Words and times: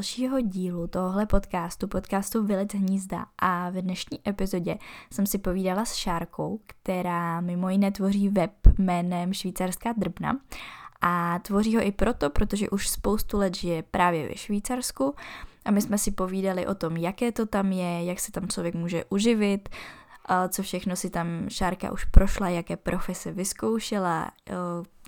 dalšího 0.00 0.40
dílu 0.40 0.86
tohle 0.86 1.26
podcastu, 1.26 1.88
podcastu 1.88 2.44
Vylec 2.44 2.74
hnízda. 2.74 3.26
A 3.38 3.70
v 3.70 3.72
dnešní 3.72 4.28
epizodě 4.28 4.78
jsem 5.12 5.26
si 5.26 5.38
povídala 5.38 5.84
s 5.84 5.94
Šárkou, 5.94 6.60
která 6.66 7.40
mimo 7.40 7.70
jiné 7.70 7.90
tvoří 7.90 8.28
web 8.28 8.52
jménem 8.78 9.32
Švýcarská 9.32 9.92
drbna. 9.96 10.38
A 11.00 11.38
tvoří 11.38 11.76
ho 11.76 11.82
i 11.82 11.92
proto, 11.92 12.30
protože 12.30 12.70
už 12.70 12.88
spoustu 12.88 13.38
let 13.38 13.56
žije 13.56 13.82
právě 13.82 14.28
ve 14.28 14.36
Švýcarsku. 14.36 15.14
A 15.64 15.70
my 15.70 15.82
jsme 15.82 15.98
si 15.98 16.10
povídali 16.10 16.66
o 16.66 16.74
tom, 16.74 16.96
jaké 16.96 17.32
to 17.32 17.46
tam 17.46 17.72
je, 17.72 18.04
jak 18.04 18.20
se 18.20 18.32
tam 18.32 18.48
člověk 18.48 18.74
může 18.74 19.04
uživit, 19.08 19.68
co 20.48 20.62
všechno 20.62 20.96
si 20.96 21.10
tam 21.10 21.48
Šárka 21.48 21.92
už 21.92 22.04
prošla, 22.04 22.48
jaké 22.48 22.76
profese 22.76 23.32
vyzkoušela, 23.32 24.30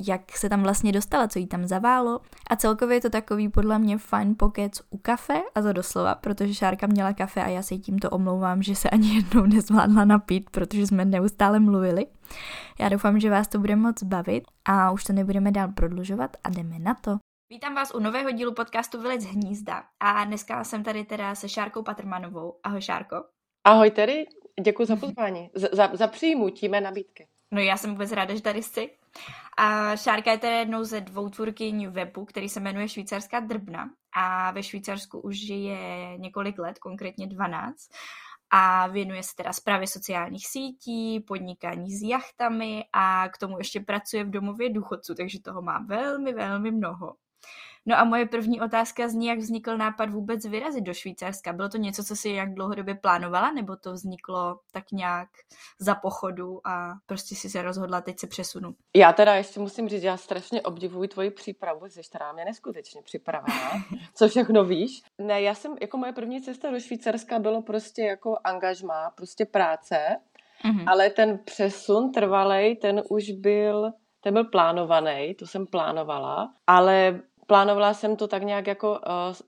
jak 0.06 0.36
se 0.36 0.48
tam 0.48 0.62
vlastně 0.62 0.92
dostala, 0.92 1.28
co 1.28 1.38
jí 1.38 1.46
tam 1.46 1.66
zaválo. 1.66 2.20
A 2.50 2.56
celkově 2.56 2.96
je 2.96 3.00
to 3.00 3.10
takový 3.10 3.48
podle 3.48 3.78
mě 3.78 3.98
fajn 3.98 4.34
pokec 4.38 4.80
u 4.90 4.98
kafe, 4.98 5.42
a 5.54 5.62
to 5.62 5.72
doslova, 5.72 6.14
protože 6.14 6.54
Šárka 6.54 6.86
měla 6.86 7.12
kafe 7.12 7.44
a 7.44 7.48
já 7.48 7.62
se 7.62 7.74
jí 7.74 7.80
tímto 7.80 8.10
omlouvám, 8.10 8.62
že 8.62 8.74
se 8.74 8.90
ani 8.90 9.14
jednou 9.16 9.46
nezvládla 9.46 10.04
napít, 10.04 10.50
protože 10.50 10.86
jsme 10.86 11.04
neustále 11.04 11.60
mluvili. 11.60 12.06
Já 12.80 12.88
doufám, 12.88 13.20
že 13.20 13.30
vás 13.30 13.48
to 13.48 13.58
bude 13.58 13.76
moc 13.76 14.02
bavit 14.02 14.44
a 14.64 14.90
už 14.90 15.04
to 15.04 15.12
nebudeme 15.12 15.50
dál 15.50 15.68
prodlužovat 15.68 16.36
a 16.44 16.50
jdeme 16.50 16.78
na 16.78 16.94
to. 16.94 17.18
Vítám 17.50 17.74
vás 17.74 17.94
u 17.94 17.98
nového 17.98 18.30
dílu 18.30 18.54
podcastu 18.54 19.00
Vylec 19.00 19.24
hnízda 19.24 19.82
a 20.00 20.24
dneska 20.24 20.64
jsem 20.64 20.82
tady 20.82 21.04
teda 21.04 21.34
se 21.34 21.48
Šárkou 21.48 21.82
Patrmanovou. 21.82 22.60
Ahoj 22.64 22.82
Šárko. 22.82 23.16
Ahoj 23.64 23.90
tedy, 23.90 24.24
děkuji 24.60 24.84
za 24.84 24.96
pozvání, 24.96 25.50
za, 25.54 25.88
za, 25.92 26.06
přijmutí 26.06 26.68
mé 26.68 26.80
nabídky. 26.80 27.28
No 27.50 27.60
já 27.60 27.76
jsem 27.76 27.90
vůbec 27.90 28.12
ráda, 28.12 28.34
že 28.34 28.42
tady 28.42 28.62
jsi. 28.62 28.90
A 29.56 29.96
Šárka 29.96 30.30
je 30.30 30.38
tedy 30.38 30.56
jednou 30.56 30.84
ze 30.84 31.00
dvou 31.00 31.28
tvůrkyň 31.28 31.88
webu, 31.88 32.24
který 32.24 32.48
se 32.48 32.60
jmenuje 32.60 32.88
Švýcarská 32.88 33.40
drbna 33.40 33.90
a 34.16 34.50
ve 34.50 34.62
Švýcarsku 34.62 35.20
už 35.20 35.46
žije 35.46 35.78
několik 36.18 36.58
let, 36.58 36.78
konkrétně 36.78 37.26
12 37.26 37.76
a 38.50 38.86
věnuje 38.86 39.22
se 39.22 39.36
teda 39.36 39.52
zprávě 39.52 39.86
sociálních 39.86 40.46
sítí, 40.46 41.20
podnikání 41.20 41.90
s 41.90 42.02
jachtami 42.02 42.84
a 42.92 43.28
k 43.28 43.38
tomu 43.38 43.58
ještě 43.58 43.80
pracuje 43.80 44.24
v 44.24 44.30
domově 44.30 44.72
důchodců, 44.72 45.14
takže 45.14 45.40
toho 45.40 45.62
má 45.62 45.78
velmi, 45.86 46.32
velmi 46.32 46.70
mnoho. 46.70 47.14
No 47.86 47.98
a 47.98 48.04
moje 48.04 48.26
první 48.26 48.60
otázka 48.60 49.08
zní, 49.08 49.26
jak 49.26 49.38
vznikl 49.38 49.76
nápad 49.76 50.10
vůbec 50.10 50.46
vyrazit 50.46 50.84
do 50.84 50.94
Švýcarska. 50.94 51.52
Bylo 51.52 51.68
to 51.68 51.78
něco, 51.78 52.04
co 52.04 52.16
si 52.16 52.28
jak 52.28 52.54
dlouhodobě 52.54 52.94
plánovala, 52.94 53.52
nebo 53.52 53.76
to 53.76 53.92
vzniklo 53.92 54.58
tak 54.72 54.92
nějak 54.92 55.28
za 55.78 55.94
pochodu 55.94 56.66
a 56.66 56.92
prostě 57.06 57.34
si 57.34 57.50
se 57.50 57.62
rozhodla, 57.62 58.00
teď 58.00 58.18
se 58.18 58.26
přesunu? 58.26 58.74
Já 58.96 59.12
teda 59.12 59.34
ještě 59.34 59.60
musím 59.60 59.88
říct, 59.88 60.02
já 60.02 60.16
strašně 60.16 60.62
obdivuji 60.62 61.08
tvoji 61.08 61.30
přípravu, 61.30 61.86
jsi 61.86 62.00
teda 62.12 62.32
mě 62.32 62.44
neskutečně 62.44 63.02
připravená, 63.02 63.70
co 64.14 64.28
všechno 64.28 64.64
víš. 64.64 65.02
Ne, 65.18 65.42
já 65.42 65.54
jsem, 65.54 65.76
jako 65.80 65.96
moje 65.96 66.12
první 66.12 66.42
cesta 66.42 66.70
do 66.70 66.80
Švýcarska 66.80 67.38
bylo 67.38 67.62
prostě 67.62 68.02
jako 68.02 68.36
angažmá, 68.44 69.10
prostě 69.10 69.44
práce, 69.44 69.98
mm-hmm. 70.64 70.84
ale 70.86 71.10
ten 71.10 71.38
přesun 71.44 72.12
trvalej, 72.12 72.76
ten 72.76 73.02
už 73.10 73.30
byl 73.30 73.92
ten 74.22 74.34
byl 74.34 74.44
plánovaný, 74.44 75.34
to 75.34 75.46
jsem 75.46 75.66
plánovala, 75.66 76.54
ale 76.66 77.20
plánovala 77.46 77.94
jsem 77.94 78.16
to 78.16 78.28
tak 78.28 78.42
nějak 78.42 78.66
jako 78.66 78.90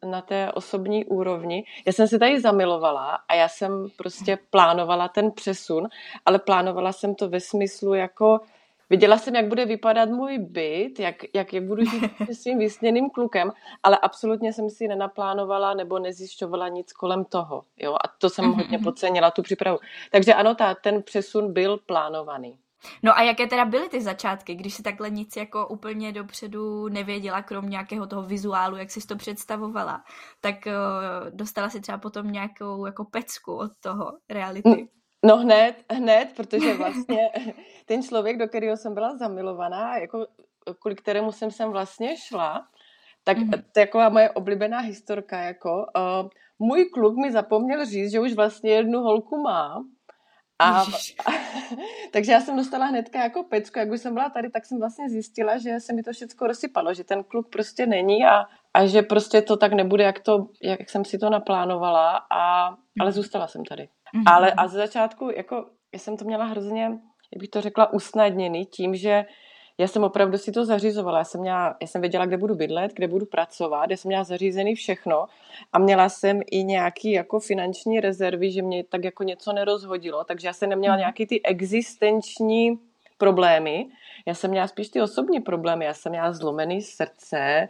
uh, 0.02 0.10
na 0.10 0.20
té 0.20 0.52
osobní 0.52 1.04
úrovni. 1.04 1.64
Já 1.86 1.92
jsem 1.92 2.08
se 2.08 2.18
tady 2.18 2.40
zamilovala 2.40 3.18
a 3.28 3.34
já 3.34 3.48
jsem 3.48 3.88
prostě 3.96 4.38
plánovala 4.50 5.08
ten 5.08 5.30
přesun, 5.32 5.88
ale 6.26 6.38
plánovala 6.38 6.92
jsem 6.92 7.14
to 7.14 7.28
ve 7.28 7.40
smyslu 7.40 7.94
jako 7.94 8.40
Viděla 8.90 9.18
jsem, 9.18 9.34
jak 9.34 9.48
bude 9.48 9.64
vypadat 9.64 10.08
můj 10.08 10.38
byt, 10.38 11.00
jak, 11.00 11.16
jak, 11.34 11.52
jak 11.52 11.64
budu 11.64 11.84
žít 11.84 12.10
s 12.30 12.42
svým 12.42 12.58
vysněným 12.58 13.10
klukem, 13.10 13.52
ale 13.82 13.98
absolutně 14.02 14.52
jsem 14.52 14.70
si 14.70 14.88
nenaplánovala 14.88 15.74
nebo 15.74 15.98
nezjišťovala 15.98 16.68
nic 16.68 16.92
kolem 16.92 17.24
toho. 17.24 17.64
Jo? 17.76 17.94
A 17.94 18.08
to 18.18 18.30
jsem 18.30 18.44
hodně 18.44 18.78
mhm. 18.78 18.84
podcenila, 18.84 19.30
tu 19.30 19.42
přípravu. 19.42 19.78
Takže 20.10 20.34
ano, 20.34 20.54
ta, 20.54 20.74
ten 20.74 21.02
přesun 21.02 21.52
byl 21.52 21.78
plánovaný. 21.86 22.58
No 23.02 23.18
a 23.18 23.22
jaké 23.22 23.46
teda 23.46 23.64
byly 23.64 23.88
ty 23.88 24.00
začátky, 24.00 24.54
když 24.54 24.74
si 24.74 24.82
takhle 24.82 25.10
nic 25.10 25.36
jako 25.36 25.68
úplně 25.68 26.12
dopředu 26.12 26.88
nevěděla, 26.88 27.42
krom 27.42 27.68
nějakého 27.68 28.06
toho 28.06 28.22
vizuálu, 28.22 28.76
jak 28.76 28.90
jsi 28.90 29.06
to 29.06 29.16
představovala, 29.16 30.04
tak 30.40 30.54
uh, 30.66 31.30
dostala 31.30 31.68
si 31.68 31.80
třeba 31.80 31.98
potom 31.98 32.32
nějakou 32.32 32.86
jako 32.86 33.04
pecku 33.04 33.54
od 33.56 33.70
toho 33.80 34.12
reality? 34.30 34.88
No 35.26 35.36
hned, 35.36 35.74
hned, 35.92 36.32
protože 36.36 36.74
vlastně 36.74 37.30
ten 37.86 38.02
člověk, 38.02 38.38
do 38.38 38.48
kterého 38.48 38.76
jsem 38.76 38.94
byla 38.94 39.16
zamilovaná, 39.16 39.96
jako 39.96 40.26
kvůli 40.80 40.94
kterému 40.94 41.32
jsem 41.32 41.50
sem 41.50 41.70
vlastně 41.70 42.16
šla, 42.16 42.66
tak 43.24 43.38
mm-hmm. 43.38 43.50
to 43.50 43.56
je 43.80 43.86
taková 43.86 44.08
moje 44.08 44.30
oblíbená 44.30 44.78
historka, 44.78 45.40
jako 45.40 45.70
uh, 45.70 46.28
můj 46.58 46.84
kluk 46.84 47.16
mi 47.16 47.32
zapomněl 47.32 47.84
říct, 47.84 48.12
že 48.12 48.20
už 48.20 48.32
vlastně 48.32 48.70
jednu 48.70 49.00
holku 49.00 49.42
má 49.42 49.84
a, 50.64 50.80
a, 50.80 51.32
takže 52.12 52.32
já 52.32 52.40
jsem 52.40 52.56
dostala 52.56 52.86
hnedka 52.86 53.22
jako 53.22 53.42
pecku, 53.42 53.78
jak 53.78 53.90
už 53.90 54.00
jsem 54.00 54.14
byla 54.14 54.28
tady, 54.28 54.50
tak 54.50 54.66
jsem 54.66 54.78
vlastně 54.78 55.08
zjistila, 55.08 55.58
že 55.58 55.80
se 55.80 55.92
mi 55.92 56.02
to 56.02 56.12
všechno 56.12 56.46
rozsypalo, 56.46 56.94
že 56.94 57.04
ten 57.04 57.24
kluk 57.24 57.48
prostě 57.52 57.86
není 57.86 58.24
a, 58.26 58.44
a 58.74 58.86
že 58.86 59.02
prostě 59.02 59.42
to 59.42 59.56
tak 59.56 59.72
nebude, 59.72 60.04
jak, 60.04 60.20
to, 60.20 60.46
jak 60.62 60.90
jsem 60.90 61.04
si 61.04 61.18
to 61.18 61.30
naplánovala, 61.30 62.16
a, 62.30 62.66
ale 63.00 63.10
mhm. 63.10 63.12
zůstala 63.12 63.46
jsem 63.46 63.64
tady. 63.64 63.82
Mm-hmm. 63.82 64.22
Ale 64.26 64.52
a 64.52 64.68
ze 64.68 64.78
začátku, 64.78 65.30
jako, 65.36 65.66
já 65.92 65.98
jsem 65.98 66.16
to 66.16 66.24
měla 66.24 66.44
hrozně, 66.44 66.82
jak 67.32 67.40
bych 67.40 67.48
to 67.48 67.60
řekla, 67.60 67.92
usnadněný 67.92 68.66
tím, 68.66 68.94
že 68.94 69.24
já 69.78 69.88
jsem 69.88 70.04
opravdu 70.04 70.38
si 70.38 70.52
to 70.52 70.64
zařizovala. 70.64 71.18
Já 71.18 71.24
jsem, 71.24 71.40
měla, 71.40 71.76
já 71.80 71.86
jsem 71.86 72.00
věděla, 72.00 72.26
kde 72.26 72.36
budu 72.36 72.54
bydlet, 72.54 72.92
kde 72.94 73.08
budu 73.08 73.26
pracovat, 73.26 73.90
já 73.90 73.96
jsem 73.96 74.08
měla 74.08 74.24
zařízený 74.24 74.74
všechno 74.74 75.26
a 75.72 75.78
měla 75.78 76.08
jsem 76.08 76.40
i 76.50 76.64
nějaký 76.64 77.12
jako 77.12 77.40
finanční 77.40 78.00
rezervy, 78.00 78.52
že 78.52 78.62
mě 78.62 78.84
tak 78.84 79.04
jako 79.04 79.22
něco 79.22 79.52
nerozhodilo, 79.52 80.24
takže 80.24 80.48
já 80.48 80.52
jsem 80.52 80.70
neměla 80.70 80.94
mhm. 80.94 81.00
nějaký 81.00 81.26
ty 81.26 81.42
existenční 81.42 82.78
problémy. 83.18 83.86
Já 84.26 84.34
jsem 84.34 84.50
měla 84.50 84.68
spíš 84.68 84.88
ty 84.88 85.02
osobní 85.02 85.40
problémy. 85.40 85.84
Já 85.84 85.94
jsem 85.94 86.12
měla 86.12 86.32
zlomený 86.32 86.82
srdce 86.82 87.68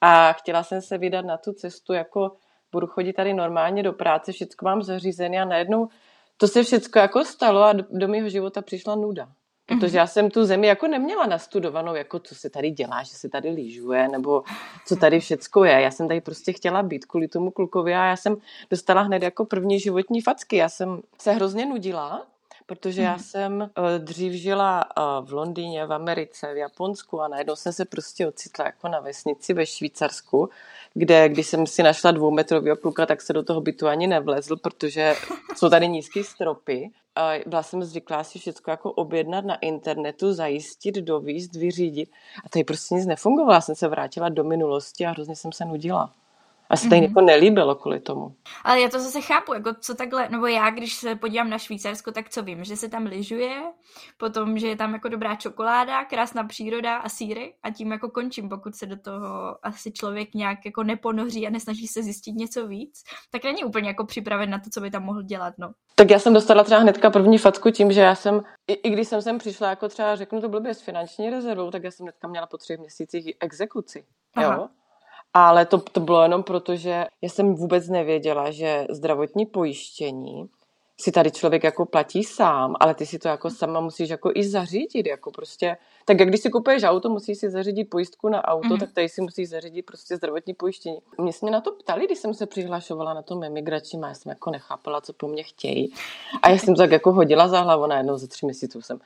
a 0.00 0.32
chtěla 0.32 0.62
jsem 0.62 0.80
se 0.80 0.98
vydat 0.98 1.24
na 1.24 1.36
tu 1.36 1.52
cestu, 1.52 1.92
jako 1.92 2.32
budu 2.72 2.86
chodit 2.86 3.12
tady 3.12 3.34
normálně 3.34 3.82
do 3.82 3.92
práce, 3.92 4.32
všechno 4.32 4.56
mám 4.62 4.82
zařízené 4.82 5.38
a 5.38 5.44
najednou 5.44 5.88
to 6.36 6.48
se 6.48 6.62
všechno 6.62 7.00
jako 7.00 7.24
stalo 7.24 7.62
a 7.62 7.72
do, 7.72 7.84
do 7.90 8.08
mého 8.08 8.28
života 8.28 8.62
přišla 8.62 8.94
nuda. 8.94 9.28
Protože 9.78 9.98
já 9.98 10.06
jsem 10.06 10.30
tu 10.30 10.44
zemi 10.44 10.66
jako 10.66 10.86
neměla 10.86 11.26
nastudovanou, 11.26 11.94
jako 11.94 12.18
co 12.18 12.34
se 12.34 12.50
tady 12.50 12.70
dělá, 12.70 13.02
že 13.02 13.14
se 13.14 13.28
tady 13.28 13.50
lyžuje, 13.50 14.08
nebo 14.08 14.42
co 14.86 14.96
tady 14.96 15.20
všecko 15.20 15.64
je. 15.64 15.80
Já 15.80 15.90
jsem 15.90 16.08
tady 16.08 16.20
prostě 16.20 16.52
chtěla 16.52 16.82
být 16.82 17.04
kvůli 17.04 17.28
tomu 17.28 17.50
klukovi 17.50 17.94
a 17.94 18.04
já 18.04 18.16
jsem 18.16 18.36
dostala 18.70 19.02
hned 19.02 19.22
jako 19.22 19.44
první 19.44 19.80
životní 19.80 20.20
facky. 20.20 20.56
Já 20.56 20.68
jsem 20.68 21.00
se 21.18 21.32
hrozně 21.32 21.66
nudila, 21.66 22.26
protože 22.70 23.02
já 23.02 23.18
jsem 23.18 23.60
uh, 23.60 23.68
dřív 23.98 24.32
žila 24.32 24.84
uh, 24.84 25.28
v 25.28 25.32
Londýně, 25.32 25.86
v 25.86 25.92
Americe, 25.92 26.54
v 26.54 26.56
Japonsku 26.56 27.20
a 27.20 27.28
najednou 27.28 27.56
jsem 27.56 27.72
se 27.72 27.84
prostě 27.84 28.26
ocitla 28.26 28.64
jako 28.64 28.88
na 28.88 29.00
vesnici 29.00 29.54
ve 29.54 29.66
Švýcarsku, 29.66 30.48
kde 30.94 31.28
když 31.28 31.46
jsem 31.46 31.66
si 31.66 31.82
našla 31.82 32.10
dvoumetrového 32.10 32.76
kluka, 32.76 33.06
tak 33.06 33.22
se 33.22 33.32
do 33.32 33.42
toho 33.42 33.60
bytu 33.60 33.88
ani 33.88 34.06
nevlezl, 34.06 34.56
protože 34.56 35.14
jsou 35.56 35.68
tady 35.68 35.88
nízké 35.88 36.24
stropy 36.24 36.90
byla 37.46 37.62
jsem 37.62 37.84
zvyklá 37.84 38.24
si 38.24 38.38
všechno 38.38 38.70
jako 38.70 38.92
objednat 38.92 39.44
na 39.44 39.54
internetu, 39.54 40.32
zajistit, 40.32 40.94
dovíst, 40.94 41.56
vyřídit. 41.56 42.10
A 42.44 42.48
tady 42.48 42.64
prostě 42.64 42.94
nic 42.94 43.06
nefungovalo. 43.06 43.54
Já 43.54 43.60
jsem 43.60 43.74
se 43.74 43.88
vrátila 43.88 44.28
do 44.28 44.44
minulosti 44.44 45.06
a 45.06 45.10
hrozně 45.10 45.36
jsem 45.36 45.52
se 45.52 45.64
nudila. 45.64 46.12
A 46.70 46.76
se 46.76 46.88
tady 46.88 47.00
mm-hmm. 47.00 47.08
jako 47.08 47.20
nelíbilo 47.20 47.74
kvůli 47.74 48.00
tomu. 48.00 48.34
Ale 48.64 48.80
já 48.80 48.88
to 48.88 49.00
zase 49.00 49.20
chápu, 49.20 49.54
jako 49.54 49.74
co 49.80 49.94
takhle, 49.94 50.28
nebo 50.28 50.46
já, 50.46 50.70
když 50.70 50.94
se 50.94 51.14
podívám 51.14 51.50
na 51.50 51.58
Švýcarsko, 51.58 52.12
tak 52.12 52.30
co 52.30 52.42
vím, 52.42 52.64
že 52.64 52.76
se 52.76 52.88
tam 52.88 53.06
lyžuje, 53.06 53.62
potom, 54.16 54.58
že 54.58 54.68
je 54.68 54.76
tam 54.76 54.92
jako 54.92 55.08
dobrá 55.08 55.36
čokoláda, 55.36 56.04
krásná 56.04 56.44
příroda 56.44 56.96
a 56.96 57.08
síry 57.08 57.54
a 57.62 57.70
tím 57.70 57.92
jako 57.92 58.10
končím, 58.10 58.48
pokud 58.48 58.74
se 58.74 58.86
do 58.86 58.96
toho 58.96 59.56
asi 59.62 59.92
člověk 59.92 60.34
nějak 60.34 60.58
jako 60.64 60.82
neponoří 60.82 61.46
a 61.46 61.50
nesnaží 61.50 61.86
se 61.86 62.02
zjistit 62.02 62.32
něco 62.32 62.66
víc, 62.66 63.02
tak 63.30 63.44
není 63.44 63.64
úplně 63.64 63.88
jako 63.88 64.06
připraven 64.06 64.50
na 64.50 64.58
to, 64.58 64.70
co 64.70 64.80
by 64.80 64.90
tam 64.90 65.02
mohl 65.02 65.22
dělat, 65.22 65.54
no. 65.58 65.72
Tak 65.94 66.10
já 66.10 66.18
jsem 66.18 66.34
dostala 66.34 66.64
třeba 66.64 66.80
hnedka 66.80 67.10
první 67.10 67.38
facku 67.38 67.70
tím, 67.70 67.92
že 67.92 68.00
já 68.00 68.14
jsem, 68.14 68.42
i, 68.68 68.72
i 68.72 68.90
když 68.90 69.08
jsem 69.08 69.22
sem 69.22 69.38
přišla 69.38 69.70
jako 69.70 69.88
třeba, 69.88 70.16
řeknu 70.16 70.40
to 70.40 70.48
blbě, 70.48 70.74
s 70.74 70.80
finanční 70.80 71.30
rezervou, 71.30 71.70
tak 71.70 71.84
já 71.84 71.90
jsem 71.90 72.04
hnedka 72.04 72.28
měla 72.28 72.46
po 72.46 72.56
třech 72.58 72.78
měsících 72.78 73.36
exekuci. 73.40 74.04
Aha. 74.34 74.54
Jo? 74.54 74.68
Ale 75.34 75.66
to, 75.66 75.78
to 75.78 76.00
bylo 76.00 76.22
jenom 76.22 76.42
proto, 76.42 76.76
že 76.76 77.06
já 77.22 77.28
jsem 77.28 77.54
vůbec 77.54 77.88
nevěděla, 77.88 78.50
že 78.50 78.86
zdravotní 78.90 79.46
pojištění 79.46 80.50
si 81.00 81.12
tady 81.12 81.30
člověk 81.30 81.64
jako 81.64 81.86
platí 81.86 82.24
sám, 82.24 82.74
ale 82.80 82.94
ty 82.94 83.06
si 83.06 83.18
to 83.18 83.28
jako 83.28 83.50
sama 83.50 83.80
musíš 83.80 84.10
jako 84.10 84.30
i 84.34 84.44
zařídit, 84.44 85.06
jako 85.06 85.30
prostě, 85.30 85.76
tak 86.04 86.20
jak 86.20 86.28
když 86.28 86.40
si 86.40 86.50
kupuješ 86.50 86.82
auto, 86.82 87.08
musíš 87.08 87.38
si 87.38 87.50
zařídit 87.50 87.84
pojistku 87.84 88.28
na 88.28 88.44
auto, 88.44 88.68
mm-hmm. 88.68 88.80
tak 88.80 88.92
tady 88.92 89.08
si 89.08 89.22
musíš 89.22 89.48
zařídit 89.48 89.82
prostě 89.82 90.16
zdravotní 90.16 90.54
pojištění. 90.54 90.98
Mě 91.18 91.32
se 91.32 91.38
mě 91.46 91.52
na 91.52 91.60
to 91.60 91.72
ptali, 91.72 92.06
když 92.06 92.18
jsem 92.18 92.34
se 92.34 92.46
přihlašovala 92.46 93.14
na 93.14 93.22
tom 93.22 93.44
emigračním 93.44 94.04
a 94.04 94.08
já 94.08 94.14
jsem 94.14 94.30
jako 94.30 94.50
nechápala, 94.50 95.00
co 95.00 95.12
po 95.12 95.28
mně 95.28 95.42
chtějí. 95.42 95.92
A 96.42 96.50
já 96.50 96.58
jsem 96.58 96.74
tak 96.74 96.90
jako 96.90 97.12
hodila 97.12 97.48
za 97.48 97.60
hlavu, 97.60 97.86
najednou 97.86 98.16
za 98.16 98.26
tři 98.26 98.46
měsíců 98.46 98.82
jsem 98.82 98.98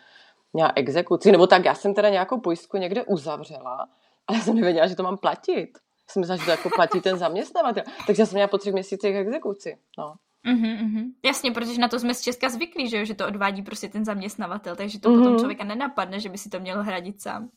měla 0.53 0.73
exekuci, 0.77 1.33
nebo 1.33 1.47
tak 1.47 1.65
já 1.65 1.75
jsem 1.75 1.95
teda 1.95 2.09
nějakou 2.09 2.41
pojistku 2.41 2.77
někde 2.77 3.05
uzavřela, 3.05 3.89
ale 4.27 4.41
jsem 4.41 4.55
nevěděla, 4.55 4.87
že 4.87 4.97
to 4.97 5.03
mám 5.03 5.17
platit. 5.17 5.69
Jsem 6.11 6.21
myslela, 6.21 6.37
že 6.37 6.45
to 6.45 6.51
jako 6.51 6.71
platí 6.71 7.01
ten 7.01 7.19
zaměstnavatel. 7.19 7.85
Takže 8.07 8.27
jsem 8.27 8.37
měla 8.37 8.49
po 8.49 8.59
třech 8.59 8.73
měsících 8.73 9.17
exekuci. 9.17 9.79
No. 9.99 10.15
Mm-hmm, 10.47 10.79
mm-hmm. 10.79 11.05
Jasně, 11.25 11.53
protože 11.53 11.81
na 11.81 11.89
to 11.89 12.01
jsme 12.01 12.15
z 12.15 12.21
Česka 12.21 12.49
zvyklí, 12.49 12.89
že, 12.89 12.99
jo? 12.99 13.05
že 13.05 13.15
to 13.15 13.27
odvádí 13.27 13.63
prostě 13.63 13.89
ten 13.89 14.05
zaměstnavatel, 14.05 14.77
takže 14.77 15.01
to 15.01 15.09
mm-hmm. 15.09 15.19
potom 15.19 15.39
člověka 15.39 15.65
nenapadne, 15.65 16.21
že 16.21 16.29
by 16.29 16.39
si 16.39 16.49
to 16.49 16.61
měl 16.61 16.83
hradit 16.83 17.23
sám. 17.23 17.49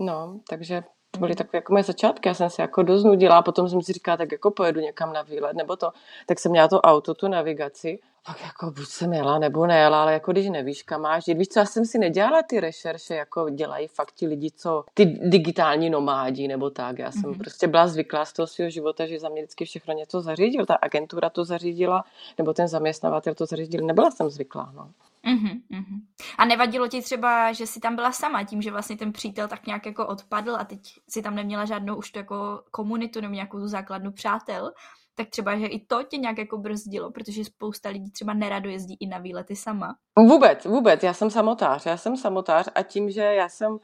No, 0.00 0.40
takže 0.48 0.82
to 1.14 1.20
byly 1.20 1.34
takové 1.34 1.56
jako 1.56 1.72
moje 1.72 1.82
začátky, 1.82 2.28
já 2.28 2.34
jsem 2.34 2.50
se 2.50 2.62
jako 2.62 2.82
dost 2.82 3.04
nudila 3.04 3.38
a 3.38 3.42
potom 3.42 3.68
jsem 3.68 3.82
si 3.82 3.92
říkala, 3.92 4.16
tak 4.16 4.32
jako 4.32 4.50
pojedu 4.50 4.80
někam 4.80 5.12
na 5.12 5.22
výlet 5.22 5.56
nebo 5.56 5.76
to, 5.76 5.92
tak 6.26 6.38
jsem 6.38 6.52
měla 6.52 6.68
to 6.68 6.80
auto, 6.80 7.14
tu 7.14 7.28
navigaci 7.28 7.98
pak 8.26 8.40
jako 8.40 8.70
buď 8.70 8.88
jsem 8.88 9.12
jela 9.12 9.38
nebo 9.38 9.66
nejela, 9.66 10.02
ale 10.02 10.12
jako 10.12 10.32
když 10.32 10.48
nevíš, 10.48 10.82
kam 10.82 11.00
máš 11.00 11.28
jít. 11.28 11.38
Víš 11.38 11.48
co, 11.48 11.58
já 11.58 11.66
jsem 11.66 11.84
si 11.84 11.98
nedělala 11.98 12.42
ty 12.42 12.60
rešerše, 12.60 13.14
jako 13.14 13.48
dělají 13.50 13.88
fakt 13.88 14.12
ti 14.12 14.26
lidi, 14.26 14.50
co 14.56 14.84
ty 14.94 15.04
digitální 15.04 15.90
nomádi 15.90 16.48
nebo 16.48 16.70
tak. 16.70 16.98
Já 16.98 17.10
jsem 17.10 17.22
mm-hmm. 17.22 17.38
prostě 17.38 17.66
byla 17.66 17.88
zvyklá 17.88 18.24
z 18.24 18.32
toho 18.32 18.46
svého 18.46 18.70
života, 18.70 19.06
že 19.06 19.18
za 19.18 19.28
mě 19.28 19.42
vždycky 19.42 19.64
všechno 19.64 19.94
něco 19.94 20.20
zařídil. 20.20 20.66
Ta 20.66 20.74
agentura 20.74 21.30
to 21.30 21.44
zařídila, 21.44 22.04
nebo 22.38 22.52
ten 22.52 22.68
zaměstnavatel 22.68 23.34
to 23.34 23.46
zařídil. 23.46 23.86
Nebyla 23.86 24.10
jsem 24.10 24.30
zvyklá, 24.30 24.72
no. 24.74 24.90
Mm-hmm. 25.26 26.00
A 26.38 26.44
nevadilo 26.44 26.88
ti 26.88 27.02
třeba, 27.02 27.52
že 27.52 27.66
jsi 27.66 27.80
tam 27.80 27.94
byla 27.94 28.12
sama, 28.12 28.44
tím, 28.44 28.62
že 28.62 28.70
vlastně 28.70 28.96
ten 28.96 29.12
přítel 29.12 29.48
tak 29.48 29.66
nějak 29.66 29.86
jako 29.86 30.06
odpadl 30.06 30.56
a 30.56 30.64
teď 30.64 30.80
si 31.08 31.22
tam 31.22 31.34
neměla 31.34 31.64
žádnou 31.64 31.96
už 31.96 32.10
tu 32.10 32.18
jako 32.18 32.62
komunitu 32.70 33.20
nebo 33.20 33.34
nějakou 33.34 33.58
tu 33.58 33.68
základnu 33.68 34.12
přátel, 34.12 34.72
tak 35.14 35.28
třeba, 35.28 35.58
že 35.58 35.66
i 35.66 35.86
to 35.86 36.02
tě 36.02 36.16
nějak 36.16 36.38
jako 36.38 36.58
brzdilo, 36.58 37.10
protože 37.10 37.44
spousta 37.44 37.88
lidí 37.88 38.10
třeba 38.10 38.34
nerado 38.34 38.68
jezdí 38.68 38.96
i 39.00 39.06
na 39.06 39.18
výlety 39.18 39.56
sama. 39.56 39.96
Vůbec, 40.18 40.64
vůbec, 40.64 41.02
já 41.02 41.14
jsem 41.14 41.30
samotář, 41.30 41.86
já 41.86 41.96
jsem 41.96 42.16
samotář 42.16 42.68
a 42.74 42.82
tím, 42.82 43.10
že 43.10 43.22
já 43.22 43.48
jsem 43.48 43.72
uh, 43.72 43.78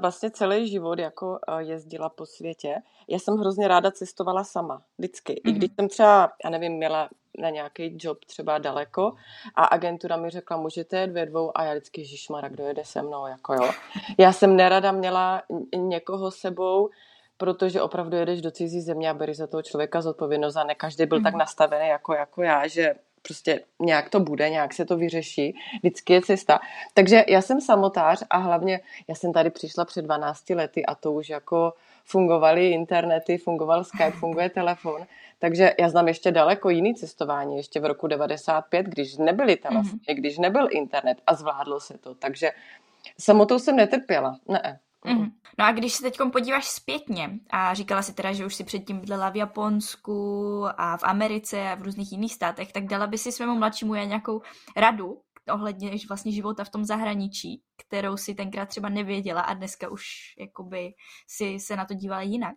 vlastně 0.00 0.30
celý 0.30 0.68
život 0.68 0.98
jako 0.98 1.38
uh, 1.48 1.58
jezdila 1.58 2.08
po 2.08 2.26
světě, 2.26 2.74
já 3.08 3.18
jsem 3.18 3.34
hrozně 3.34 3.68
ráda 3.68 3.90
cestovala 3.90 4.44
sama, 4.44 4.82
vždycky. 4.98 5.32
Mm-hmm. 5.32 5.50
I 5.50 5.52
když 5.52 5.70
mhm. 5.70 5.74
jsem 5.74 5.88
třeba, 5.88 6.32
já 6.44 6.50
nevím, 6.50 6.72
měla 6.72 7.08
na 7.38 7.50
nějaký 7.50 7.98
job 8.00 8.24
třeba 8.24 8.58
daleko 8.58 9.12
a 9.54 9.64
agentura 9.64 10.16
mi 10.16 10.30
řekla, 10.30 10.56
můžete 10.56 11.06
dvě 11.06 11.26
dvou 11.26 11.58
a 11.58 11.64
já 11.64 11.72
vždycky, 11.72 12.04
žišmara, 12.04 12.48
kdo 12.48 12.64
jede 12.64 12.84
se 12.84 13.02
mnou, 13.02 13.26
jako 13.26 13.54
jo. 13.54 13.70
Já 14.18 14.32
jsem 14.32 14.56
nerada 14.56 14.92
měla 14.92 15.42
někoho 15.76 16.30
sebou, 16.30 16.90
protože 17.36 17.82
opravdu 17.82 18.16
jedeš 18.16 18.40
do 18.40 18.50
cizí 18.50 18.80
země 18.80 19.10
a 19.10 19.14
bereš 19.14 19.36
za 19.36 19.46
toho 19.46 19.62
člověka 19.62 20.02
zodpovědnost 20.02 20.56
a 20.56 20.64
ne 20.64 20.74
každý 20.74 21.06
byl 21.06 21.18
mm. 21.18 21.24
tak 21.24 21.32
mhm. 21.32 21.38
nastavený 21.38 21.88
jako, 21.88 22.14
jako 22.14 22.42
já, 22.42 22.66
že 22.66 22.94
prostě 23.22 23.60
nějak 23.80 24.10
to 24.10 24.20
bude, 24.20 24.50
nějak 24.50 24.74
se 24.74 24.84
to 24.84 24.96
vyřeší, 24.96 25.54
vždycky 25.82 26.12
je 26.12 26.22
cesta. 26.22 26.60
Takže 26.94 27.24
já 27.28 27.42
jsem 27.42 27.60
samotář 27.60 28.22
a 28.30 28.38
hlavně 28.38 28.80
já 29.08 29.14
jsem 29.14 29.32
tady 29.32 29.50
přišla 29.50 29.84
před 29.84 30.02
12 30.02 30.50
lety 30.50 30.86
a 30.86 30.94
to 30.94 31.12
už 31.12 31.28
jako 31.28 31.72
fungovaly 32.06 32.70
internety, 32.70 33.38
fungoval 33.38 33.84
Skype, 33.84 34.10
funguje 34.10 34.50
telefon, 34.50 35.06
takže 35.38 35.74
já 35.80 35.88
znám 35.88 36.08
ještě 36.08 36.30
daleko 36.30 36.70
jiný 36.70 36.94
cestování, 36.94 37.56
ještě 37.56 37.80
v 37.80 37.84
roku 37.84 38.06
95, 38.06 38.86
když 38.86 39.16
nebyly 39.16 39.56
telefony, 39.56 40.00
mm-hmm. 40.08 40.14
když 40.14 40.38
nebyl 40.38 40.68
internet 40.70 41.18
a 41.26 41.34
zvládlo 41.34 41.80
se 41.80 41.98
to, 41.98 42.14
takže 42.14 42.50
samotou 43.18 43.58
jsem 43.58 43.76
netrpěla, 43.76 44.38
ne. 44.48 44.78
Mm-hmm. 45.04 45.30
No 45.58 45.64
a 45.64 45.72
když 45.72 45.92
se 45.92 46.02
teď 46.02 46.18
podíváš 46.32 46.64
zpětně 46.64 47.30
a 47.50 47.74
říkala 47.74 48.02
si 48.02 48.14
teda, 48.14 48.32
že 48.32 48.46
už 48.46 48.54
si 48.54 48.64
předtím 48.64 49.00
bydlela 49.00 49.30
v 49.30 49.36
Japonsku 49.36 50.64
a 50.76 50.96
v 50.96 51.02
Americe 51.02 51.60
a 51.60 51.74
v 51.74 51.82
různých 51.82 52.12
jiných 52.12 52.34
státech, 52.34 52.72
tak 52.72 52.84
dala 52.84 53.06
by 53.06 53.18
si 53.18 53.32
svému 53.32 53.54
mladšímu 53.54 53.94
nějakou 53.94 54.42
radu 54.76 55.18
ohledně 55.52 55.90
vlastně 56.08 56.32
života 56.32 56.64
v 56.64 56.70
tom 56.70 56.84
zahraničí, 56.84 57.62
kterou 57.76 58.16
si 58.16 58.34
tenkrát 58.34 58.68
třeba 58.68 58.88
nevěděla 58.88 59.40
a 59.40 59.54
dneska 59.54 59.88
už 59.90 60.04
jakoby 60.38 60.94
si 61.28 61.60
se 61.60 61.76
na 61.76 61.84
to 61.84 61.94
dívala 61.94 62.22
jinak? 62.22 62.54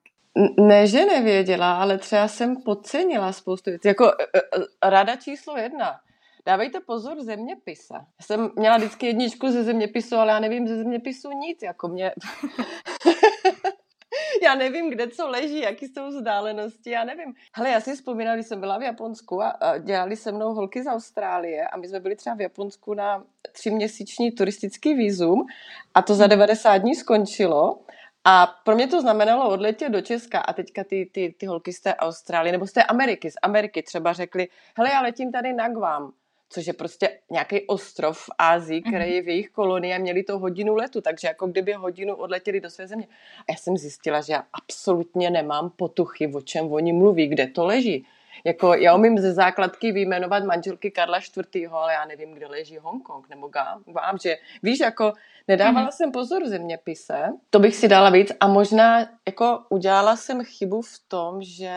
Ne, 0.60 0.88
že 0.88 1.06
nevěděla, 1.06 1.82
ale 1.82 1.98
třeba 1.98 2.28
jsem 2.28 2.56
podcenila 2.64 3.34
spoustu 3.34 3.70
věcí. 3.70 3.88
Jako 3.88 4.06
e, 4.06 4.12
e, 4.38 4.90
rada 4.90 5.16
číslo 5.16 5.58
jedna 5.58 6.00
dávejte 6.46 6.80
pozor 6.80 7.22
zeměpise. 7.22 7.94
Já 7.94 8.26
jsem 8.26 8.52
měla 8.56 8.78
vždycky 8.78 9.06
jedničku 9.06 9.52
ze 9.52 9.64
zeměpisu, 9.64 10.16
ale 10.16 10.32
já 10.32 10.40
nevím 10.40 10.68
ze 10.68 10.78
zeměpisu 10.78 11.32
nic, 11.32 11.62
jako 11.62 11.88
mě... 11.88 12.12
já 14.44 14.56
nevím, 14.56 14.90
kde 14.90 15.08
co 15.08 15.28
leží, 15.28 15.60
jaký 15.60 15.88
jsou 15.88 16.08
vzdálenosti, 16.08 16.90
já 16.90 17.04
nevím. 17.04 17.34
Hele, 17.54 17.70
já 17.70 17.82
si 17.82 17.96
vzpomínám, 17.96 18.36
když 18.36 18.48
jsem 18.48 18.60
byla 18.60 18.78
v 18.78 18.82
Japonsku 18.82 19.42
a 19.44 19.78
dělali 19.78 20.16
se 20.16 20.32
mnou 20.32 20.54
holky 20.54 20.84
z 20.84 20.88
Austrálie 20.88 21.68
a 21.68 21.78
my 21.78 21.88
jsme 21.88 22.00
byli 22.00 22.16
třeba 22.16 22.36
v 22.36 22.42
Japonsku 22.42 22.94
na 22.94 23.24
tříměsíční 23.52 24.32
turistický 24.32 24.94
výzum 24.94 25.46
a 25.94 26.02
to 26.02 26.16
za 26.16 26.28
90 26.28 26.78
dní 26.78 26.96
skončilo. 26.96 27.80
A 28.24 28.48
pro 28.66 28.76
mě 28.76 28.88
to 28.88 29.02
znamenalo 29.02 29.50
odletět 29.50 29.92
do 29.92 30.02
Česka 30.02 30.40
a 30.40 30.54
teďka 30.54 30.84
ty, 30.84 31.10
ty, 31.12 31.36
ty 31.38 31.46
holky 31.46 31.74
z 31.74 31.82
té 31.82 31.96
Austrálie 31.96 32.52
nebo 32.52 32.68
z 32.68 32.72
té 32.72 32.84
Ameriky, 32.84 33.32
z 33.32 33.36
Ameriky 33.42 33.84
třeba 33.84 34.14
řekli, 34.14 34.48
hele, 34.78 34.90
já 34.90 35.02
letím 35.02 35.32
tady 35.32 35.54
na 35.54 35.70
Guam 35.70 36.12
což 36.50 36.68
je 36.68 36.74
prostě 36.74 37.20
nějaký 37.32 37.68
ostrov 37.68 38.18
v 38.18 38.30
Ázii, 38.38 38.82
který 38.82 39.06
mhm. 39.06 39.14
je 39.14 39.22
v 39.22 39.28
jejich 39.28 39.50
kolonii 39.50 39.94
a 39.94 39.98
měli 39.98 40.24
to 40.24 40.40
hodinu 40.40 40.76
letu, 40.76 41.02
takže 41.02 41.28
jako 41.28 41.48
kdyby 41.48 41.74
hodinu 41.74 42.16
odletěli 42.16 42.62
do 42.62 42.70
své 42.70 42.88
země. 42.88 43.08
A 43.40 43.52
já 43.52 43.56
jsem 43.56 43.78
zjistila, 43.78 44.22
že 44.22 44.34
já 44.34 44.44
absolutně 44.54 45.30
nemám 45.30 45.70
potuchy, 45.70 46.34
o 46.34 46.42
čem 46.42 46.72
oni 46.74 46.94
mluví, 46.94 47.28
kde 47.28 47.48
to 47.48 47.66
leží. 47.66 48.06
Jako 48.44 48.74
já 48.74 48.96
umím 48.96 49.18
ze 49.18 49.34
základky 49.34 49.92
vyjmenovat 49.92 50.44
manželky 50.44 50.92
Karla 50.92 51.18
IV., 51.18 51.72
ale 51.72 51.94
já 51.94 52.06
nevím, 52.06 52.32
kde 52.32 52.48
leží 52.48 52.78
Hongkong 52.78 53.30
nebo 53.30 53.48
Guam, 53.86 54.18
že 54.22 54.38
víš, 54.64 54.80
jako 54.80 55.14
nedávala 55.48 55.88
mm-hmm. 55.88 55.92
jsem 55.92 56.12
pozor 56.12 56.48
zeměpise, 56.48 57.34
to 57.50 57.60
bych 57.60 57.76
si 57.76 57.88
dala 57.88 58.10
víc 58.10 58.32
a 58.40 58.48
možná 58.48 59.00
jako 59.28 59.64
udělala 59.70 60.16
jsem 60.16 60.44
chybu 60.44 60.82
v 60.82 61.00
tom, 61.08 61.42
že 61.42 61.74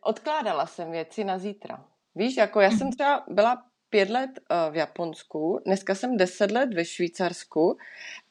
odkládala 0.00 0.66
jsem 0.66 0.90
věci 0.90 1.24
na 1.24 1.38
zítra. 1.38 1.84
Víš, 2.14 2.36
jako 2.36 2.60
já 2.60 2.70
jsem 2.70 2.86
mhm. 2.86 2.92
třeba 2.92 3.24
byla 3.28 3.62
pět 3.90 4.10
let 4.10 4.30
eh, 4.38 4.70
v 4.70 4.76
Japonsku, 4.76 5.60
dneska 5.64 5.94
jsem 5.94 6.16
deset 6.16 6.50
let 6.50 6.74
ve 6.74 6.84
Švýcarsku 6.84 7.78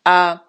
a 0.05 0.41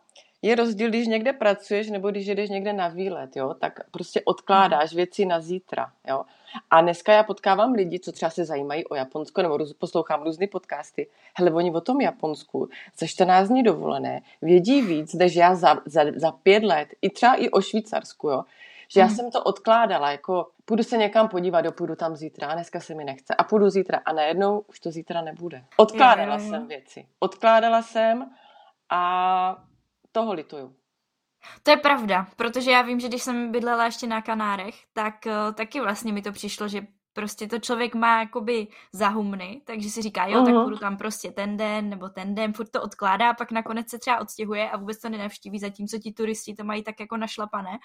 je 0.43 0.55
rozdíl, 0.55 0.89
když 0.89 1.07
někde 1.07 1.33
pracuješ 1.33 1.91
nebo 1.91 2.11
když 2.11 2.27
jdeš 2.27 2.51
někde 2.51 2.73
na 2.73 2.89
výlet, 2.89 3.37
jo, 3.37 3.55
tak 3.55 3.91
prostě 3.91 4.21
odkládáš 4.25 4.91
hmm. 4.91 4.97
věci 4.97 5.27
na 5.27 5.41
zítra, 5.41 5.93
jo. 6.09 6.25
A 6.71 6.81
dneska 6.81 7.13
já 7.13 7.23
potkávám 7.23 7.73
lidi, 7.73 8.01
co 8.01 8.13
třeba 8.13 8.31
se 8.31 8.45
zajímají 8.45 8.85
o 8.85 8.95
Japonsko, 8.95 9.43
nebo 9.43 9.59
poslouchám 9.79 10.23
různé 10.23 10.47
podcasty. 10.47 11.07
Hele, 11.35 11.51
oni 11.51 11.71
o 11.71 11.81
tom 11.81 12.01
Japonsku 12.01 12.69
za 12.99 13.07
14 13.07 13.49
dní 13.49 13.63
dovolené 13.63 14.23
vědí 14.43 14.83
víc, 14.83 15.15
než 15.15 15.37
já 15.37 15.55
za, 15.55 15.83
za, 15.85 16.05
za 16.17 16.33
pět 16.33 16.63
let, 16.63 16.89
i 17.03 17.11
třeba 17.11 17.35
i 17.35 17.49
o 17.49 17.61
Švýcarsku, 17.61 18.29
jo 18.29 18.45
že 18.89 19.01
já 19.01 19.07
hmm. 19.07 19.17
jsem 19.17 19.31
to 19.31 19.43
odkládala, 19.43 20.11
jako 20.11 20.49
půjdu 20.65 20.83
se 20.83 20.97
někam 20.97 21.29
podívat, 21.29 21.65
jo, 21.65 21.73
půjdu 21.73 21.97
tam 21.97 22.17
zítra, 22.17 22.55
dneska 22.55 22.81
se 22.81 22.95
mi 22.95 23.05
nechce 23.05 23.35
a 23.35 23.45
půjdu 23.45 23.71
zítra 23.71 24.01
a 24.05 24.13
najednou 24.13 24.61
už 24.61 24.81
to 24.81 24.91
zítra 24.91 25.23
nebude. 25.23 25.65
Odkládala 25.77 26.37
je, 26.37 26.43
je. 26.43 26.51
jsem 26.51 26.67
věci. 26.67 27.07
Odkládala 27.19 27.83
jsem 27.83 28.31
a 28.91 29.57
toho 30.13 30.33
lituju. 30.33 30.75
To 31.63 31.71
je 31.71 31.77
pravda, 31.77 32.27
protože 32.37 32.71
já 32.71 32.83
vím, 32.83 33.01
že 33.01 33.09
když 33.09 33.23
jsem 33.23 33.53
bydlela 33.53 33.85
ještě 33.85 34.07
na 34.07 34.23
Kanárech, 34.23 34.75
tak 34.93 35.15
uh, 35.27 35.55
taky 35.55 35.81
vlastně 35.81 36.13
mi 36.13 36.23
to 36.23 36.33
přišlo, 36.33 36.69
že 36.69 36.87
prostě 37.13 37.49
to 37.49 37.59
člověk 37.59 37.95
má 37.95 38.21
jakoby 38.21 38.67
zahumny, 38.93 39.61
takže 39.65 39.91
si 39.91 40.03
říká, 40.03 40.27
jo, 40.27 40.41
uh-huh. 40.41 40.45
tak 40.45 40.55
mhm. 40.55 40.65
budu 40.65 40.77
tam 40.77 40.97
prostě 40.97 41.33
ten 41.33 41.57
den 41.57 41.91
nebo 41.91 42.09
ten 42.09 42.35
den, 42.35 42.53
furt 42.53 42.71
to 42.71 42.83
odkládá 42.83 43.31
a 43.31 43.35
pak 43.35 43.51
nakonec 43.51 43.89
se 43.91 43.99
třeba 43.99 44.21
odstěhuje 44.21 44.71
a 44.71 44.77
vůbec 44.77 45.01
to 45.01 45.09
nenavštíví, 45.09 45.59
zatímco 45.59 45.99
ti 45.99 46.13
turisti 46.13 46.55
to 46.55 46.65
mají 46.65 46.83
tak 46.83 47.01
jako 47.01 47.17
našlapané 47.17 47.79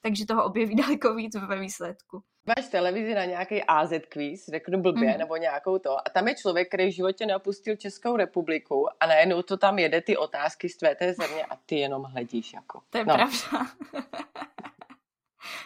takže 0.00 0.26
toho 0.26 0.44
objeví 0.44 0.74
daleko 0.82 1.14
víc 1.14 1.34
ve 1.34 1.60
výsledku. 1.60 2.22
Máš 2.46 2.68
televizi 2.68 3.14
na 3.14 3.24
nějaký 3.24 3.62
AZ 3.62 3.92
quiz, 4.08 4.48
řeknu 4.48 4.82
blbě, 4.82 5.12
mm. 5.12 5.18
nebo 5.18 5.36
nějakou 5.36 5.78
to, 5.78 5.98
a 5.98 6.10
tam 6.14 6.28
je 6.28 6.34
člověk, 6.34 6.68
který 6.68 6.86
v 6.90 6.94
životě 6.94 7.26
neopustil 7.26 7.76
Českou 7.76 8.16
republiku 8.16 8.86
a 9.00 9.06
najednou 9.06 9.42
to 9.42 9.56
tam 9.56 9.78
jede 9.78 10.00
ty 10.00 10.16
otázky 10.16 10.68
z 10.68 10.76
tvé 10.76 10.94
té 10.94 11.14
země 11.14 11.44
a 11.44 11.56
ty 11.56 11.76
jenom 11.76 12.02
hledíš 12.02 12.52
jako. 12.52 12.80
To 12.90 12.98
je 12.98 13.04
no. 13.04 13.14
pravda. 13.14 13.66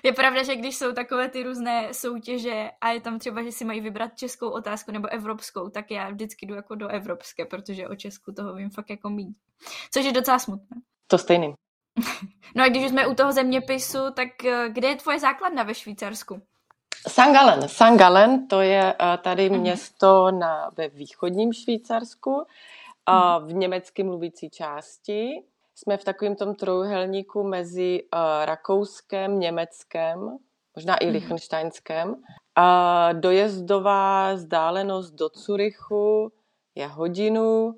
Je 0.04 0.12
pravda, 0.12 0.42
že 0.42 0.56
když 0.56 0.76
jsou 0.76 0.92
takové 0.92 1.28
ty 1.28 1.42
různé 1.42 1.94
soutěže 1.94 2.70
a 2.80 2.90
je 2.90 3.00
tam 3.00 3.18
třeba, 3.18 3.42
že 3.42 3.52
si 3.52 3.64
mají 3.64 3.80
vybrat 3.80 4.16
českou 4.16 4.50
otázku 4.50 4.92
nebo 4.92 5.08
evropskou, 5.08 5.68
tak 5.68 5.90
já 5.90 6.10
vždycky 6.10 6.46
jdu 6.46 6.54
jako 6.54 6.74
do 6.74 6.88
evropské, 6.88 7.44
protože 7.44 7.88
o 7.88 7.96
Česku 7.96 8.32
toho 8.32 8.54
vím 8.54 8.70
fakt 8.70 8.90
jako 8.90 9.10
mít. 9.10 9.36
Což 9.90 10.04
je 10.04 10.12
docela 10.12 10.38
smutné. 10.38 10.76
To 11.06 11.18
stejný. 11.18 11.54
No 12.54 12.64
a 12.64 12.68
když 12.68 12.88
jsme 12.88 13.06
u 13.06 13.14
toho 13.14 13.32
zeměpisu, 13.32 13.98
tak 14.14 14.44
eh, 14.44 14.68
kde 14.68 14.88
je 14.88 14.96
tvoje 14.96 15.18
základna 15.18 15.62
ve 15.62 15.74
Švýcarsku? 15.74 16.42
St. 17.08 17.32
Gallen. 17.32 17.68
St. 17.68 17.96
Gallen 17.96 18.48
to 18.48 18.60
je 18.60 18.94
eh, 19.00 19.18
tady 19.18 19.50
uh-huh. 19.50 19.60
město 19.60 20.30
na, 20.30 20.70
ve 20.76 20.88
východním 20.88 21.52
Švýcarsku, 21.52 22.44
uh-huh. 23.08 23.46
v 23.46 23.52
německy 23.52 24.02
mluvící 24.02 24.50
části. 24.50 25.42
Jsme 25.74 25.96
v 25.96 26.04
takovém 26.04 26.36
tom 26.36 26.54
trojuhelníku 26.54 27.42
mezi 27.42 28.02
Rakouskem, 28.44 29.38
Německem, 29.38 30.38
možná 30.76 31.04
i 31.04 31.10
Liechtensteinskem. 31.10 32.08
Uh, 32.08 33.20
dojezdová 33.20 34.32
vzdálenost 34.32 35.10
do 35.10 35.28
Curychu 35.28 36.32
je 36.74 36.86
hodinu, 36.86 37.74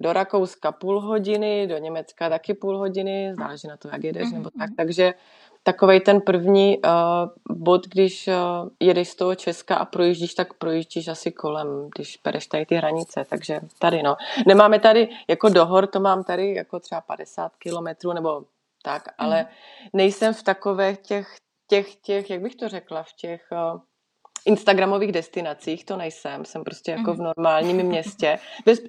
do 0.00 0.12
Rakouska 0.12 0.72
půl 0.72 1.00
hodiny, 1.00 1.66
do 1.66 1.78
Německa 1.78 2.28
taky 2.28 2.54
půl 2.54 2.78
hodiny, 2.78 3.34
záleží 3.38 3.68
na 3.68 3.76
to, 3.76 3.88
jak 3.88 4.04
jedeš, 4.04 4.32
nebo 4.32 4.50
tak. 4.50 4.54
Mhm, 4.54 4.66
mhm. 4.68 4.76
Takže 4.76 5.14
takový 5.62 6.00
ten 6.00 6.20
první 6.20 6.78
uh, 6.78 7.56
bod, 7.56 7.86
když 7.86 8.28
uh, 8.28 8.34
jedeš 8.80 9.08
z 9.08 9.14
toho 9.14 9.34
Česka 9.34 9.76
a 9.76 9.84
projíždíš, 9.84 10.34
tak 10.34 10.54
projíždíš 10.54 11.08
asi 11.08 11.32
kolem, 11.32 11.88
když 11.96 12.16
pereš 12.16 12.46
tady 12.46 12.66
ty 12.66 12.74
hranice, 12.74 13.26
takže 13.30 13.60
tady 13.78 14.02
no. 14.02 14.16
Nemáme 14.46 14.78
tady, 14.78 15.08
jako 15.28 15.48
do 15.48 15.66
hor, 15.66 15.86
to 15.86 16.00
mám 16.00 16.24
tady 16.24 16.54
jako 16.54 16.80
třeba 16.80 17.00
50 17.00 17.56
kilometrů 17.56 18.12
nebo 18.12 18.44
tak, 18.82 19.02
ale 19.18 19.40
mm. 19.40 19.48
nejsem 19.92 20.34
v 20.34 20.42
takových 20.42 20.98
těch, 20.98 21.36
těch, 21.68 21.96
těch, 21.96 22.30
jak 22.30 22.42
bych 22.42 22.56
to 22.56 22.68
řekla, 22.68 23.02
v 23.02 23.12
těch 23.12 23.48
uh, 23.52 23.80
Instagramových 24.46 25.12
destinacích, 25.12 25.84
to 25.84 25.96
nejsem, 25.96 26.44
jsem 26.44 26.64
prostě 26.64 26.90
jako 26.90 27.14
v 27.14 27.18
normálním 27.18 27.76
městě, 27.76 28.38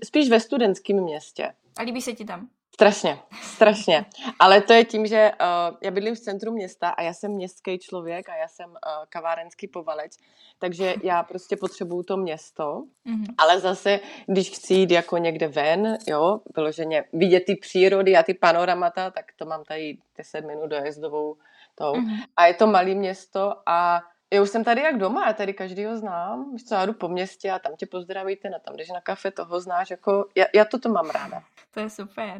spíš 0.04 0.30
ve 0.30 0.40
studentském 0.40 1.04
městě. 1.04 1.54
A 1.78 1.82
líbí 1.82 2.02
se 2.02 2.14
ti 2.14 2.26
tam? 2.26 2.48
Strašně, 2.76 3.20
strašně. 3.42 4.06
Ale 4.40 4.62
to 4.62 4.74
je 4.74 4.86
tím, 4.86 5.08
že 5.08 5.32
uh, 5.42 5.78
já 5.84 5.92
bydlím 5.92 6.16
v 6.16 6.20
centru 6.20 6.52
města 6.52 6.90
a 6.90 7.02
já 7.02 7.14
jsem 7.14 7.32
městský 7.32 7.80
člověk 7.80 8.30
a 8.30 8.36
já 8.36 8.48
jsem 8.48 8.70
uh, 8.70 8.76
kavárenský 9.10 9.68
povalec, 9.68 10.18
takže 10.60 10.96
já 11.04 11.24
prostě 11.24 11.58
potřebuju 11.58 12.04
to 12.04 12.18
město. 12.18 12.84
Mm-hmm. 13.06 13.34
Ale 13.38 13.60
zase, 13.60 14.00
když 14.28 14.50
chci 14.50 14.74
jít 14.74 14.92
jako 14.92 15.18
někde 15.18 15.48
ven, 15.48 15.98
jo, 16.08 16.40
vyloženě 16.56 17.04
vidět 17.14 17.44
ty 17.46 17.56
přírody 17.56 18.18
a 18.18 18.24
ty 18.24 18.34
panoramata, 18.34 19.12
tak 19.12 19.26
to 19.36 19.46
mám 19.46 19.64
tady 19.64 19.98
10 20.18 20.42
minut 20.42 20.68
dojezdovou 20.68 21.36
tou. 21.76 21.94
Mm-hmm. 21.94 22.24
A 22.38 22.46
je 22.46 22.54
to 22.54 22.68
malé 22.68 22.94
město 22.94 23.54
a 23.66 24.02
já 24.36 24.42
už 24.42 24.50
jsem 24.50 24.64
tady 24.64 24.82
jak 24.82 24.98
doma, 24.98 25.28
já 25.28 25.34
tady 25.34 25.54
každýho 25.54 25.98
znám. 25.98 26.52
Víš 26.52 26.64
co, 26.64 26.76
já 26.76 26.86
jdu 26.86 26.94
po 26.94 27.08
městě 27.08 27.52
a 27.52 27.60
tam 27.60 27.76
tě 27.76 27.86
pozdravíte, 27.86 28.50
na 28.50 28.60
tam 28.60 28.76
jdeš 28.76 28.90
na 28.90 29.02
kafe, 29.02 29.32
toho 29.32 29.60
znáš, 29.60 29.90
jako, 29.90 30.26
já, 30.36 30.46
já 30.56 30.66
toto 30.66 30.90
mám 30.90 31.10
ráda. 31.10 31.44
To 31.74 31.80
je 31.80 31.90
super. 31.90 32.38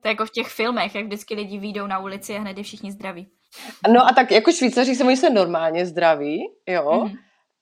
To 0.00 0.08
je 0.08 0.12
jako 0.12 0.26
v 0.26 0.30
těch 0.30 0.46
filmech, 0.46 0.94
jak 0.94 1.04
vždycky 1.04 1.34
lidi 1.34 1.58
výjdou 1.58 1.86
na 1.86 1.98
ulici 1.98 2.36
a 2.36 2.40
hned 2.40 2.58
je 2.58 2.64
všichni 2.64 2.92
zdraví. 2.92 3.28
No 3.92 4.06
a 4.06 4.12
tak 4.12 4.30
jako 4.30 4.52
Švýcaři 4.52 4.94
se 4.94 5.04
oni 5.04 5.16
se 5.16 5.30
normálně 5.30 5.86
zdraví, 5.86 6.50
jo. 6.66 6.90
Mm-hmm. 6.90 7.18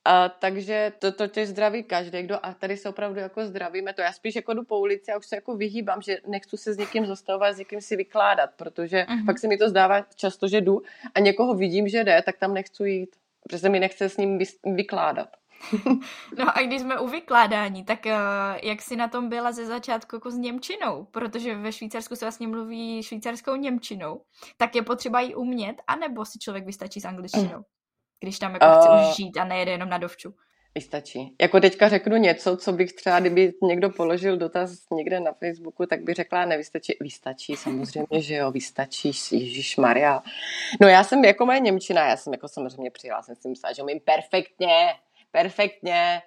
A, 0.07 0.29
takže 0.29 0.93
to, 0.99 1.13
to 1.13 1.29
tě 1.29 1.47
zdraví 1.47 1.83
každý, 1.83 2.23
kdo 2.23 2.47
a 2.47 2.55
tady 2.55 2.77
se 2.77 2.89
opravdu 2.89 3.21
jako 3.21 3.47
zdravíme. 3.47 3.93
To 3.93 4.03
já 4.03 4.13
spíš 4.13 4.37
jako 4.37 4.55
jdu 4.55 4.65
po 4.65 4.79
ulici 4.79 5.13
a 5.13 5.19
už 5.19 5.27
se 5.27 5.37
jako 5.37 5.57
vyhýbám, 5.57 6.03
že 6.03 6.19
nechci 6.27 6.57
se 6.57 6.73
s 6.73 6.77
někým 6.77 7.07
zastavovat, 7.07 7.55
s 7.55 7.59
někým 7.59 7.81
si 7.81 7.97
vykládat, 7.97 8.51
protože 8.57 8.97
mm-hmm. 8.97 9.27
pak 9.27 9.39
se 9.39 9.49
mi 9.49 9.57
to 9.57 9.69
zdává 9.69 10.01
často, 10.01 10.49
že 10.49 10.61
jdu 10.61 10.83
a 11.15 11.21
někoho 11.21 11.55
vidím, 11.55 11.89
že 11.89 12.05
jde, 12.05 12.23
tak 12.23 12.37
tam 12.37 12.55
nechci 12.55 12.89
jít 12.89 13.17
protože 13.49 13.59
se 13.59 13.69
mi 13.69 13.81
nechce 13.81 14.09
s 14.09 14.17
ním 14.17 14.39
vykládat. 14.75 15.29
No 16.39 16.59
a 16.59 16.63
když 16.63 16.81
jsme 16.81 16.99
u 16.99 17.09
vykládání, 17.09 17.85
tak 17.85 18.07
uh, 18.07 18.13
jak 18.63 18.83
jsi 18.83 18.97
na 18.97 19.09
tom 19.09 19.29
byla 19.29 19.53
ze 19.53 19.67
začátku 19.67 20.17
jako 20.17 20.31
s 20.31 20.35
Němčinou? 20.35 21.05
Protože 21.05 21.55
ve 21.55 21.73
Švýcarsku 21.73 22.17
se 22.17 22.25
vlastně 22.25 22.49
mluví 22.49 23.03
švýcarskou 23.03 23.57
Němčinou. 23.57 24.25
Tak 24.57 24.75
je 24.75 24.83
potřeba 24.83 25.21
ji 25.21 25.35
umět, 25.35 25.77
anebo 25.87 26.25
si 26.25 26.39
člověk 26.39 26.67
vystačí 26.67 27.01
s 27.01 27.05
angličtinou? 27.05 27.63
Když 28.21 28.39
tam 28.39 28.53
jako 28.53 28.67
uh, 28.67 28.79
chce 28.79 28.89
už 28.91 29.17
žít 29.17 29.37
a 29.37 29.45
nejede 29.45 29.71
jenom 29.71 29.89
na 29.89 29.99
dovču. 29.99 30.35
Vystačí. 30.75 31.35
Jako 31.41 31.61
teďka 31.61 31.89
řeknu 31.89 32.17
něco, 32.17 32.57
co 32.57 32.73
bych 32.73 32.93
třeba, 32.93 33.21
kdyby 33.21 33.53
někdo 33.63 33.91
položil 33.91 34.37
dotaz 34.37 34.91
někde 34.91 35.21
na 35.21 35.33
Facebooku, 35.33 35.87
tak 35.87 36.03
by 36.03 36.15
řekla, 36.15 36.45
nevystačí. 36.45 36.97
Vystačí, 37.01 37.57
samozřejmě, 37.57 38.23
že 38.23 38.35
jo, 38.35 38.51
vystačí, 38.51 39.09
Ježíš 39.09 39.77
Maria. 39.77 40.23
No 40.81 40.89
já 40.89 41.05
jsem 41.05 41.25
jako 41.25 41.47
moje 41.47 41.61
Němčina, 41.61 42.09
já 42.09 42.17
jsem 42.17 42.33
jako 42.33 42.49
samozřejmě 42.49 42.91
přijela, 42.91 43.23
jsem 43.23 43.37
si 43.37 43.49
myslela, 43.49 43.73
že 43.73 43.83
umím 43.83 44.01
perfektně, 44.01 44.95
perfektně, 45.31 46.23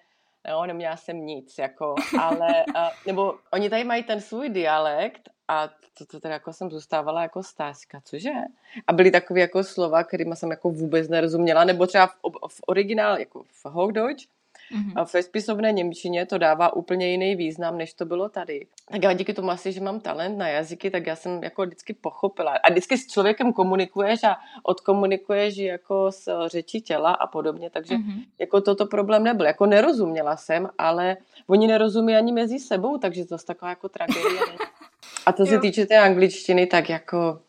no, 0.50 0.66
neměla 0.66 0.98
jsem 0.98 1.26
nic, 1.26 1.58
jako, 1.58 1.96
ale, 2.20 2.66
a, 2.76 2.92
nebo 3.08 3.36
oni 3.54 3.70
tady 3.70 3.84
mají 3.84 4.04
ten 4.04 4.22
svůj 4.22 4.50
dialekt 4.50 5.30
a 5.48 5.68
to, 5.98 6.06
to 6.06 6.20
teda 6.20 6.34
jako 6.34 6.54
jsem 6.54 6.72
zůstávala 6.72 7.22
jako 7.22 7.44
stázka, 7.44 8.02
cože? 8.04 8.32
A 8.88 8.94
byly 8.94 9.12
takové 9.12 9.40
jako 9.40 9.64
slova, 9.64 10.04
kterými 10.04 10.36
jsem 10.36 10.52
jako 10.52 10.70
vůbec 10.70 11.10
nerozuměla, 11.10 11.64
nebo 11.64 11.88
třeba 11.88 12.08
v, 12.08 12.14
v 12.48 12.62
originál, 12.68 13.20
jako 13.20 13.44
v 13.44 13.66
Hochdeutsch, 13.66 14.26
Mm-hmm. 14.72 14.94
A 14.96 15.04
ve 15.14 15.24
spisovné 15.24 15.72
Němčině 15.72 16.26
to 16.26 16.38
dává 16.38 16.76
úplně 16.76 17.08
jiný 17.12 17.36
význam, 17.36 17.78
než 17.78 17.94
to 17.94 18.06
bylo 18.06 18.30
tady. 18.30 18.68
Tak 18.92 19.04
já 19.04 19.14
díky 19.14 19.34
tomu 19.34 19.50
asi, 19.50 19.72
že 19.72 19.82
mám 19.82 20.00
talent 20.00 20.38
na 20.38 20.48
jazyky, 20.48 20.92
tak 20.92 21.08
já 21.08 21.16
jsem 21.16 21.44
jako 21.44 21.62
vždycky 21.66 21.94
pochopila. 21.94 22.52
A 22.64 22.72
vždycky 22.72 22.98
s 22.98 23.08
člověkem 23.08 23.54
komunikuješ 23.54 24.24
a 24.24 24.38
odkomunikuješ 24.64 25.58
jako 25.58 26.12
s 26.12 26.48
řečí 26.48 26.82
těla 26.82 27.12
a 27.12 27.28
podobně, 27.28 27.70
takže 27.70 27.96
mm-hmm. 27.96 28.24
jako 28.40 28.62
toto 28.62 28.86
problém 28.86 29.24
nebyl. 29.24 29.46
Jako 29.46 29.66
nerozuměla 29.66 30.38
jsem, 30.38 30.70
ale 30.78 31.18
oni 31.48 31.68
nerozumí 31.68 32.16
ani 32.16 32.32
mezi 32.32 32.60
sebou, 32.60 32.98
takže 32.98 33.26
to 33.26 33.36
je 33.36 33.40
taková 33.48 33.70
jako 33.70 33.90
tragédie. 33.90 34.42
a 35.26 35.32
to 35.32 35.46
se 35.46 35.60
týče 35.60 35.86
té 35.86 35.98
angličtiny, 35.98 36.68
tak 36.68 36.90
jako, 36.90 37.40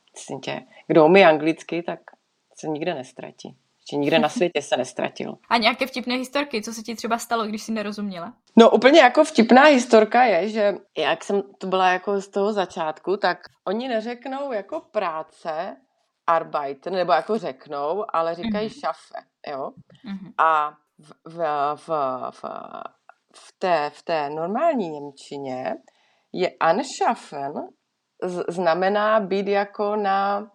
tě, 0.42 0.62
kdo 0.86 1.06
umí 1.06 1.24
anglicky, 1.24 1.82
tak 1.82 2.00
se 2.54 2.68
nikde 2.68 2.94
nestratí. 2.94 3.56
Ještě 3.88 3.96
nikde 3.96 4.18
na 4.18 4.28
světě 4.28 4.62
se 4.62 4.76
nestratil. 4.76 5.38
A 5.48 5.56
nějaké 5.56 5.86
vtipné 5.86 6.14
historky, 6.14 6.62
co 6.62 6.72
se 6.72 6.82
ti 6.82 6.94
třeba 6.94 7.18
stalo, 7.18 7.46
když 7.46 7.62
jsi 7.62 7.72
nerozuměla? 7.72 8.32
No 8.56 8.70
úplně 8.70 9.00
jako 9.00 9.24
vtipná 9.24 9.64
historka 9.64 10.24
je, 10.24 10.48
že 10.48 10.74
jak 10.98 11.24
jsem 11.24 11.42
to 11.58 11.66
byla 11.66 11.92
jako 11.92 12.20
z 12.20 12.28
toho 12.28 12.52
začátku, 12.52 13.16
tak 13.16 13.38
oni 13.64 13.88
neřeknou 13.88 14.52
jako 14.52 14.80
práce, 14.80 15.76
arbeit, 16.26 16.86
nebo 16.86 17.12
jako 17.12 17.38
řeknou, 17.38 18.04
ale 18.08 18.34
říkají 18.34 18.68
mm-hmm. 18.68 18.80
šafe, 18.80 19.26
jo. 19.46 19.70
Mm-hmm. 20.06 20.32
A 20.38 20.70
v, 20.98 21.12
v, 21.24 21.38
v, 21.76 21.88
v, 22.30 22.44
v, 23.34 23.52
té, 23.58 23.90
v 23.94 24.02
té 24.02 24.30
normální 24.30 24.88
Němčině 24.90 25.74
je 26.32 26.50
anschaffen 26.60 27.52
znamená 28.48 29.20
být 29.20 29.48
jako 29.48 29.96
na 29.96 30.50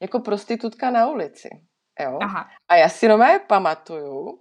jako 0.00 0.20
prostitutka 0.20 0.90
na 0.90 1.06
ulici. 1.06 1.48
Jo? 2.00 2.18
Aha. 2.22 2.48
A 2.68 2.76
já 2.76 2.88
si 2.88 3.08
normálně 3.08 3.38
pamatuju, 3.38 4.38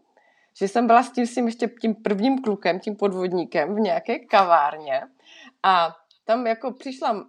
že 0.60 0.68
jsem 0.68 0.88
byla 0.88 1.04
s 1.04 1.12
tím, 1.12 1.46
ještě 1.46 1.68
tím 1.82 1.96
prvním 1.96 2.42
klukem, 2.42 2.80
tím 2.80 2.96
podvodníkem 2.96 3.76
v 3.76 3.80
nějaké 3.80 4.20
kavárně 4.20 5.02
a 5.64 5.96
tam 6.26 6.48
jako 6.48 6.72
přišla 6.72 7.26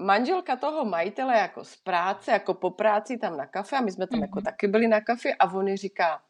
manželka 0.00 0.56
toho 0.56 0.84
majitele 0.84 1.38
jako 1.38 1.64
z 1.64 1.76
práce, 1.76 2.30
jako 2.30 2.54
po 2.54 2.70
práci 2.70 3.18
tam 3.18 3.36
na 3.36 3.46
kafe 3.46 3.76
a 3.76 3.80
my 3.80 3.92
jsme 3.92 4.06
tam 4.06 4.18
mm-hmm. 4.18 4.22
jako 4.22 4.38
mhm. 4.38 4.44
taky 4.44 4.68
byli 4.68 4.88
na 4.88 5.00
kafe 5.00 5.34
a 5.34 5.52
on 5.54 5.76
říká, 5.76 6.22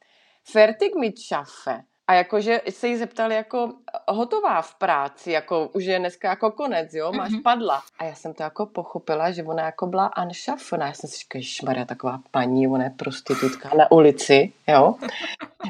fertig 0.53 0.95
mit 0.95 1.19
šafe. 1.19 1.83
A 2.07 2.15
jakože 2.15 2.61
se 2.71 2.89
jí 2.89 2.97
zeptali 2.97 3.35
jako 3.35 3.73
hotová 4.09 4.63
v 4.63 4.75
práci, 4.75 5.31
jako 5.31 5.71
už 5.73 5.85
je 5.85 5.99
dneska 5.99 6.29
jako 6.29 6.51
konec, 6.51 6.95
jo, 6.95 7.13
máš 7.13 7.33
mm-hmm. 7.33 7.43
padla. 7.43 7.83
A 7.99 8.05
já 8.05 8.15
jsem 8.15 8.35
to 8.35 8.43
jako 8.43 8.67
pochopila, 8.67 9.31
že 9.31 9.43
ona 9.43 9.65
jako 9.65 9.87
byla 9.87 10.07
anschaffena. 10.07 10.87
Já 10.87 10.93
jsem 10.93 11.11
si 11.11 11.19
říkala, 11.19 11.43
Maria, 11.65 11.85
taková 11.85 12.21
paní, 12.31 12.69
ona 12.69 12.85
je 12.85 12.91
prostitutka 12.91 13.71
na 13.79 13.91
ulici, 13.93 14.53
jo. 14.69 14.95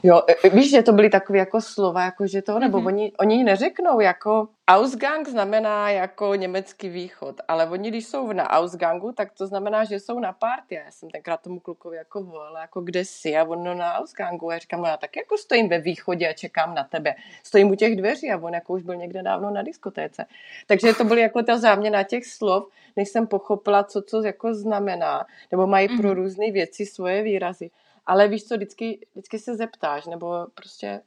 Jo, 0.02 0.22
e, 0.28 0.34
e, 0.46 0.50
víš, 0.50 0.70
že 0.70 0.82
to 0.82 0.92
byly 0.92 1.10
takové 1.10 1.38
jako 1.38 1.60
slova, 1.60 2.04
jako 2.04 2.26
že 2.26 2.42
to, 2.42 2.58
nebo 2.58 2.78
mm-hmm. 2.78 2.86
oni, 2.86 3.12
oni 3.18 3.44
neřeknou 3.44 4.00
jako 4.00 4.48
Ausgang 4.70 5.28
znamená 5.28 5.90
jako 5.90 6.34
německý 6.34 6.88
východ, 6.88 7.40
ale 7.48 7.66
oni, 7.66 7.90
když 7.90 8.06
jsou 8.06 8.32
na 8.32 8.50
Ausgangu, 8.50 9.12
tak 9.12 9.32
to 9.32 9.46
znamená, 9.46 9.84
že 9.84 10.00
jsou 10.00 10.18
na 10.18 10.32
party. 10.32 10.74
Já 10.74 10.90
jsem 10.90 11.10
tenkrát 11.10 11.42
tomu 11.42 11.60
klukovi 11.60 11.96
jako 11.96 12.22
volala, 12.22 12.60
jako 12.60 12.80
kde 12.80 13.04
jsi 13.04 13.36
a 13.36 13.44
on 13.44 13.64
no, 13.64 13.74
na 13.74 13.94
Ausgangu. 13.94 14.50
A 14.50 14.52
já 14.52 14.58
říkám, 14.58 14.80
no 14.80 14.86
já 14.86 14.96
tak 14.96 15.16
jako 15.16 15.38
stojím 15.38 15.68
ve 15.68 15.78
východě 15.78 16.28
a 16.28 16.32
čekám 16.32 16.74
na 16.74 16.84
tebe. 16.84 17.14
Stojím 17.42 17.70
u 17.70 17.74
těch 17.74 17.96
dveří 18.10 18.30
a 18.30 18.38
on 18.38 18.54
jako 18.54 18.72
už 18.72 18.82
byl 18.82 18.96
někde 18.96 19.22
dávno 19.22 19.50
na 19.50 19.62
diskotéce. 19.62 20.26
Takže 20.66 20.94
to 20.94 21.04
byly 21.04 21.20
jako 21.20 21.42
ta 21.42 21.58
záměna 21.58 22.02
těch 22.02 22.26
slov, 22.26 22.68
než 22.96 23.08
jsem 23.08 23.26
pochopila, 23.26 23.84
co 23.84 24.02
to 24.02 24.22
jako 24.22 24.54
znamená. 24.54 25.26
Nebo 25.50 25.66
mají 25.66 25.88
mm-hmm. 25.88 26.00
pro 26.00 26.08
mhm. 26.08 26.16
různé 26.16 26.50
věci 26.52 26.86
svoje 26.86 27.22
výrazy. 27.22 27.70
Ale 28.06 28.28
víš 28.28 28.44
co, 28.44 28.56
vždycky, 28.56 29.06
vždycky 29.12 29.38
se 29.38 29.56
zeptáš, 29.56 30.06
nebo 30.06 30.46
prostě 30.54 31.00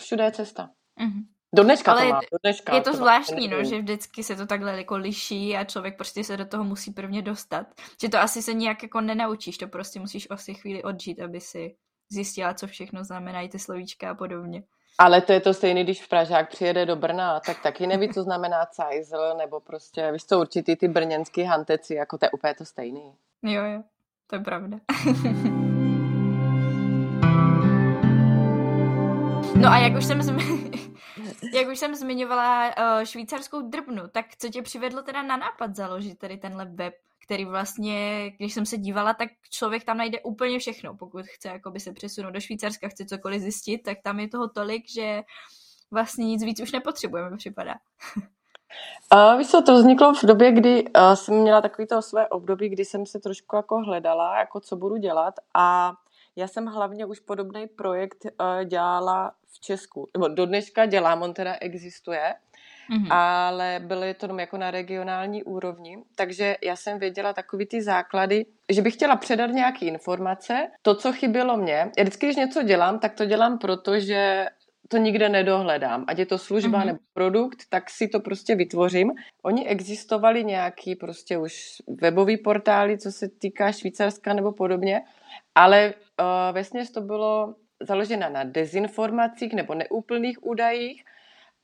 všude 0.00 0.24
je 0.24 0.32
cesta. 0.32 0.70
Mm-hmm. 1.00 1.24
Do 1.54 1.64
dneška 1.64 1.92
Ale 1.92 2.02
to 2.02 2.08
má, 2.08 2.20
do 2.20 2.38
dneška 2.42 2.74
je 2.74 2.80
to, 2.80 2.90
to 2.90 2.96
zvláštní, 2.96 3.48
no, 3.48 3.64
že 3.64 3.78
vždycky 3.78 4.22
se 4.22 4.36
to 4.36 4.46
takhle 4.46 4.76
jako 4.76 4.96
liší 4.96 5.56
a 5.56 5.64
člověk 5.64 5.96
prostě 5.96 6.24
se 6.24 6.36
do 6.36 6.46
toho 6.46 6.64
musí 6.64 6.90
prvně 6.92 7.22
dostat. 7.22 7.66
Že 8.00 8.08
to 8.08 8.18
asi 8.18 8.42
se 8.42 8.54
nějak 8.54 8.82
jako 8.82 9.00
nenaučíš, 9.00 9.58
to 9.58 9.68
prostě 9.68 10.00
musíš 10.00 10.26
asi 10.30 10.54
chvíli 10.54 10.82
odžít, 10.82 11.20
aby 11.20 11.40
si 11.40 11.76
zjistila, 12.08 12.54
co 12.54 12.66
všechno 12.66 13.04
znamenají 13.04 13.48
ty 13.48 13.58
slovíčka 13.58 14.10
a 14.10 14.14
podobně. 14.14 14.62
Ale 14.98 15.20
to 15.20 15.32
je 15.32 15.40
to 15.40 15.54
stejné, 15.54 15.84
když 15.84 16.02
v 16.02 16.08
Pražák 16.08 16.48
přijede 16.48 16.86
do 16.86 16.96
Brna, 16.96 17.40
tak 17.40 17.62
taky 17.62 17.86
neví, 17.86 18.12
co 18.12 18.22
znamená 18.22 18.66
cajzl, 18.66 19.34
nebo 19.38 19.60
prostě, 19.60 20.12
víš 20.12 20.24
co, 20.24 20.40
určitý 20.40 20.76
ty 20.76 20.88
brněnský 20.88 21.42
hanteci, 21.42 21.94
jako 21.94 22.18
to 22.18 22.26
je 22.26 22.30
úplně 22.30 22.54
to 22.54 22.64
stejný. 22.64 23.14
Jo, 23.42 23.64
jo, 23.64 23.82
to 24.26 24.36
je 24.36 24.40
pravda. 24.42 24.76
no 29.56 29.68
a 29.68 29.78
jak 29.78 29.96
už 29.98 30.04
jsem 30.04 30.20
jak 31.54 31.68
už 31.68 31.78
jsem 31.78 31.94
zmiňovala 31.94 32.68
uh, 32.68 33.04
švýcarskou 33.04 33.62
drbnu, 33.62 34.02
tak 34.12 34.26
co 34.38 34.48
tě 34.48 34.62
přivedlo 34.62 35.02
teda 35.02 35.22
na 35.22 35.36
nápad 35.36 35.76
založit 35.76 36.18
tady 36.18 36.36
tenhle 36.36 36.64
web, 36.64 36.94
který 37.24 37.44
vlastně, 37.44 38.30
když 38.38 38.54
jsem 38.54 38.66
se 38.66 38.78
dívala, 38.78 39.14
tak 39.14 39.28
člověk 39.50 39.84
tam 39.84 39.96
najde 39.96 40.20
úplně 40.20 40.58
všechno. 40.58 40.96
Pokud 40.96 41.26
chce 41.26 41.48
jakoby 41.48 41.80
se 41.80 41.92
přesunout 41.92 42.30
do 42.30 42.40
Švýcarska, 42.40 42.88
chce 42.88 43.04
cokoliv 43.04 43.42
zjistit, 43.42 43.78
tak 43.78 43.98
tam 44.02 44.20
je 44.20 44.28
toho 44.28 44.48
tolik, 44.48 44.90
že 44.90 45.22
vlastně 45.90 46.26
nic 46.26 46.44
víc 46.44 46.60
už 46.60 46.72
nepotřebujeme, 46.72 47.36
připadá. 47.36 47.74
Uh, 49.14 49.38
víš 49.38 49.48
co, 49.48 49.62
to 49.62 49.74
vzniklo 49.74 50.14
v 50.14 50.24
době, 50.24 50.52
kdy 50.52 50.84
uh, 50.84 51.12
jsem 51.14 51.34
měla 51.34 51.60
takový 51.60 51.86
to 51.86 52.02
své 52.02 52.28
období, 52.28 52.68
kdy 52.68 52.84
jsem 52.84 53.06
se 53.06 53.18
trošku 53.18 53.56
jako 53.56 53.76
hledala, 53.78 54.38
jako 54.38 54.60
co 54.60 54.76
budu 54.76 54.96
dělat 54.96 55.34
a 55.54 55.92
já 56.36 56.48
jsem 56.48 56.66
hlavně 56.66 57.06
už 57.06 57.20
podobný 57.20 57.66
projekt 57.66 58.24
uh, 58.24 58.64
dělala 58.64 59.32
v 59.46 59.60
Česku, 59.60 60.08
nebo 60.16 60.28
do 60.28 60.46
dneška 60.46 60.86
dělám, 60.86 61.22
on 61.22 61.34
teda 61.34 61.54
existuje, 61.60 62.34
mm-hmm. 62.90 63.06
ale 63.10 63.80
byly 63.84 64.14
to 64.14 64.24
jenom 64.24 64.40
jako 64.40 64.56
na 64.56 64.70
regionální 64.70 65.42
úrovni, 65.42 65.98
takže 66.14 66.56
já 66.64 66.76
jsem 66.76 66.98
věděla 66.98 67.32
takový 67.32 67.66
ty 67.66 67.82
základy, 67.82 68.46
že 68.72 68.82
bych 68.82 68.94
chtěla 68.94 69.16
předat 69.16 69.50
nějaké 69.50 69.86
informace, 69.86 70.70
to, 70.82 70.94
co 70.94 71.12
chybělo 71.12 71.56
mně. 71.56 71.90
Já 71.98 72.02
vždycky, 72.04 72.26
když 72.26 72.36
něco 72.36 72.62
dělám, 72.62 72.98
tak 72.98 73.14
to 73.14 73.24
dělám 73.24 73.58
proto, 73.58 74.00
že 74.00 74.46
to 74.88 74.96
nikde 74.96 75.28
nedohledám. 75.28 76.04
Ať 76.06 76.18
je 76.18 76.26
to 76.26 76.38
služba 76.38 76.82
mm-hmm. 76.82 76.86
nebo 76.86 76.98
produkt, 77.14 77.58
tak 77.68 77.90
si 77.90 78.08
to 78.08 78.20
prostě 78.20 78.54
vytvořím. 78.54 79.12
Oni 79.42 79.66
existovali 79.66 80.44
nějaký 80.44 80.96
prostě 80.96 81.38
už 81.38 81.82
webový 82.00 82.36
portály, 82.36 82.98
co 82.98 83.12
se 83.12 83.28
týká 83.28 83.72
Švýcarska 83.72 84.32
nebo 84.32 84.52
podobně, 84.52 85.02
ale 85.54 85.94
uh, 85.94 86.54
vesměs 86.54 86.90
to 86.90 87.00
bylo 87.00 87.54
založeno 87.80 88.30
na 88.30 88.44
dezinformacích 88.44 89.54
nebo 89.54 89.74
neúplných 89.74 90.46
údajích 90.46 91.04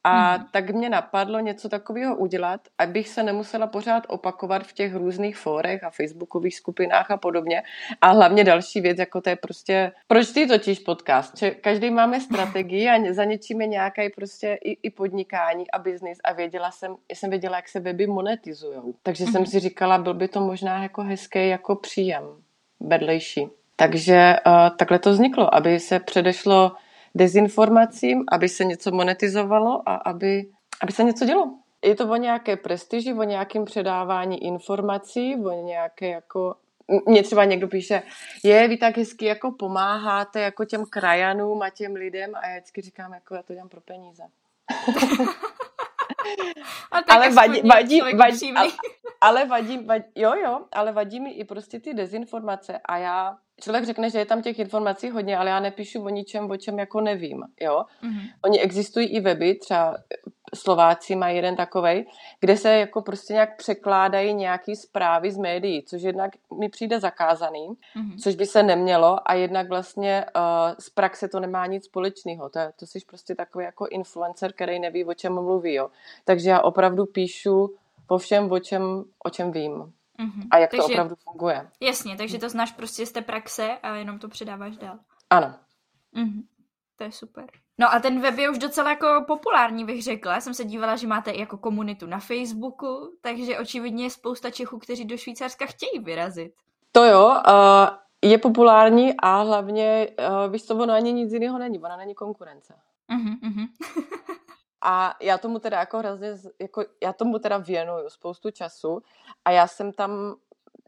a 0.05 0.35
hmm. 0.35 0.47
tak 0.51 0.71
mě 0.71 0.91
napadlo 0.91 1.41
něco 1.41 1.69
takového 1.69 2.17
udělat, 2.17 2.61
abych 2.79 3.09
se 3.09 3.23
nemusela 3.23 3.67
pořád 3.67 4.05
opakovat 4.09 4.63
v 4.63 4.73
těch 4.73 4.95
různých 4.95 5.37
fórech 5.37 5.85
a 5.85 5.91
facebookových 5.91 6.57
skupinách 6.57 7.11
a 7.11 7.17
podobně. 7.17 7.63
A 8.01 8.11
hlavně 8.11 8.45
další 8.45 8.81
věc, 8.81 8.99
jako 8.99 9.21
to 9.21 9.31
je 9.31 9.37
prostě, 9.37 9.93
proč 10.07 10.31
ty 10.31 10.47
totiž 10.47 10.79
podcast? 10.79 11.39
Že 11.39 11.51
každý 11.51 11.91
máme 11.91 12.21
strategii 12.21 12.89
a 12.89 13.13
za 13.13 13.25
něčím 13.25 13.61
je 13.61 13.67
nějaké 13.67 14.11
prostě 14.11 14.59
i, 14.65 14.79
i 14.83 14.91
podnikání 14.91 15.71
a 15.71 15.79
biznis 15.79 16.19
a 16.25 16.33
věděla 16.33 16.71
jsem, 16.71 16.97
jsem 17.13 17.31
věděla, 17.31 17.57
jak 17.57 17.69
se 17.69 17.81
weby 17.81 18.07
monetizujou. 18.07 18.95
Takže 19.03 19.25
hmm. 19.25 19.33
jsem 19.33 19.47
si 19.47 19.61
říkala, 19.61 19.99
byl 19.99 20.15
by 20.15 20.29
to 20.29 20.41
možná 20.41 20.83
jako 20.83 21.03
hezký 21.03 21.49
jako 21.49 21.77
příjem 21.77 22.25
vedlejší. 22.81 23.49
Takže 23.77 24.37
uh, 24.47 24.77
takhle 24.77 24.99
to 24.99 25.11
vzniklo, 25.11 25.55
aby 25.55 25.81
se 25.81 26.01
předešlo 26.01 26.73
dezinformacím, 27.15 28.25
aby 28.33 28.49
se 28.49 28.65
něco 28.65 28.91
monetizovalo 28.91 29.83
a 29.89 29.95
aby, 29.95 30.47
aby 30.83 30.93
se 30.93 31.05
něco 31.05 31.25
dělo. 31.25 31.55
Je 31.85 31.95
to 31.95 32.11
o 32.11 32.17
nějaké 32.17 32.57
prestiži, 32.57 33.15
o 33.15 33.23
nějakém 33.23 33.65
předávání 33.65 34.45
informací, 34.45 35.37
o 35.37 35.51
nějaké 35.65 36.09
jako 36.09 36.55
mě 37.07 37.23
třeba 37.23 37.45
někdo 37.45 37.69
píše, 37.69 38.03
je, 38.45 38.69
vy 38.69 38.77
tak 38.77 38.97
hezky 38.97 39.25
jako 39.25 39.53
pomáháte 39.53 40.41
jako 40.41 40.65
těm 40.65 40.85
krajanům 40.87 41.63
a 41.63 41.71
těm 41.71 41.95
lidem 41.95 42.35
a 42.35 42.47
já 42.47 42.57
vždycky 42.57 42.81
říkám, 42.81 43.15
jako 43.15 43.35
já 43.35 43.43
to 43.43 43.53
dělám 43.53 43.69
pro 43.69 43.81
peníze. 43.81 44.23
ale 47.09 47.31
vadí, 47.31 47.63
vadí, 47.63 48.01
vadí, 48.01 48.53
ale, 48.57 48.71
ale 49.21 49.47
vadí, 49.47 49.79
vadí, 49.79 50.05
jo, 50.15 50.35
jo, 50.35 50.61
ale 50.73 50.93
vadí 50.93 51.21
mi 51.21 51.31
i 51.31 51.45
prostě 51.45 51.81
ty 51.81 51.95
dezinformace 51.95 52.81
a 52.85 52.97
já 52.97 53.39
člověk 53.61 53.85
řekne, 53.85 54.11
že 54.11 54.19
je 54.19 54.27
tam 54.27 54.43
těch 54.43 54.59
informací 54.59 55.11
hodně, 55.11 55.39
ale 55.39 55.51
já 55.51 55.61
nepíšu 55.61 56.05
o 56.05 56.09
ničem, 56.09 56.51
o 56.51 56.57
čem 56.57 56.79
jako 56.79 57.01
nevím, 57.01 57.45
jo. 57.61 57.85
Mm-hmm. 58.03 58.31
Oni 58.45 58.61
existují 58.61 59.07
i 59.07 59.21
weby, 59.21 59.55
třeba 59.55 59.97
Slováci 60.55 61.17
mají 61.17 61.37
jeden 61.37 61.57
takovej, 61.57 62.07
kde 62.41 62.57
se 62.57 62.79
jako 62.79 63.03
prostě 63.03 63.33
nějak 63.33 63.57
překládají 63.57 64.35
nějaký 64.35 64.77
zprávy 64.77 65.31
z 65.31 65.39
médií, 65.39 65.83
což 65.83 66.03
jednak 66.03 66.31
mi 66.59 66.69
přijde 66.69 67.01
zakázaný, 67.01 67.69
mm-hmm. 67.69 68.23
což 68.23 68.35
by 68.35 68.47
se 68.47 68.63
nemělo 68.63 69.19
a 69.31 69.35
jednak 69.35 69.69
vlastně 69.69 70.25
uh, 70.37 70.43
z 70.79 70.91
praxe 70.91 71.29
to 71.29 71.41
nemá 71.41 71.67
nic 71.67 71.85
společného. 71.85 72.49
To, 72.49 72.61
to 72.77 72.87
jsi 72.87 72.99
prostě 73.07 73.35
takový 73.35 73.65
jako 73.65 73.87
influencer, 73.91 74.53
který 74.53 74.79
neví, 74.79 75.05
o 75.05 75.15
čem 75.15 75.35
mluví, 75.35 75.75
jo. 75.75 75.91
Takže 76.25 76.51
já 76.51 76.61
opravdu 76.61 77.07
píšu 77.07 77.75
po 78.07 78.19
všem, 78.19 78.53
o 78.53 78.59
čem, 78.59 79.05
o 79.25 79.31
čem 79.31 79.53
vím. 79.53 79.93
Mm-hmm. 80.21 80.49
A 80.51 80.59
jak 80.59 80.71
takže, 80.71 80.83
to 80.83 80.87
opravdu 80.87 81.15
funguje. 81.25 81.71
Jasně, 81.81 82.17
takže 82.17 82.39
to 82.39 82.49
znáš 82.49 82.73
prostě 82.73 83.07
z 83.07 83.13
té 83.13 83.23
praxe 83.23 83.79
a 83.83 83.95
jenom 83.95 84.19
to 84.19 84.29
předáváš 84.29 84.77
dál. 84.77 84.99
Ano. 85.31 85.55
Mm-hmm. 86.17 86.43
To 86.97 87.05
je 87.05 87.13
super. 87.13 87.45
No 87.79 87.95
a 87.95 88.01
ten 88.01 88.21
web 88.21 88.39
je 88.39 88.51
už 88.51 88.59
docela 88.59 88.91
jako 88.91 89.25
populární, 89.27 89.85
bych 89.85 90.03
řekla. 90.03 90.35
Já 90.35 90.41
jsem 90.41 90.55
se 90.55 90.65
dívala, 90.65 90.97
že 90.97 91.07
máte 91.07 91.37
jako 91.37 91.57
komunitu 91.57 92.07
na 92.07 92.19
Facebooku, 92.19 93.17
takže 93.21 93.59
očividně 93.59 94.05
je 94.05 94.11
spousta 94.11 94.51
Čechů, 94.51 94.79
kteří 94.79 95.05
do 95.05 95.17
Švýcarska 95.17 95.67
chtějí 95.67 95.99
vyrazit. 95.99 96.53
To 96.93 97.05
jo, 97.05 97.27
uh, 97.27 98.31
je 98.31 98.39
populární 98.39 99.15
a 99.19 99.43
hlavně, 99.43 100.09
uh, 100.19 100.53
víš 100.53 100.65
co, 100.65 100.75
ono 100.75 100.95
ani 100.95 101.13
nic 101.13 101.33
jiného 101.33 101.59
není, 101.59 101.79
ona 101.79 101.97
není 101.97 102.15
konkurence. 102.15 102.75
Uh-huh, 103.11 103.69
A 104.83 105.17
já 105.21 105.39
tomu 105.39 105.59
teda 105.59 105.79
jako 105.79 105.99
hrozně, 105.99 106.35
jako 106.61 106.85
já 107.03 107.13
tomu 107.13 107.39
teda 107.39 107.59
věnuju 107.59 108.09
spoustu 108.09 108.51
času 108.51 109.03
a 109.45 109.51
já 109.51 109.67
jsem 109.67 109.93
tam 109.93 110.37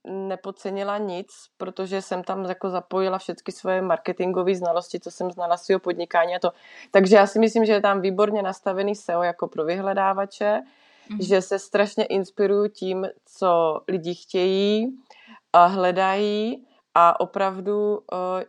nepodcenila 0.05 0.99
nic, 0.99 1.29
protože 1.57 2.03
jsem 2.03 2.25
tam 2.25 2.45
jako 2.45 2.71
zapojila 2.71 3.19
všechny 3.19 3.53
svoje 3.53 3.83
marketingové 3.83 4.55
znalosti, 4.55 5.01
co 5.01 5.11
jsem 5.11 5.31
znala 5.31 5.57
svého 5.57 5.81
podnikání 5.81 6.37
a 6.37 6.39
to. 6.39 6.53
Takže 6.91 7.17
já 7.17 7.27
si 7.27 7.39
myslím, 7.39 7.65
že 7.65 7.73
je 7.73 7.81
tam 7.81 8.01
výborně 8.01 8.43
nastavený 8.43 8.95
SEO 8.95 9.23
jako 9.23 9.49
pro 9.49 9.65
vyhledávače, 9.65 10.61
mm-hmm. 11.11 11.27
že 11.29 11.43
se 11.43 11.59
strašně 11.59 12.05
inspiruju 12.05 12.69
tím, 12.69 13.07
co 13.27 13.81
lidi 13.89 14.15
chtějí 14.15 14.99
a 15.53 15.67
hledají 15.67 16.67
a 16.95 17.21
opravdu 17.21 17.95
uh, 17.95 17.99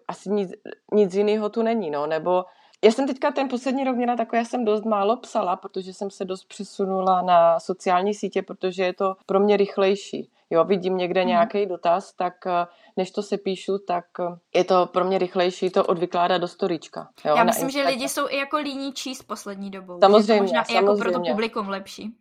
asi 0.07 0.29
nic, 0.29 0.51
nic 0.93 1.13
jiného 1.13 1.49
tu 1.49 1.61
není, 1.61 1.89
no, 1.89 2.07
nebo 2.07 2.45
já 2.83 2.91
jsem 2.91 3.07
teďka 3.07 3.31
ten 3.31 3.49
poslední 3.49 3.83
rok 3.83 3.95
měla 3.95 4.15
takové, 4.15 4.37
já 4.37 4.45
jsem 4.45 4.65
dost 4.65 4.85
málo 4.85 5.17
psala, 5.17 5.55
protože 5.55 5.93
jsem 5.93 6.11
se 6.11 6.25
dost 6.25 6.45
přesunula 6.45 7.21
na 7.21 7.59
sociální 7.59 8.13
sítě, 8.13 8.41
protože 8.41 8.83
je 8.83 8.93
to 8.93 9.15
pro 9.25 9.39
mě 9.39 9.57
rychlejší. 9.57 10.29
Jo, 10.49 10.63
vidím 10.63 10.97
někde 10.97 11.21
mm. 11.21 11.27
nějaký 11.27 11.65
dotaz, 11.65 12.13
tak 12.13 12.47
eh, 12.47 12.65
než 12.97 13.11
to 13.11 13.23
se 13.23 13.37
píšu, 13.37 13.77
tak 13.77 14.05
eh, 14.19 14.23
je 14.53 14.63
to 14.63 14.85
pro 14.85 15.05
mě 15.05 15.17
rychlejší 15.17 15.69
to 15.69 15.85
odvykládat 15.85 16.37
do 16.37 16.47
storička. 16.47 17.07
Jo, 17.25 17.35
Já 17.37 17.43
myslím, 17.43 17.69
že 17.69 17.83
lidi 17.83 18.09
jsou 18.09 18.29
i 18.29 18.37
jako 18.37 18.57
líní 18.57 18.93
číst 18.93 19.23
poslední 19.23 19.71
dobou. 19.71 19.99
Samozřejmě, 19.99 20.41
možná 20.41 20.63
samozřejmě. 20.63 20.73
i 20.73 20.85
jako 20.85 20.97
pro 20.97 21.11
to 21.11 21.19
publikum 21.19 21.69
lepší. 21.69 22.13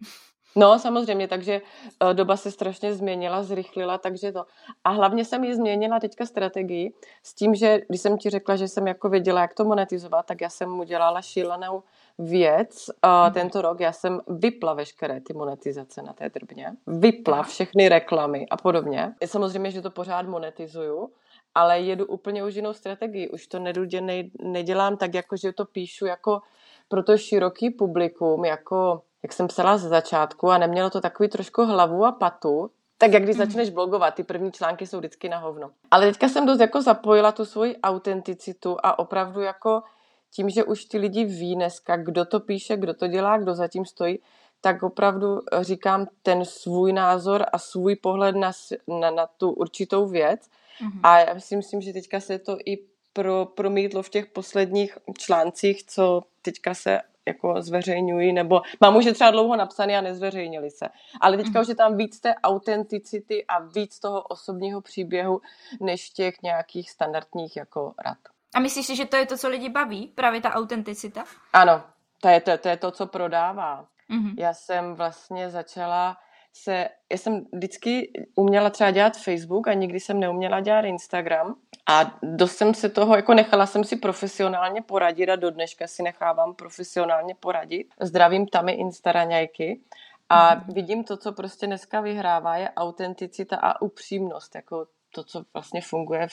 No, 0.56 0.78
samozřejmě, 0.78 1.28
takže 1.28 1.60
uh, 2.02 2.14
doba 2.14 2.36
se 2.36 2.50
strašně 2.50 2.94
změnila, 2.94 3.42
zrychlila, 3.42 3.98
takže 3.98 4.32
to. 4.32 4.44
A 4.84 4.90
hlavně 4.90 5.24
jsem 5.24 5.44
ji 5.44 5.54
změnila 5.54 6.00
teďka 6.00 6.26
strategii 6.26 6.94
s 7.22 7.34
tím, 7.34 7.54
že 7.54 7.80
když 7.88 8.00
jsem 8.00 8.18
ti 8.18 8.30
řekla, 8.30 8.56
že 8.56 8.68
jsem 8.68 8.86
jako 8.86 9.08
věděla, 9.08 9.40
jak 9.40 9.54
to 9.54 9.64
monetizovat, 9.64 10.26
tak 10.26 10.40
já 10.40 10.48
jsem 10.48 10.80
udělala 10.80 11.22
šílenou 11.22 11.82
věc. 12.18 12.90
Uh, 13.04 13.32
tento 13.34 13.62
rok 13.62 13.80
já 13.80 13.92
jsem 13.92 14.20
vypla 14.28 14.74
veškeré 14.74 15.20
ty 15.20 15.32
monetizace 15.32 16.02
na 16.02 16.12
té 16.12 16.28
drbně. 16.28 16.72
Vypla 16.86 17.42
všechny 17.42 17.88
reklamy 17.88 18.46
a 18.50 18.56
podobně. 18.56 19.14
Samozřejmě, 19.26 19.70
že 19.70 19.82
to 19.82 19.90
pořád 19.90 20.26
monetizuju, 20.26 21.10
ale 21.54 21.80
jedu 21.80 22.06
úplně 22.06 22.44
už 22.44 22.54
jinou 22.54 22.72
strategii. 22.72 23.28
Už 23.28 23.46
to 23.46 23.58
nedudě 23.58 24.00
nedělám 24.42 24.96
tak, 24.96 25.14
jako 25.14 25.36
že 25.36 25.52
to 25.52 25.64
píšu 25.64 26.06
jako 26.06 26.40
pro 26.88 27.02
to 27.02 27.18
široký 27.18 27.70
publikum, 27.70 28.44
jako 28.44 29.02
jak 29.22 29.32
jsem 29.32 29.48
psala 29.48 29.76
ze 29.76 29.88
začátku 29.88 30.50
a 30.50 30.58
nemělo 30.58 30.90
to 30.90 31.00
takový 31.00 31.28
trošku 31.28 31.64
hlavu 31.64 32.04
a 32.04 32.12
patu, 32.12 32.70
tak 32.98 33.12
jak 33.12 33.22
když 33.22 33.36
mhm. 33.36 33.46
začneš 33.46 33.70
blogovat, 33.70 34.14
ty 34.14 34.22
první 34.22 34.52
články 34.52 34.86
jsou 34.86 34.98
vždycky 34.98 35.28
na 35.28 35.38
hovno. 35.38 35.70
Ale 35.90 36.06
teďka 36.06 36.28
jsem 36.28 36.46
dost 36.46 36.60
jako 36.60 36.82
zapojila 36.82 37.32
tu 37.32 37.44
svoji 37.44 37.76
autenticitu 37.76 38.76
a 38.82 38.98
opravdu 38.98 39.40
jako 39.40 39.82
tím, 40.30 40.50
že 40.50 40.64
už 40.64 40.84
ty 40.84 40.98
lidi 40.98 41.24
ví 41.24 41.54
dneska, 41.54 41.96
kdo 41.96 42.24
to 42.24 42.40
píše, 42.40 42.76
kdo 42.76 42.94
to 42.94 43.06
dělá, 43.06 43.38
kdo 43.38 43.54
zatím 43.54 43.84
stojí, 43.84 44.18
tak 44.60 44.82
opravdu 44.82 45.40
říkám 45.60 46.06
ten 46.22 46.44
svůj 46.44 46.92
názor 46.92 47.44
a 47.52 47.58
svůj 47.58 47.96
pohled 47.96 48.36
na, 48.36 48.52
na, 49.00 49.10
na 49.10 49.26
tu 49.26 49.50
určitou 49.50 50.06
věc. 50.06 50.40
Mm-hmm. 50.40 51.00
A 51.02 51.18
já 51.18 51.40
si 51.40 51.56
myslím, 51.56 51.80
že 51.80 51.92
teďka 51.92 52.20
se 52.20 52.38
to 52.38 52.56
i 52.66 52.78
pro, 53.12 53.46
promítlo 53.46 54.02
v 54.02 54.08
těch 54.08 54.26
posledních 54.26 54.98
článcích, 55.18 55.86
co 55.86 56.22
teďka 56.42 56.74
se 56.74 57.00
jako 57.26 57.62
zveřejňují, 57.62 58.32
nebo 58.32 58.62
mám 58.80 58.96
už 58.96 59.04
je 59.04 59.14
třeba 59.14 59.30
dlouho 59.30 59.56
napsaný 59.56 59.96
a 59.96 60.00
nezveřejnili 60.00 60.70
se. 60.70 60.88
Ale 61.20 61.36
teďka 61.36 61.58
mm. 61.58 61.62
už 61.62 61.68
je 61.68 61.74
tam 61.74 61.96
víc 61.96 62.20
té 62.20 62.34
autenticity 62.34 63.44
a 63.46 63.58
víc 63.58 63.98
toho 63.98 64.22
osobního 64.22 64.80
příběhu, 64.80 65.40
než 65.80 66.10
těch 66.10 66.42
nějakých 66.42 66.90
standardních 66.90 67.56
jako 67.56 67.94
rad. 68.04 68.18
A 68.54 68.60
myslíš 68.60 68.86
si, 68.86 68.96
že 68.96 69.04
to 69.04 69.16
je 69.16 69.26
to, 69.26 69.36
co 69.36 69.48
lidi 69.48 69.68
baví? 69.68 70.12
Právě 70.14 70.40
ta 70.40 70.50
autenticita? 70.50 71.24
Ano, 71.52 71.82
to 72.20 72.28
je 72.28 72.40
to, 72.40 72.58
to, 72.58 72.68
je 72.68 72.76
to 72.76 72.90
co 72.90 73.06
prodává. 73.06 73.86
Mm-hmm. 74.10 74.34
Já 74.38 74.54
jsem 74.54 74.94
vlastně 74.94 75.50
začala 75.50 76.16
se, 76.52 76.88
já 77.12 77.18
jsem 77.18 77.46
vždycky 77.52 78.12
uměla 78.34 78.70
třeba 78.70 78.90
dělat 78.90 79.16
Facebook 79.16 79.68
a 79.68 79.72
nikdy 79.72 80.00
jsem 80.00 80.20
neuměla 80.20 80.60
dělat 80.60 80.84
Instagram 80.84 81.54
a 81.88 82.18
dost 82.22 82.56
jsem 82.56 82.74
se 82.74 82.88
toho, 82.88 83.16
jako 83.16 83.34
nechala 83.34 83.66
jsem 83.66 83.84
si 83.84 83.96
profesionálně 83.96 84.82
poradit 84.82 85.28
a 85.28 85.36
do 85.36 85.50
dneška 85.50 85.86
si 85.86 86.02
nechávám 86.02 86.54
profesionálně 86.54 87.34
poradit. 87.34 87.86
Zdravím 88.00 88.46
tam 88.46 88.68
i 88.68 88.72
Instaraňajky 88.72 89.80
a 90.28 90.54
mm. 90.54 90.74
vidím 90.74 91.04
to, 91.04 91.16
co 91.16 91.32
prostě 91.32 91.66
dneska 91.66 92.00
vyhrává, 92.00 92.56
je 92.56 92.70
autenticita 92.70 93.56
a 93.56 93.82
upřímnost, 93.82 94.54
jako 94.54 94.86
to, 95.14 95.24
co 95.24 95.44
vlastně 95.54 95.80
funguje 95.80 96.28
v, 96.28 96.32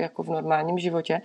jako 0.00 0.22
v 0.22 0.28
normálním 0.28 0.78
životě. 0.78 1.20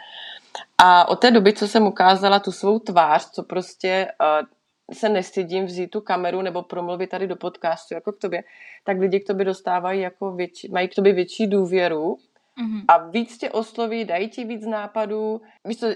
A 0.77 1.07
od 1.07 1.15
té 1.15 1.31
doby, 1.31 1.53
co 1.53 1.67
jsem 1.67 1.87
ukázala 1.87 2.39
tu 2.39 2.51
svou 2.51 2.79
tvář, 2.79 3.29
co 3.29 3.43
prostě 3.43 4.07
uh, 4.41 4.47
se 4.93 5.09
nestydím 5.09 5.65
vzít 5.65 5.87
tu 5.87 6.01
kameru 6.01 6.41
nebo 6.41 6.63
promluvit 6.63 7.07
tady 7.07 7.27
do 7.27 7.35
podcastu 7.35 7.93
jako 7.93 8.11
k 8.11 8.17
tobě, 8.17 8.43
tak 8.83 8.99
lidi 8.99 9.19
k 9.19 9.27
tobě 9.27 9.45
dostávají 9.45 10.01
jako 10.01 10.31
větší, 10.31 10.71
mají 10.71 10.87
k 10.87 10.95
tobě 10.95 11.13
větší 11.13 11.47
důvěru 11.47 12.17
mm-hmm. 12.63 12.85
a 12.87 12.97
víc 12.97 13.37
tě 13.37 13.49
osloví, 13.49 14.05
dají 14.05 14.29
ti 14.29 14.43
víc 14.43 14.65
nápadů. 14.65 15.41
Víš 15.65 15.79
co, 15.79 15.87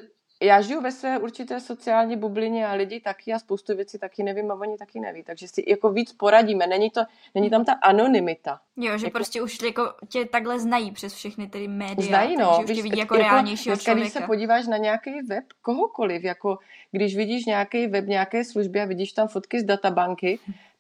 já 0.42 0.62
žiju 0.62 0.82
ve 0.82 0.92
své 0.92 1.18
určité 1.18 1.60
sociální 1.60 2.18
bublině 2.18 2.68
a 2.68 2.74
lidi 2.74 3.00
taky 3.00 3.34
a 3.34 3.40
spoustu 3.40 3.76
věcí 3.76 4.00
taky 4.00 4.24
nevím 4.24 4.52
a 4.52 4.56
oni 4.56 4.78
taky 4.78 5.00
neví, 5.00 5.24
takže 5.24 5.48
si 5.48 5.64
jako 5.68 5.92
víc 5.92 6.14
poradíme, 6.14 6.68
není, 6.68 6.90
to, 6.90 7.02
není 7.36 7.50
tam 7.50 7.66
ta 7.66 7.74
anonymita. 7.74 8.60
Jo, 8.78 8.98
že 8.98 9.06
jako, 9.06 9.18
prostě 9.18 9.42
už 9.42 9.58
jako 9.64 9.94
tě 10.10 10.26
takhle 10.26 10.60
znají 10.60 10.92
přes 10.92 11.14
všechny 11.14 11.48
ty 11.48 11.68
média, 11.68 12.08
znají, 12.08 12.38
no, 12.38 12.56
takže 12.58 12.74
už 12.74 12.78
tě 12.78 12.84
vidí 12.84 13.00
jako, 13.00 13.16
jako 13.16 13.30
reálnějšího 13.30 13.78
člověka. 13.78 14.02
Když 14.02 14.14
se 14.14 14.22
podíváš 14.22 14.68
na 14.68 14.78
nějaký 14.78 15.22
web 15.22 15.44
kohokoliv, 15.62 16.24
jako 16.24 16.58
když 16.92 17.16
vidíš 17.16 17.46
nějaký 17.46 17.88
web, 17.88 18.06
nějaké 18.06 18.46
služby 18.46 18.82
a 18.82 18.86
vidíš 18.86 19.12
tam 19.12 19.28
fotky 19.28 19.60
z 19.60 19.64
databanky, 19.64 20.40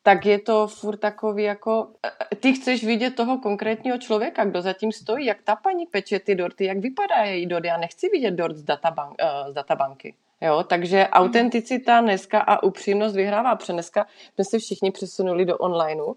tak 0.09 0.25
je 0.25 0.39
to 0.39 0.67
furt 0.67 0.97
takový 0.97 1.43
jako, 1.43 1.87
e, 2.31 2.35
ty 2.35 2.53
chceš 2.53 2.83
vidět 2.83 3.15
toho 3.15 3.37
konkrétního 3.37 3.97
člověka, 3.97 4.45
kdo 4.45 4.61
zatím 4.61 4.91
stojí, 4.91 5.25
jak 5.25 5.41
ta 5.41 5.55
paní 5.55 5.85
peče 5.85 6.19
ty 6.19 6.35
dorty, 6.35 6.65
jak 6.65 6.77
vypadá 6.77 7.15
její 7.15 7.45
dort. 7.45 7.65
Já 7.65 7.77
nechci 7.77 8.09
vidět 8.09 8.31
dort 8.31 8.57
z, 8.57 8.63
databank, 8.63 9.15
uh, 9.21 9.51
z 9.51 9.53
databanky. 9.53 10.15
Jo, 10.41 10.63
takže 10.63 11.07
autenticita 11.07 12.01
dneska 12.01 12.39
a 12.39 12.63
upřímnost 12.63 13.15
vyhrává, 13.15 13.55
protože 13.55 13.73
dneska 13.73 14.07
jsme 14.35 14.43
se 14.45 14.59
všichni 14.59 14.91
přesunuli 14.91 15.45
do 15.45 15.57
onlineu 15.57 16.13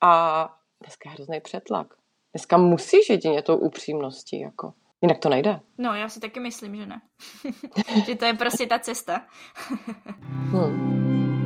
a 0.00 0.48
dneska 0.80 1.10
je 1.10 1.14
hrozný 1.14 1.40
přetlak. 1.40 1.94
Dneska 2.34 2.56
musíš 2.56 3.10
jedině 3.10 3.42
tou 3.42 3.56
upřímností, 3.56 4.40
jako. 4.40 4.72
Jinak 5.02 5.18
to 5.18 5.28
nejde. 5.28 5.60
No, 5.78 5.94
já 5.94 6.08
si 6.08 6.20
taky 6.20 6.40
myslím, 6.40 6.76
že 6.76 6.86
ne. 6.86 7.00
že 8.06 8.14
to 8.14 8.24
je 8.24 8.34
prostě 8.34 8.66
ta 8.66 8.78
cesta. 8.78 9.20
hmm. 10.50 11.45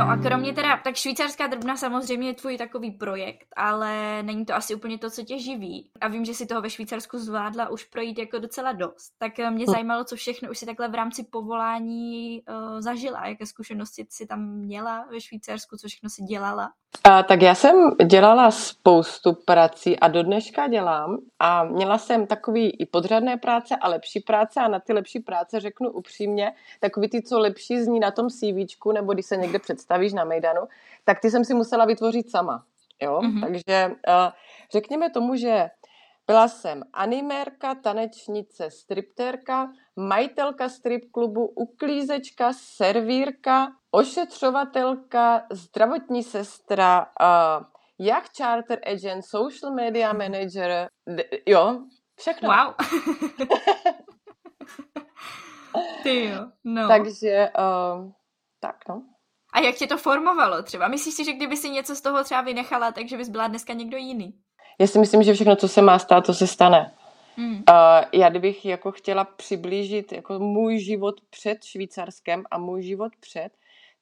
No 0.00 0.10
a 0.10 0.16
kromě 0.16 0.52
teda, 0.52 0.76
tak 0.76 0.96
švýcarská 0.96 1.46
drbna 1.46 1.76
samozřejmě 1.76 2.28
je 2.28 2.34
tvůj 2.34 2.58
takový 2.58 2.90
projekt, 2.90 3.46
ale 3.56 4.22
není 4.22 4.46
to 4.46 4.54
asi 4.54 4.74
úplně 4.74 4.98
to, 4.98 5.10
co 5.10 5.22
tě 5.22 5.38
živí. 5.38 5.90
A 6.00 6.08
vím, 6.08 6.24
že 6.24 6.34
si 6.34 6.46
toho 6.46 6.60
ve 6.60 6.70
Švýcarsku 6.70 7.18
zvládla 7.18 7.68
už 7.68 7.84
projít 7.84 8.18
jako 8.18 8.38
docela 8.38 8.72
dost. 8.72 9.12
Tak 9.18 9.38
eh, 9.38 9.50
mě 9.50 9.64
hm. 9.68 9.72
zajímalo, 9.72 10.04
co 10.04 10.16
všechno 10.16 10.50
už 10.50 10.58
si 10.58 10.66
takhle 10.66 10.88
v 10.88 10.94
rámci 10.94 11.24
povolání 11.24 12.42
uh, 12.42 12.80
zažila, 12.80 13.26
jaké 13.26 13.46
zkušenosti 13.46 14.06
si 14.10 14.26
tam 14.26 14.50
měla 14.50 15.06
ve 15.10 15.20
Švýcarsku, 15.20 15.76
co 15.76 15.88
všechno 15.88 16.10
si 16.10 16.22
dělala. 16.22 16.72
A, 17.04 17.22
tak 17.22 17.42
já 17.42 17.54
jsem 17.54 17.90
dělala 18.04 18.50
spoustu 18.50 19.32
prací 19.32 19.98
a 19.98 20.08
do 20.08 20.22
dneška 20.22 20.68
dělám 20.68 21.18
a 21.38 21.64
měla 21.64 21.98
jsem 21.98 22.26
takový 22.26 22.70
i 22.70 22.86
podřadné 22.86 23.36
práce 23.36 23.76
a 23.76 23.88
lepší 23.88 24.20
práce 24.20 24.60
a 24.60 24.68
na 24.68 24.80
ty 24.80 24.92
lepší 24.92 25.20
práce 25.20 25.60
řeknu 25.60 25.90
upřímně, 25.90 26.52
takový 26.80 27.08
ty, 27.08 27.22
co 27.22 27.38
lepší 27.38 27.82
zní 27.82 28.00
na 28.00 28.10
tom 28.10 28.28
CVčku 28.28 28.92
nebo 28.92 29.12
když 29.12 29.26
se 29.26 29.36
někde 29.36 29.58
představíš 29.58 30.12
na 30.12 30.24
Mejdanu, 30.24 30.60
tak 31.04 31.20
ty 31.20 31.30
jsem 31.30 31.44
si 31.44 31.54
musela 31.54 31.84
vytvořit 31.84 32.30
sama. 32.30 32.64
Jo? 33.02 33.20
Mm-hmm. 33.20 33.40
Takže 33.40 33.86
uh, 33.86 34.32
řekněme 34.72 35.10
tomu, 35.10 35.36
že 35.36 35.70
byla 36.26 36.48
jsem 36.48 36.82
animérka, 36.92 37.74
tanečnice, 37.74 38.70
striptérka, 38.70 39.72
majitelka 39.96 40.68
strip 40.68 41.10
klubu, 41.12 41.46
uklízečka, 41.46 42.52
servírka, 42.52 43.72
ošetřovatelka, 43.90 45.42
zdravotní 45.52 46.22
sestra, 46.22 47.06
uh, 47.20 47.64
jak 47.98 48.24
charter 48.36 48.80
agent, 48.86 49.24
social 49.24 49.74
media 49.74 50.12
manager, 50.12 50.88
d- 51.16 51.24
jo, 51.46 51.80
všechno. 52.18 52.48
Wow. 52.48 52.74
Ty 56.02 56.24
jo, 56.24 56.46
no. 56.64 56.88
Takže, 56.88 57.50
uh, 57.58 58.10
tak 58.60 58.76
no. 58.88 59.02
A 59.52 59.60
jak 59.60 59.74
tě 59.74 59.86
to 59.86 59.98
formovalo 59.98 60.62
třeba? 60.62 60.88
Myslíš 60.88 61.14
si, 61.14 61.24
že 61.24 61.32
kdyby 61.32 61.56
si 61.56 61.70
něco 61.70 61.96
z 61.96 62.00
toho 62.00 62.24
třeba 62.24 62.40
vynechala, 62.40 62.92
takže 62.92 63.16
bys 63.16 63.28
byla 63.28 63.48
dneska 63.48 63.72
někdo 63.72 63.96
jiný? 63.96 64.34
Já 64.78 64.86
si 64.86 64.98
myslím, 64.98 65.22
že 65.22 65.34
všechno, 65.34 65.56
co 65.56 65.68
se 65.68 65.82
má 65.82 65.98
stát, 65.98 66.26
to 66.26 66.34
se 66.34 66.46
stane. 66.46 66.94
Hmm. 67.36 67.54
Uh, 67.54 67.62
já 68.12 68.28
kdybych 68.28 68.64
jako 68.64 68.92
chtěla 68.92 69.24
přiblížit 69.24 70.12
jako 70.12 70.38
můj 70.38 70.78
život 70.78 71.14
před 71.30 71.64
Švýcarskem 71.64 72.44
a 72.50 72.58
můj 72.58 72.82
život 72.82 73.12
před, 73.20 73.50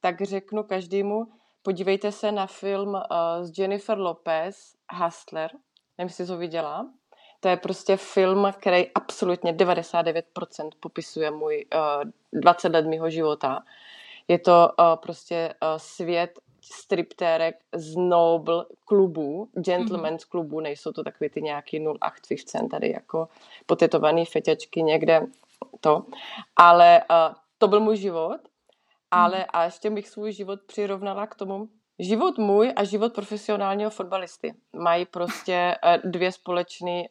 tak 0.00 0.22
řeknu 0.22 0.62
každému, 0.62 1.26
podívejte 1.62 2.12
se 2.12 2.32
na 2.32 2.46
film 2.46 2.88
uh, 2.88 3.00
s 3.40 3.58
Jennifer 3.58 3.98
Lopez, 3.98 4.74
Hustler, 4.92 5.50
nevím, 5.98 6.08
jestli 6.08 6.26
to 6.26 6.36
viděla. 6.36 6.86
To 7.40 7.48
je 7.48 7.56
prostě 7.56 7.96
film, 7.96 8.52
který 8.58 8.92
absolutně 8.94 9.52
99% 9.52 10.70
popisuje 10.80 11.30
můj 11.30 11.66
uh, 11.74 12.40
20 12.40 12.72
let 12.72 12.86
mého 12.86 13.10
života. 13.10 13.62
Je 14.28 14.38
to 14.38 14.70
uh, 14.78 14.96
prostě 14.96 15.54
uh, 15.62 15.68
svět 15.76 16.38
striptérek 16.62 17.56
z 17.74 17.96
Noble 17.96 18.64
klubů, 18.84 19.48
gentleman's 19.52 20.22
mm-hmm. 20.22 20.30
klubů, 20.30 20.60
nejsou 20.60 20.92
to 20.92 21.04
takový 21.04 21.30
ty 21.30 21.42
nějaký 21.42 21.80
0815 21.80 22.70
tady 22.70 22.90
jako 22.90 23.28
potetovaný 23.66 24.24
feťačky 24.26 24.82
někde 24.82 25.26
to. 25.80 26.04
Ale 26.56 27.02
uh, 27.10 27.34
to 27.58 27.68
byl 27.68 27.80
můj 27.80 27.96
život, 27.96 28.40
ale 29.10 29.38
mm. 29.38 29.44
a 29.48 29.64
ještě 29.64 29.90
bych 29.90 30.08
svůj 30.08 30.32
život 30.32 30.60
přirovnala 30.66 31.26
k 31.26 31.34
tomu, 31.34 31.68
Život 32.00 32.38
můj 32.38 32.72
a 32.76 32.84
život 32.84 33.14
profesionálního 33.14 33.90
fotbalisty 33.90 34.54
mají 34.72 35.06
prostě 35.06 35.76
dvě 36.04 36.32
společné 36.32 37.02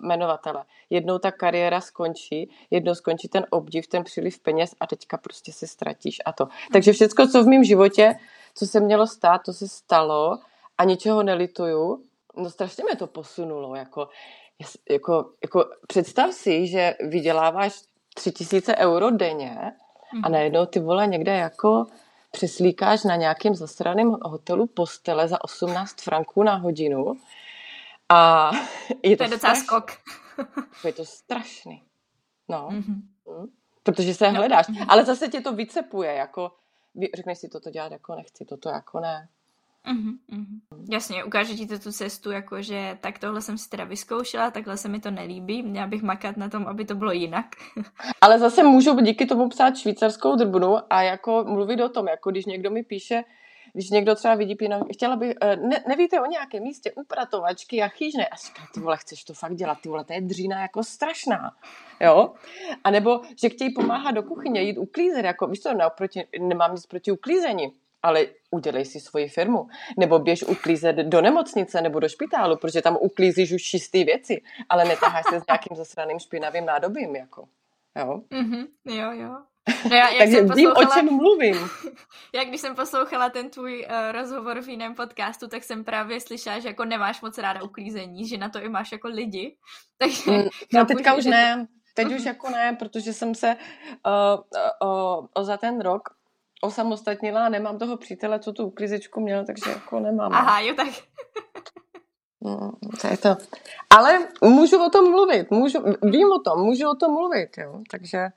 jmenovatele. 0.00 0.64
Jednou 0.90 1.18
ta 1.18 1.30
kariéra 1.30 1.80
skončí, 1.80 2.50
jednou 2.70 2.94
skončí 2.94 3.28
ten 3.28 3.46
obdiv, 3.50 3.86
ten 3.86 4.04
příliv 4.04 4.38
peněz 4.38 4.74
a 4.80 4.86
teďka 4.86 5.16
prostě 5.16 5.52
se 5.52 5.66
ztratíš 5.66 6.16
a 6.24 6.32
to. 6.32 6.48
Takže 6.72 6.92
všechno, 6.92 7.28
co 7.28 7.42
v 7.42 7.46
mém 7.46 7.64
životě 7.64 8.14
co 8.56 8.66
se 8.66 8.80
mělo 8.80 9.06
stát, 9.06 9.42
to 9.44 9.52
se 9.52 9.68
stalo 9.68 10.38
a 10.78 10.84
ničeho 10.84 11.22
nelituju. 11.22 12.04
No 12.36 12.50
strašně 12.50 12.84
mě 12.84 12.96
to 12.96 13.06
posunulo, 13.06 13.74
jako, 13.74 14.08
jako, 14.90 15.30
jako 15.42 15.64
představ 15.88 16.32
si, 16.32 16.66
že 16.66 16.94
vyděláváš 17.00 17.82
tři 18.14 18.32
tisíce 18.32 18.76
euro 18.76 19.10
denně 19.10 19.72
a 20.22 20.28
mhm. 20.28 20.32
najednou 20.32 20.66
ty 20.66 20.80
vole 20.80 21.06
někde 21.06 21.36
jako 21.36 21.86
přeslíkáš 22.30 23.04
na 23.04 23.16
nějakým 23.16 23.54
zasraném 23.54 24.16
hotelu 24.22 24.66
postele 24.66 25.28
za 25.28 25.44
18 25.44 26.02
franků 26.02 26.42
na 26.42 26.54
hodinu 26.54 27.16
a 28.08 28.50
je 29.02 29.16
to, 29.16 29.24
to 29.24 29.24
je 29.24 29.30
docela 29.30 29.54
skok. 29.54 29.92
je 30.84 30.92
to 30.92 31.04
strašný. 31.04 31.82
No. 32.48 32.68
Mm-hmm. 32.68 33.48
Protože 33.82 34.14
se 34.14 34.28
hledáš. 34.28 34.68
No. 34.68 34.86
Ale 34.88 35.04
zase 35.04 35.28
tě 35.28 35.40
to 35.40 35.52
vycepuje, 35.52 36.14
jako 36.14 36.52
řekneš 37.14 37.38
si, 37.38 37.48
toto 37.48 37.70
dělat 37.70 37.92
jako 37.92 38.14
nechci, 38.14 38.44
toto 38.44 38.68
jako 38.68 39.00
ne. 39.00 39.28
Mm-hmm, 39.86 40.14
mm-hmm. 40.32 40.84
Jasně, 40.90 41.24
ukáže 41.24 41.54
ti 41.54 41.66
to 41.66 41.78
tu 41.78 41.92
cestu, 41.92 42.30
jako 42.30 42.62
že 42.62 42.98
tak 43.00 43.18
tohle 43.18 43.42
jsem 43.42 43.58
si 43.58 43.68
teda 43.68 43.84
vyzkoušela, 43.84 44.50
takhle 44.50 44.76
se 44.76 44.88
mi 44.88 45.00
to 45.00 45.10
nelíbí, 45.10 45.62
měla 45.62 45.86
bych 45.86 46.02
makat 46.02 46.36
na 46.36 46.48
tom, 46.48 46.66
aby 46.66 46.84
to 46.84 46.94
bylo 46.94 47.12
jinak. 47.12 47.46
Ale 48.20 48.38
zase 48.38 48.62
můžu 48.62 49.00
díky 49.00 49.26
tomu 49.26 49.48
psát 49.48 49.76
švýcarskou 49.76 50.36
drbnu 50.36 50.76
a 50.90 51.02
jako 51.02 51.44
mluvit 51.48 51.80
o 51.80 51.88
tom, 51.88 52.08
jako 52.08 52.30
když 52.30 52.46
někdo 52.46 52.70
mi 52.70 52.82
píše, 52.82 53.24
když 53.72 53.90
někdo 53.90 54.14
třeba 54.14 54.34
vidí 54.34 54.54
píno, 54.54 54.80
chtěla 54.92 55.16
by, 55.16 55.34
eh, 55.42 55.56
ne, 55.56 55.84
nevíte 55.88 56.20
o 56.20 56.26
nějakém 56.26 56.62
místě 56.62 56.92
upratovačky 56.92 57.82
a 57.82 57.88
chýžné. 57.88 58.26
A 58.26 58.36
říká, 58.36 58.62
ty 58.74 58.80
vole, 58.80 58.96
chceš 58.96 59.24
to 59.24 59.34
fakt 59.34 59.54
dělat, 59.54 59.78
ty 59.80 59.88
vole, 59.88 60.04
to 60.04 60.12
je 60.12 60.20
dřína 60.20 60.60
jako 60.60 60.84
strašná. 60.84 61.50
Jo? 62.00 62.32
A 62.84 62.90
nebo, 62.90 63.20
že 63.40 63.48
chtějí 63.48 63.74
pomáhat 63.74 64.10
do 64.10 64.22
kuchyně, 64.22 64.62
jít 64.62 64.78
uklízet, 64.78 65.24
jako, 65.24 65.46
víš 65.46 65.60
co, 65.60 65.74
naoproti, 65.74 66.24
nemám 66.40 66.74
nic 66.74 66.86
proti 66.86 67.12
uklízení, 67.12 67.72
ale 68.06 68.26
udělej 68.50 68.84
si 68.84 69.00
svoji 69.00 69.28
firmu. 69.28 69.66
Nebo 69.98 70.18
běž 70.18 70.42
uklízet 70.42 70.96
do 70.96 71.20
nemocnice 71.20 71.80
nebo 71.80 72.00
do 72.00 72.08
špitálu, 72.08 72.56
protože 72.56 72.82
tam 72.82 72.96
uklízíš 73.00 73.52
už 73.52 73.62
čisté 73.62 74.04
věci, 74.04 74.42
ale 74.68 74.84
netaháš 74.84 75.24
se 75.30 75.40
s 75.40 75.46
nějakým 75.48 75.76
zasraným 75.76 76.18
špinavým 76.18 76.66
nádobím. 76.66 77.16
Jako. 77.16 77.48
Jo? 77.96 78.20
Mm-hmm, 78.30 78.66
jo, 78.84 79.12
jo. 79.12 79.36
No 79.90 79.96
já, 79.96 80.08
jak 80.08 80.18
Takže 80.18 80.36
jsem 80.36 80.48
vím, 80.48 80.70
o 80.70 80.84
čem 80.94 81.16
mluvím. 81.16 81.56
Já 82.34 82.44
když 82.44 82.60
jsem 82.60 82.74
poslouchala 82.74 83.30
ten 83.30 83.50
tvůj 83.50 83.86
uh, 83.90 84.12
rozhovor 84.12 84.62
v 84.62 84.68
jiném 84.68 84.94
podcastu, 84.94 85.48
tak 85.48 85.64
jsem 85.64 85.84
právě 85.84 86.20
slyšela, 86.20 86.58
že 86.58 86.68
jako 86.68 86.84
nemáš 86.84 87.20
moc 87.20 87.38
ráda 87.38 87.62
uklízení, 87.62 88.28
že 88.28 88.38
na 88.38 88.48
to 88.48 88.58
i 88.62 88.68
máš 88.68 88.92
jako 88.92 89.08
lidi. 89.08 89.56
Takže 89.98 90.30
mm, 90.30 90.48
no 90.74 90.86
teďka 90.86 91.14
už 91.14 91.24
ne. 91.24 91.66
Teď 91.94 92.14
už 92.14 92.24
jako 92.24 92.50
ne, 92.50 92.76
protože 92.78 93.12
jsem 93.12 93.34
se 93.34 93.56
uh, 94.06 94.44
uh, 94.82 95.26
uh, 95.36 95.44
za 95.44 95.56
ten 95.56 95.80
rok 95.80 96.15
osamostatnila 96.60 97.46
a 97.46 97.48
nemám 97.48 97.78
toho 97.78 97.96
přítele, 97.96 98.38
co 98.38 98.52
tu 98.52 98.66
uklízečku 98.66 99.20
měl, 99.20 99.44
takže 99.44 99.70
jako 99.70 100.00
nemám. 100.00 100.32
Aha, 100.32 100.60
jo 100.60 100.74
tak. 100.74 100.88
No, 102.40 102.72
to 103.00 103.06
je 103.06 103.16
to. 103.16 103.36
Ale 103.90 104.28
můžu 104.44 104.84
o 104.84 104.90
tom 104.90 105.10
mluvit, 105.10 105.50
můžu, 105.50 105.78
vím 106.02 106.32
o 106.32 106.38
tom, 106.38 106.60
můžu 106.60 106.90
o 106.90 106.94
tom 106.94 107.12
mluvit, 107.12 107.58
jo, 107.58 107.80
takže 107.90 108.28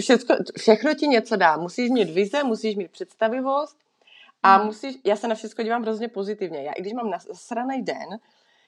všechno, 0.00 0.36
všechno 0.58 0.94
ti 0.94 1.08
něco 1.08 1.36
dá. 1.36 1.56
Musíš 1.56 1.90
mít 1.90 2.10
vize, 2.10 2.44
musíš 2.44 2.76
mít 2.76 2.90
představivost 2.90 3.76
a 4.42 4.58
mm. 4.58 4.66
musíš, 4.66 4.98
já 5.04 5.16
se 5.16 5.28
na 5.28 5.34
všechno 5.34 5.64
dívám 5.64 5.82
hrozně 5.82 6.08
pozitivně. 6.08 6.62
Já 6.62 6.72
i 6.72 6.80
když 6.80 6.92
mám 6.92 7.10
nasraný 7.10 7.82
den, 7.82 8.08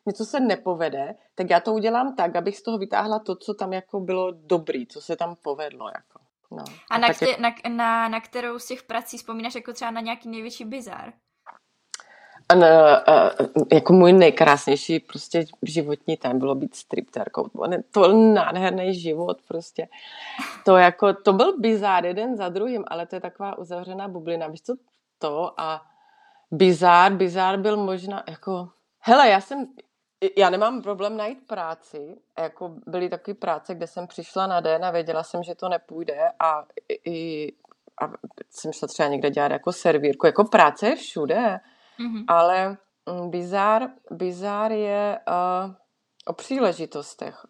něco 0.06 0.24
se 0.24 0.40
nepovede, 0.40 1.14
tak 1.34 1.50
já 1.50 1.60
to 1.60 1.72
udělám 1.72 2.16
tak, 2.16 2.36
abych 2.36 2.58
z 2.58 2.62
toho 2.62 2.78
vytáhla 2.78 3.18
to, 3.18 3.36
co 3.36 3.54
tam 3.54 3.72
jako 3.72 4.00
bylo 4.00 4.32
dobrý, 4.32 4.86
co 4.86 5.00
se 5.00 5.16
tam 5.16 5.36
povedlo. 5.42 5.88
Jako. 5.88 6.23
No. 6.50 6.64
A, 6.90 6.94
a 6.94 6.98
na, 6.98 7.12
tě, 7.12 7.24
je... 7.28 7.36
na, 7.38 7.54
na, 7.68 8.08
na 8.08 8.20
kterou 8.20 8.58
z 8.58 8.66
těch 8.66 8.82
prací 8.82 9.18
vzpomínáš 9.18 9.54
jako 9.54 9.72
třeba 9.72 9.90
na 9.90 10.00
nějaký 10.00 10.28
největší 10.28 10.64
bizar? 10.64 11.12
A 12.48 12.54
na, 12.54 12.96
a, 12.96 13.30
jako 13.72 13.92
můj 13.92 14.12
nejkrásnější 14.12 15.00
prostě 15.00 15.44
životní 15.62 16.16
tam 16.16 16.38
bylo 16.38 16.54
být 16.54 16.74
stripterkou. 16.74 17.48
To 17.90 18.00
byl 18.00 18.32
nádherný 18.32 19.00
život 19.00 19.42
prostě. 19.48 19.88
To 20.64 20.76
jako, 20.76 21.14
to 21.14 21.32
byl 21.32 21.58
bizár 21.58 22.06
jeden 22.06 22.36
za 22.36 22.48
druhým, 22.48 22.84
ale 22.88 23.06
to 23.06 23.16
je 23.16 23.20
taková 23.20 23.58
uzavřená 23.58 24.08
bublina. 24.08 24.46
Víš 24.46 24.62
co 24.62 24.74
to? 25.18 25.60
A 25.60 25.82
bizár, 26.50 27.12
bizár 27.12 27.58
byl 27.58 27.76
možná 27.76 28.22
jako, 28.28 28.68
hele, 28.98 29.28
já 29.28 29.40
jsem, 29.40 29.66
já 30.36 30.50
nemám 30.50 30.82
problém 30.82 31.16
najít 31.16 31.46
práci. 31.46 32.16
Jako 32.38 32.74
byly 32.86 33.08
takové 33.08 33.34
práce, 33.34 33.74
kde 33.74 33.86
jsem 33.86 34.06
přišla 34.06 34.46
na 34.46 34.60
den 34.60 34.84
a 34.84 34.90
věděla 34.90 35.22
jsem, 35.22 35.42
že 35.42 35.54
to 35.54 35.68
nepůjde 35.68 36.18
a, 36.40 36.64
i, 37.06 37.48
a 38.02 38.12
jsem 38.50 38.72
šla 38.72 38.88
třeba 38.88 39.08
někde 39.08 39.30
dělat 39.30 39.52
jako 39.52 39.72
servírku. 39.72 40.26
Jako 40.26 40.44
práce 40.44 40.88
je 40.88 40.96
všude, 40.96 41.60
mm-hmm. 42.00 42.24
ale 42.28 42.68
mm, 42.68 43.30
bizár, 43.30 43.82
bizár 44.10 44.72
je 44.72 45.18
uh, 45.28 45.74
o 46.26 46.32
příležitostech, 46.32 47.46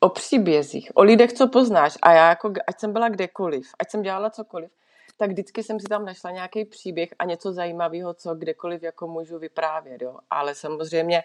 o 0.00 0.08
příbězích, 0.08 0.90
o 0.94 1.02
lidech, 1.02 1.32
co 1.32 1.48
poznáš. 1.48 1.98
A 2.02 2.12
já 2.12 2.28
jako, 2.28 2.52
ať 2.68 2.80
jsem 2.80 2.92
byla 2.92 3.08
kdekoliv, 3.08 3.66
ať 3.78 3.90
jsem 3.90 4.02
dělala 4.02 4.30
cokoliv, 4.30 4.70
tak 5.18 5.30
vždycky 5.30 5.62
jsem 5.62 5.80
si 5.80 5.86
tam 5.86 6.04
našla 6.04 6.30
nějaký 6.30 6.64
příběh 6.64 7.08
a 7.18 7.24
něco 7.24 7.52
zajímavého, 7.52 8.14
co 8.14 8.34
kdekoliv 8.34 8.82
jako 8.82 9.08
můžu 9.08 9.38
vyprávět. 9.38 10.02
Jo. 10.02 10.18
Ale 10.30 10.54
samozřejmě 10.54 11.22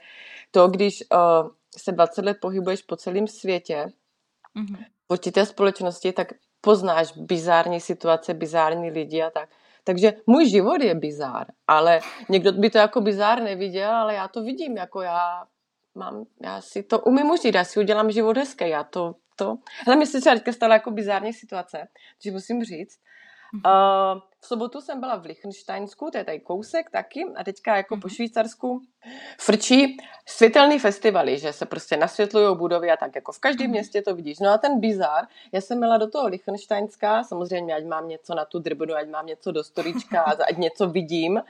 to, 0.51 0.67
když 0.67 1.03
uh, 1.13 1.49
se 1.77 1.91
20 1.91 2.25
let 2.25 2.37
pohybuješ 2.41 2.81
po 2.81 2.95
celém 2.95 3.27
světě, 3.27 3.85
mm-hmm. 4.55 4.85
po 5.07 5.17
té 5.17 5.45
společnosti, 5.45 6.11
tak 6.11 6.33
poznáš 6.61 7.17
bizární 7.17 7.79
situace, 7.79 8.33
bizární 8.33 8.91
lidi 8.91 9.21
a 9.21 9.29
tak. 9.29 9.49
Takže 9.83 10.13
můj 10.27 10.49
život 10.49 10.81
je 10.81 10.95
bizár, 10.95 11.47
ale 11.67 11.99
někdo 12.29 12.51
by 12.51 12.69
to 12.69 12.77
jako 12.77 13.01
bizár 13.01 13.41
neviděl, 13.41 13.91
ale 13.91 14.13
já 14.13 14.27
to 14.27 14.43
vidím, 14.43 14.77
jako 14.77 15.01
já 15.01 15.45
mám, 15.95 16.25
já 16.41 16.61
si 16.61 16.83
to 16.83 16.99
umím 16.99 17.29
užít, 17.29 17.55
já 17.55 17.63
si 17.63 17.79
udělám 17.79 18.11
život 18.11 18.37
hezký, 18.37 18.69
já 18.69 18.83
to, 18.83 19.15
to. 19.35 19.57
Hele, 19.85 19.97
mi 19.97 20.05
se 20.05 20.21
třeba 20.21 20.35
teďka 20.35 20.51
stala 20.51 20.73
jako 20.73 20.91
bizární 20.91 21.33
situace, 21.33 21.87
že 22.23 22.31
musím 22.31 22.63
říct, 22.63 22.99
Uh, 23.53 23.61
v 24.39 24.45
sobotu 24.45 24.81
jsem 24.81 24.99
byla 24.99 25.15
v 25.15 25.25
Lichtensteinsku, 25.25 26.11
to 26.11 26.17
je 26.17 26.23
tady 26.23 26.39
kousek 26.39 26.89
taky, 26.89 27.25
a 27.35 27.43
teďka 27.43 27.75
jako 27.75 27.97
po 27.97 28.07
mhm. 28.07 28.15
Švýcarsku 28.15 28.81
frčí 29.39 29.97
světelný 30.25 30.79
festivaly, 30.79 31.39
že 31.39 31.53
se 31.53 31.65
prostě 31.65 31.97
nasvětlují 31.97 32.57
budovy 32.57 32.91
a 32.91 32.97
tak, 32.97 33.15
jako 33.15 33.31
v 33.31 33.39
každém 33.39 33.67
mhm. 33.67 33.71
městě 33.71 34.01
to 34.01 34.15
vidíš. 34.15 34.39
No 34.39 34.49
a 34.49 34.57
ten 34.57 34.79
bizar, 34.79 35.25
já 35.51 35.61
jsem 35.61 35.77
měla 35.77 35.97
do 35.97 36.09
toho 36.09 36.27
Lichtensteinska, 36.27 37.23
samozřejmě, 37.23 37.75
ať 37.75 37.85
mám 37.85 38.07
něco 38.07 38.35
na 38.35 38.45
tu 38.45 38.59
drbnu, 38.59 38.95
ať 38.95 39.09
mám 39.09 39.25
něco 39.25 39.51
do 39.51 39.63
storička, 39.63 40.21
ať 40.49 40.57
něco 40.57 40.87
vidím, 40.87 41.41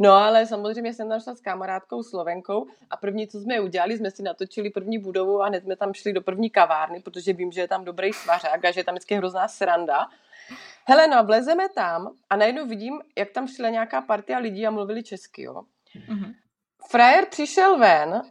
No 0.00 0.12
ale 0.12 0.46
samozřejmě 0.46 0.94
jsem 0.94 1.08
tam 1.08 1.20
šla 1.20 1.34
s 1.34 1.40
kamarádkou 1.40 2.02
Slovenkou 2.02 2.66
a 2.90 2.96
první, 2.96 3.28
co 3.28 3.40
jsme 3.40 3.60
udělali, 3.60 3.98
jsme 3.98 4.10
si 4.10 4.22
natočili 4.22 4.70
první 4.70 4.98
budovu 4.98 5.42
a 5.42 5.48
hned 5.48 5.62
jsme 5.62 5.76
tam 5.76 5.94
šli 5.94 6.12
do 6.12 6.20
první 6.20 6.50
kavárny, 6.50 7.00
protože 7.00 7.32
vím, 7.32 7.52
že 7.52 7.60
je 7.60 7.68
tam 7.68 7.84
dobrý 7.84 8.12
svařák 8.12 8.64
a 8.64 8.70
že 8.70 8.80
je 8.80 8.84
tam 8.84 8.94
vždycky 8.94 9.14
hrozná 9.14 9.48
sranda. 9.48 10.08
Hele, 10.88 11.06
no 11.06 11.16
a 11.16 11.22
vlezeme 11.22 11.68
tam 11.68 12.08
a 12.30 12.36
najednou 12.36 12.66
vidím, 12.66 13.00
jak 13.18 13.30
tam 13.30 13.48
šla 13.48 13.68
nějaká 13.68 14.00
partia 14.00 14.38
lidí 14.38 14.66
a 14.66 14.70
mluvili 14.70 15.02
česky, 15.02 15.42
jo. 15.42 15.62
Mm-hmm. 16.08 16.34
Frajer 16.90 17.26
přišel 17.26 17.78
ven, 17.78 18.22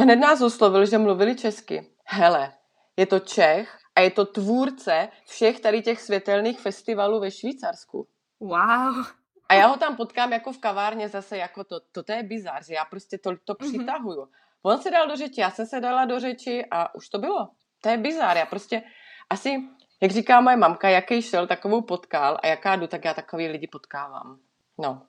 hned 0.00 0.16
nás 0.16 0.40
oslovil, 0.40 0.86
že 0.86 0.98
mluvili 0.98 1.36
česky. 1.36 1.86
Hele, 2.04 2.52
je 2.96 3.06
to 3.06 3.18
Čech 3.18 3.78
a 3.94 4.00
je 4.00 4.10
to 4.10 4.26
tvůrce 4.26 5.08
všech 5.26 5.60
tady 5.60 5.82
těch 5.82 6.00
světelných 6.00 6.60
festivalů 6.60 7.20
ve 7.20 7.30
Švýcarsku. 7.30 8.08
Wow. 8.40 9.06
A 9.48 9.54
já 9.54 9.66
ho 9.66 9.76
tam 9.76 9.96
potkám 9.96 10.32
jako 10.32 10.52
v 10.52 10.58
kavárně 10.58 11.08
zase, 11.08 11.36
jako 11.36 11.64
to, 11.64 11.80
to, 11.92 12.02
to 12.02 12.12
je 12.12 12.22
bizar, 12.22 12.64
že 12.64 12.74
já 12.74 12.84
prostě 12.84 13.18
to, 13.18 13.30
to 13.44 13.54
mm-hmm. 13.54 13.68
přitahuju. 13.68 14.28
On 14.62 14.78
se 14.78 14.90
dal 14.90 15.08
do 15.08 15.16
řeči, 15.16 15.40
já 15.40 15.50
jsem 15.50 15.66
se 15.66 15.80
dala 15.80 16.04
do 16.04 16.20
řeči 16.20 16.64
a 16.70 16.94
už 16.94 17.08
to 17.08 17.18
bylo. 17.18 17.48
To 17.80 17.88
je 17.88 17.96
bizar, 17.96 18.36
já 18.36 18.46
prostě 18.46 18.82
asi 19.30 19.68
jak 20.02 20.10
říká 20.10 20.40
moje 20.40 20.56
mamka, 20.56 20.88
jaký 20.88 21.22
šel, 21.22 21.46
takovou 21.46 21.82
potkal 21.82 22.38
a 22.42 22.46
jaká 22.46 22.76
jdu, 22.76 22.86
tak 22.86 23.04
já 23.04 23.14
takový 23.14 23.48
lidi 23.48 23.66
potkávám. 23.66 24.38
No, 24.78 25.02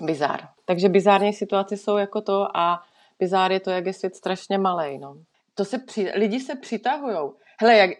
bizár. 0.00 0.48
Takže 0.64 0.88
bizární 0.88 1.32
situace 1.32 1.76
jsou 1.76 1.96
jako 1.96 2.20
to 2.20 2.56
a 2.56 2.82
bizár 3.18 3.52
je 3.52 3.60
to, 3.60 3.70
jak 3.70 3.86
je 3.86 3.92
svět 3.92 4.16
strašně 4.16 4.58
malý. 4.58 4.98
No. 4.98 5.16
To 5.54 5.64
se 5.64 5.78
při, 5.78 6.12
lidi 6.14 6.40
se 6.40 6.54
přitahujou. 6.56 7.34
Hele, 7.60 7.76
jak, 7.76 7.90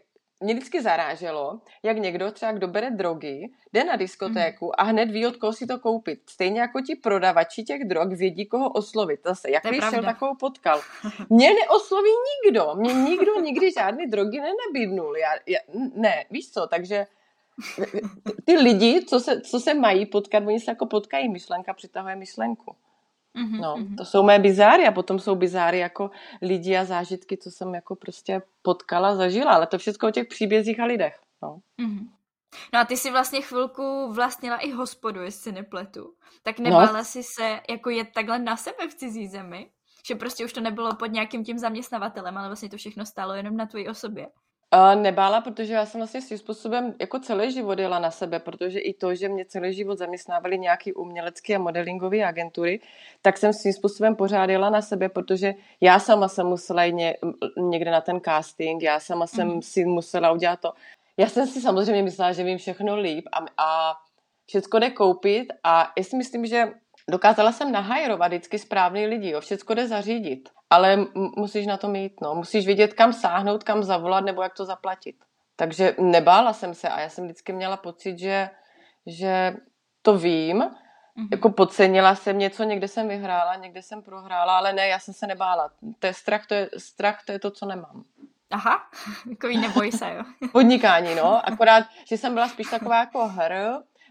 mě 0.42 0.54
vždycky 0.54 0.82
zaráželo, 0.82 1.60
jak 1.82 1.96
někdo 1.96 2.32
třeba, 2.32 2.52
kdo 2.52 2.68
bere 2.68 2.90
drogy, 2.90 3.50
jde 3.72 3.84
na 3.84 3.96
diskotéku 3.96 4.66
mm. 4.66 4.72
a 4.78 4.82
hned 4.82 5.10
ví, 5.10 5.26
od 5.26 5.36
koho 5.36 5.52
si 5.52 5.66
to 5.66 5.78
koupit. 5.78 6.20
Stejně 6.26 6.60
jako 6.60 6.80
ti 6.80 6.96
prodavači 6.96 7.62
těch 7.62 7.84
drog 7.84 8.08
vědí, 8.08 8.46
koho 8.46 8.70
oslovit. 8.70 9.20
Zase, 9.24 9.50
jak 9.50 9.62
šel, 9.90 10.02
takovou 10.02 10.34
potkal. 10.34 10.80
Mě 11.30 11.50
neosloví 11.54 12.10
nikdo. 12.44 12.74
Mě 12.74 12.92
nikdo 12.94 13.40
nikdy 13.40 13.72
žádný 13.72 14.06
drogy 14.06 14.40
nenabídnul. 14.40 15.16
Já, 15.16 15.28
já, 15.46 15.58
ne, 15.94 16.24
víš 16.30 16.50
co, 16.50 16.66
takže 16.66 17.06
ty 18.44 18.56
lidi, 18.56 19.04
co 19.04 19.20
se, 19.20 19.40
co 19.40 19.60
se 19.60 19.74
mají 19.74 20.06
potkat, 20.06 20.42
oni 20.46 20.60
se 20.60 20.70
jako 20.70 20.86
potkají. 20.86 21.28
Myšlenka 21.28 21.74
přitahuje 21.74 22.16
myšlenku. 22.16 22.76
Mm-hmm, 23.38 23.60
no, 23.60 23.76
mm-hmm. 23.76 23.96
to 23.96 24.04
jsou 24.04 24.22
mé 24.22 24.38
bizáry 24.38 24.86
a 24.86 24.92
potom 24.92 25.18
jsou 25.18 25.34
bizáry 25.34 25.78
jako 25.78 26.10
lidi 26.42 26.76
a 26.76 26.84
zážitky, 26.84 27.36
co 27.36 27.50
jsem 27.50 27.74
jako 27.74 27.96
prostě 27.96 28.42
potkala, 28.62 29.16
zažila, 29.16 29.52
ale 29.52 29.66
to 29.66 29.78
všechno 29.78 30.08
o 30.08 30.12
těch 30.12 30.28
příbězích 30.28 30.80
a 30.80 30.84
lidech. 30.84 31.20
No. 31.42 31.60
Mm-hmm. 31.80 32.08
No 32.72 32.80
a 32.80 32.84
ty 32.84 32.96
si 32.96 33.10
vlastně 33.10 33.40
chvilku 33.40 34.12
vlastnila 34.12 34.56
i 34.56 34.70
hospodu, 34.70 35.20
jestli 35.20 35.52
nepletu. 35.52 36.14
Tak 36.42 36.58
no. 36.58 36.64
nebála 36.64 36.92
no. 36.92 37.04
si 37.04 37.22
se 37.22 37.60
jako 37.70 37.90
jet 37.90 38.08
takhle 38.14 38.38
na 38.38 38.56
sebe 38.56 38.88
v 38.88 38.94
cizí 38.94 39.28
zemi? 39.28 39.70
Že 40.06 40.14
prostě 40.14 40.44
už 40.44 40.52
to 40.52 40.60
nebylo 40.60 40.94
pod 40.94 41.06
nějakým 41.06 41.44
tím 41.44 41.58
zaměstnavatelem, 41.58 42.38
ale 42.38 42.48
vlastně 42.48 42.68
to 42.68 42.76
všechno 42.76 43.06
stálo 43.06 43.34
jenom 43.34 43.56
na 43.56 43.66
tvojí 43.66 43.88
osobě. 43.88 44.28
Uh, 44.74 45.02
nebála, 45.02 45.40
protože 45.40 45.72
já 45.72 45.86
jsem 45.86 46.00
vlastně 46.00 46.22
svým 46.22 46.38
způsobem 46.38 46.94
jako 47.00 47.18
celý 47.18 47.52
život 47.52 47.78
jela 47.78 47.98
na 47.98 48.10
sebe, 48.10 48.38
protože 48.38 48.78
i 48.78 48.94
to, 48.94 49.14
že 49.14 49.28
mě 49.28 49.44
celý 49.44 49.74
život 49.74 49.98
zaměstnávali 49.98 50.58
nějaký 50.58 50.92
umělecké 50.92 51.56
a 51.56 51.58
modelingové 51.58 52.24
agentury, 52.24 52.80
tak 53.22 53.38
jsem 53.38 53.52
svým 53.52 53.72
způsobem 53.72 54.16
pořád 54.16 54.50
jela 54.50 54.70
na 54.70 54.82
sebe, 54.82 55.08
protože 55.08 55.54
já 55.80 55.98
sama 55.98 56.28
jsem 56.28 56.46
musela 56.46 56.84
jít 56.84 56.92
ně, 56.92 57.16
někde 57.56 57.90
na 57.90 58.00
ten 58.00 58.20
casting, 58.20 58.82
já 58.82 59.00
sama 59.00 59.26
jsem 59.26 59.48
mm. 59.48 59.62
si 59.62 59.84
musela 59.84 60.32
udělat 60.32 60.60
to. 60.60 60.72
Já 61.16 61.28
jsem 61.28 61.46
si 61.46 61.60
samozřejmě 61.60 62.02
myslela, 62.02 62.32
že 62.32 62.44
vím 62.44 62.58
všechno 62.58 62.96
líp 62.96 63.28
a, 63.32 63.38
a 63.58 63.94
všechno 64.46 64.80
jde 64.80 64.90
koupit 64.90 65.52
a 65.64 65.92
já 65.98 66.04
si 66.04 66.16
myslím, 66.16 66.46
že 66.46 66.72
dokázala 67.10 67.52
jsem 67.52 67.72
nahajrovat 67.72 68.28
vždycky 68.28 68.58
správný 68.58 69.06
lidi, 69.06 69.30
jo, 69.30 69.40
všechno 69.40 69.74
jde 69.74 69.88
zařídit 69.88 70.48
ale 70.72 71.06
musíš 71.36 71.66
na 71.66 71.76
to 71.76 71.88
mít, 71.88 72.20
no. 72.20 72.34
Musíš 72.34 72.66
vědět, 72.66 72.94
kam 72.94 73.12
sáhnout, 73.12 73.64
kam 73.64 73.82
zavolat 73.82 74.24
nebo 74.24 74.42
jak 74.42 74.54
to 74.54 74.64
zaplatit. 74.64 75.16
Takže 75.56 75.94
nebála 75.98 76.52
jsem 76.52 76.74
se 76.74 76.88
a 76.88 77.00
já 77.00 77.08
jsem 77.08 77.24
vždycky 77.24 77.52
měla 77.52 77.76
pocit, 77.76 78.18
že, 78.18 78.50
že 79.06 79.54
to 80.02 80.18
vím, 80.18 80.58
mm-hmm. 80.58 81.28
jako 81.30 81.50
podcenila 81.50 82.14
jsem 82.14 82.38
něco, 82.38 82.62
někde 82.62 82.88
jsem 82.88 83.08
vyhrála, 83.08 83.56
někde 83.56 83.82
jsem 83.82 84.02
prohrála, 84.02 84.58
ale 84.58 84.72
ne, 84.72 84.88
já 84.88 84.98
jsem 84.98 85.14
se 85.14 85.26
nebála. 85.26 85.70
To 85.98 86.06
je 86.06 86.14
strach, 86.14 86.46
to 86.46 86.54
je, 86.54 86.70
strach, 86.78 87.22
to 87.26 87.32
je 87.32 87.38
to, 87.38 87.50
co 87.50 87.66
nemám. 87.66 88.04
Aha, 88.50 88.82
takový 89.28 89.58
neboj 89.58 89.92
se, 89.92 90.14
jo. 90.14 90.48
Podnikání, 90.52 91.14
no. 91.14 91.48
Akorát, 91.48 91.84
že 92.08 92.16
jsem 92.16 92.34
byla 92.34 92.48
spíš 92.48 92.70
taková 92.70 92.98
jako 92.98 93.28
hr, 93.28 93.54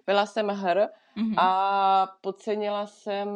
byla 0.05 0.25
jsem 0.25 0.47
hr 0.47 0.77
mm-hmm. 0.77 1.35
a 1.37 2.07
podcenila 2.21 2.87
jsem 2.87 3.27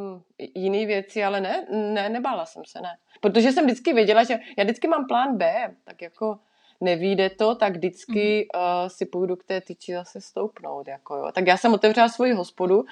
jiné 0.55 0.85
věci, 0.85 1.23
ale 1.23 1.41
ne, 1.41 1.67
ne, 1.71 2.09
nebála 2.09 2.45
jsem 2.45 2.65
se, 2.65 2.81
ne. 2.81 2.97
Protože 3.21 3.51
jsem 3.51 3.65
vždycky 3.65 3.93
věděla, 3.93 4.23
že 4.23 4.39
já 4.57 4.63
vždycky 4.63 4.87
mám 4.87 5.07
plán 5.07 5.37
B, 5.37 5.75
tak 5.83 6.01
jako 6.01 6.39
nevíde 6.81 7.29
to, 7.29 7.55
tak 7.55 7.73
vždycky 7.73 8.47
mm-hmm. 8.53 8.83
uh, 8.83 8.89
si 8.89 9.05
půjdu 9.05 9.35
k 9.35 9.43
té 9.43 9.61
tyči 9.61 9.93
zase 9.93 10.21
stoupnout. 10.21 10.87
Jako 10.87 11.15
jo. 11.15 11.31
Tak 11.31 11.47
já 11.47 11.57
jsem 11.57 11.73
otevřela 11.73 12.09
svoji 12.09 12.33
hospodu 12.33 12.85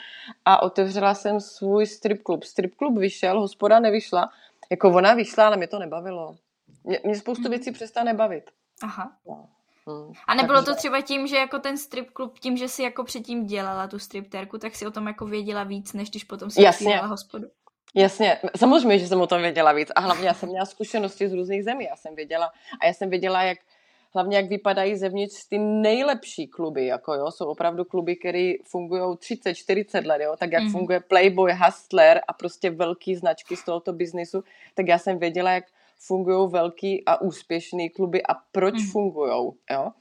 a 0.45 0.61
otevřela 0.61 1.13
jsem 1.13 1.39
svůj 1.39 1.85
strip 1.85 2.23
klub. 2.23 2.43
Strip 2.43 2.75
klub 2.75 2.97
vyšel, 2.97 3.39
hospoda 3.39 3.79
nevyšla. 3.79 4.29
Jako 4.71 4.89
ona 4.89 5.13
vyšla, 5.13 5.47
ale 5.47 5.57
mě 5.57 5.67
to 5.67 5.79
nebavilo. 5.79 6.35
Mě, 6.83 6.99
mě 7.03 7.15
spoustu 7.15 7.43
mm-hmm. 7.43 7.49
věcí 7.49 7.71
přestane 7.71 8.13
bavit. 8.13 8.51
Aha. 8.83 9.11
No. 9.27 9.49
Hmm, 9.87 10.13
a 10.27 10.35
nebylo 10.35 10.57
takže... 10.57 10.71
to 10.71 10.75
třeba 10.77 11.01
tím, 11.01 11.27
že 11.27 11.37
jako 11.37 11.59
ten 11.59 11.77
strip 11.77 12.09
klub, 12.09 12.39
tím, 12.39 12.57
že 12.57 12.67
si 12.67 12.83
jako 12.83 13.03
předtím 13.03 13.45
dělala 13.45 13.87
tu 13.87 13.99
stripterku, 13.99 14.57
tak 14.57 14.75
si 14.75 14.87
o 14.87 14.91
tom 14.91 15.07
jako 15.07 15.25
věděla 15.25 15.63
víc, 15.63 15.93
než 15.93 16.09
když 16.09 16.23
potom 16.23 16.49
si 16.49 16.61
dělala 16.79 17.07
hospodu? 17.07 17.47
Jasně, 17.95 18.39
samozřejmě, 18.57 18.99
že 18.99 19.07
jsem 19.07 19.21
o 19.21 19.27
tom 19.27 19.41
věděla 19.41 19.71
víc 19.71 19.91
a 19.95 20.01
hlavně 20.01 20.27
já 20.27 20.33
jsem 20.33 20.49
měla 20.49 20.65
zkušenosti 20.65 21.29
z 21.29 21.33
různých 21.33 21.63
zemí, 21.63 21.85
já 21.85 21.95
jsem 21.95 22.15
věděla 22.15 22.51
a 22.81 22.85
já 22.85 22.93
jsem 22.93 23.09
věděla, 23.09 23.43
jak 23.43 23.57
hlavně 24.13 24.37
jak 24.37 24.49
vypadají 24.49 24.95
zevnitř 24.95 25.47
ty 25.47 25.57
nejlepší 25.57 26.47
kluby, 26.47 26.85
jako 26.85 27.13
jo, 27.13 27.31
jsou 27.31 27.45
opravdu 27.45 27.85
kluby, 27.85 28.15
které 28.15 28.53
fungují 28.63 29.01
30-40 29.01 30.07
let, 30.07 30.21
jo, 30.21 30.35
tak 30.37 30.51
jak 30.51 30.63
mm. 30.63 30.71
funguje 30.71 30.99
Playboy, 30.99 31.53
Hustler 31.53 32.21
a 32.27 32.33
prostě 32.33 32.69
velký 32.69 33.15
značky 33.15 33.55
z 33.55 33.63
tohoto 33.65 33.93
biznisu, 33.93 34.43
tak 34.73 34.87
já 34.87 34.97
jsem 34.97 35.19
věděla, 35.19 35.51
jak 35.51 35.63
fungují 36.07 36.51
velký 36.51 37.05
a 37.05 37.21
úspěšný 37.21 37.89
kluby 37.89 38.23
a 38.23 38.33
proč 38.51 38.73
mm. 38.73 38.87
fungují, 38.91 39.51
jo. 39.71 39.91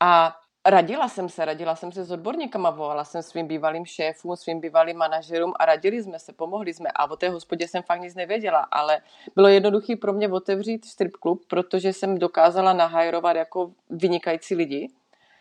A 0.00 0.36
radila 0.66 1.08
jsem 1.08 1.28
se, 1.28 1.44
radila 1.44 1.76
jsem 1.76 1.92
se 1.92 2.04
s 2.04 2.10
odborníkama, 2.10 2.70
volala 2.70 3.04
jsem 3.04 3.22
svým 3.22 3.46
bývalým 3.46 3.84
šéfům, 3.84 4.36
svým 4.36 4.60
bývalým 4.60 4.96
manažerům 4.96 5.52
a 5.58 5.64
radili 5.64 6.02
jsme 6.02 6.18
se, 6.18 6.32
pomohli 6.32 6.74
jsme 6.74 6.88
a 6.94 7.10
o 7.10 7.16
té 7.16 7.28
hospodě 7.28 7.68
jsem 7.68 7.82
fakt 7.82 8.00
nic 8.00 8.14
nevěděla, 8.14 8.66
ale 8.70 9.00
bylo 9.34 9.48
jednoduché 9.48 9.96
pro 9.96 10.12
mě 10.12 10.28
otevřít 10.28 10.84
strip 10.84 11.16
klub, 11.16 11.42
protože 11.48 11.92
jsem 11.92 12.18
dokázala 12.18 12.72
nahajrovat 12.72 13.36
jako 13.36 13.72
vynikající 13.90 14.54
lidi. 14.54 14.88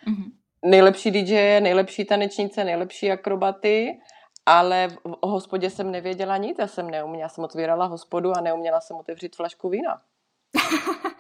Mm-hmm. 0.07 0.31
Nejlepší 0.65 1.11
DJ, 1.11 1.61
nejlepší 1.61 2.05
tanečnice, 2.05 2.63
nejlepší 2.63 3.11
akrobaty, 3.11 3.99
ale 4.45 4.87
o 5.01 5.27
hospodě 5.27 5.69
jsem 5.69 5.91
nevěděla 5.91 6.37
nic, 6.37 6.57
já 6.59 6.67
jsem 6.67 6.89
neuměla, 6.89 7.21
já 7.21 7.29
jsem 7.29 7.43
otvírala 7.43 7.85
hospodu 7.85 8.37
a 8.37 8.41
neuměla 8.41 8.81
jsem 8.81 8.97
otevřít 8.97 9.35
flašku 9.35 9.69
vína. 9.69 10.01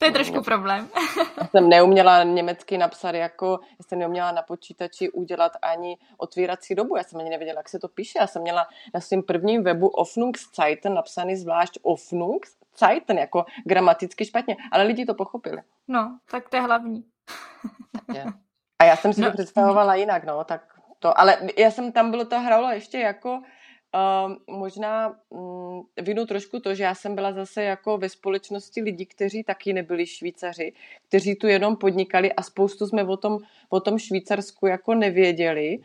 To 0.00 0.06
je 0.06 0.12
trošku 0.12 0.42
problém. 0.42 0.88
Já 1.40 1.46
jsem 1.46 1.68
neuměla 1.68 2.22
německy 2.22 2.78
napsat 2.78 3.14
jako, 3.14 3.60
já 3.62 3.84
jsem 3.88 3.98
neuměla 3.98 4.32
na 4.32 4.42
počítači 4.42 5.10
udělat 5.10 5.52
ani 5.62 5.98
otvírací 6.16 6.74
dobu. 6.74 6.96
Já 6.96 7.02
jsem 7.02 7.20
ani 7.20 7.30
nevěděla, 7.30 7.58
jak 7.58 7.68
se 7.68 7.78
to 7.78 7.88
píše. 7.88 8.18
Já 8.18 8.26
jsem 8.26 8.42
měla 8.42 8.66
na 8.94 9.00
svém 9.00 9.22
prvním 9.22 9.62
webu 9.62 9.88
Offnungszeiten 9.88 10.94
napsaný 10.94 11.36
zvlášť 11.36 11.78
Offnungszeiten, 11.82 13.18
jako 13.18 13.44
gramaticky 13.66 14.24
špatně, 14.24 14.56
ale 14.72 14.84
lidi 14.84 15.04
to 15.04 15.14
pochopili. 15.14 15.62
No, 15.88 16.18
tak 16.30 16.48
to 16.48 16.56
je 16.56 16.62
hlavní. 16.62 17.04
A 18.78 18.84
já 18.84 18.96
jsem 18.96 19.12
si 19.12 19.20
no. 19.20 19.30
to 19.30 19.32
představovala 19.32 19.94
jinak, 19.94 20.24
no, 20.24 20.44
tak 20.44 20.69
to, 21.00 21.20
ale 21.20 21.38
já 21.58 21.70
jsem 21.70 21.92
tam 21.92 22.10
bylo 22.10 22.24
to 22.24 22.40
hralo 22.40 22.70
ještě 22.70 22.98
jako 22.98 23.42
Uh, 23.94 24.56
možná 24.58 25.18
um, 25.28 25.86
vinu 26.02 26.26
trošku 26.26 26.60
to, 26.60 26.74
že 26.74 26.82
já 26.84 26.94
jsem 26.94 27.14
byla 27.14 27.32
zase 27.32 27.62
jako 27.62 27.98
ve 27.98 28.08
společnosti 28.08 28.82
lidí, 28.82 29.06
kteří 29.06 29.44
taky 29.44 29.72
nebyli 29.72 30.06
Švýcaři, 30.06 30.72
kteří 31.08 31.34
tu 31.34 31.46
jenom 31.46 31.76
podnikali 31.76 32.32
a 32.32 32.42
spoustu 32.42 32.86
jsme 32.86 33.04
o 33.04 33.16
tom, 33.16 33.38
o 33.68 33.80
tom 33.80 33.98
Švýcarsku 33.98 34.66
jako 34.66 34.94
nevěděli 34.94 35.78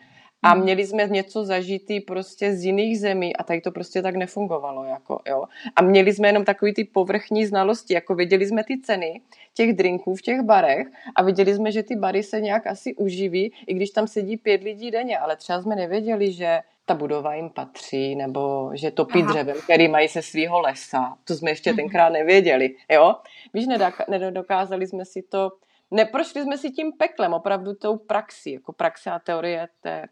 a 0.45 0.53
hmm. 0.53 0.63
měli 0.63 0.87
jsme 0.87 1.07
něco 1.07 1.45
zažitý 1.45 1.99
prostě 1.99 2.55
z 2.55 2.65
jiných 2.65 2.99
zemí 2.99 3.35
a 3.35 3.43
tady 3.43 3.61
to 3.61 3.71
prostě 3.71 4.01
tak 4.01 4.15
nefungovalo. 4.15 4.83
Jako, 4.83 5.21
jo. 5.27 5.43
A 5.75 5.81
měli 5.81 6.13
jsme 6.13 6.27
jenom 6.27 6.45
takový 6.45 6.73
ty 6.73 6.83
povrchní 6.83 7.45
znalosti, 7.45 7.93
jako 7.93 8.15
věděli 8.15 8.47
jsme 8.47 8.63
ty 8.63 8.81
ceny 8.81 9.21
těch 9.53 9.73
drinků 9.73 10.15
v 10.15 10.21
těch 10.21 10.41
barech 10.41 10.87
a 11.15 11.23
viděli 11.23 11.55
jsme, 11.55 11.71
že 11.71 11.83
ty 11.83 11.95
bary 11.95 12.23
se 12.23 12.41
nějak 12.41 12.67
asi 12.67 12.95
uživí, 12.95 13.53
i 13.67 13.73
když 13.73 13.89
tam 13.89 14.07
sedí 14.07 14.37
pět 14.37 14.63
lidí 14.63 14.91
denně, 14.91 15.17
ale 15.17 15.35
třeba 15.35 15.61
jsme 15.61 15.75
nevěděli, 15.75 16.31
že 16.31 16.59
ta 16.85 16.93
budova 16.93 17.35
jim 17.35 17.49
patří, 17.49 18.15
nebo 18.15 18.71
že 18.73 18.91
topí 18.91 19.21
Aha. 19.21 19.31
dřevem, 19.31 19.57
který 19.63 19.87
mají 19.87 20.07
se 20.07 20.21
svého 20.21 20.59
lesa. 20.59 21.17
To 21.23 21.35
jsme 21.35 21.51
ještě 21.51 21.71
mm-hmm. 21.71 21.75
tenkrát 21.75 22.09
nevěděli. 22.09 22.75
Jo? 22.91 23.15
Víš, 23.53 23.65
nedokázali 24.07 24.87
jsme 24.87 25.05
si 25.05 25.21
to, 25.21 25.51
neprošli 25.91 26.43
jsme 26.43 26.57
si 26.57 26.71
tím 26.71 26.91
peklem, 26.91 27.33
opravdu 27.33 27.73
tou 27.73 27.97
praxi. 27.97 28.51
Jako 28.51 28.73
praxe 28.73 29.11
a 29.11 29.19
teorie, 29.19 29.67
to 29.81 29.87
je 29.87 30.05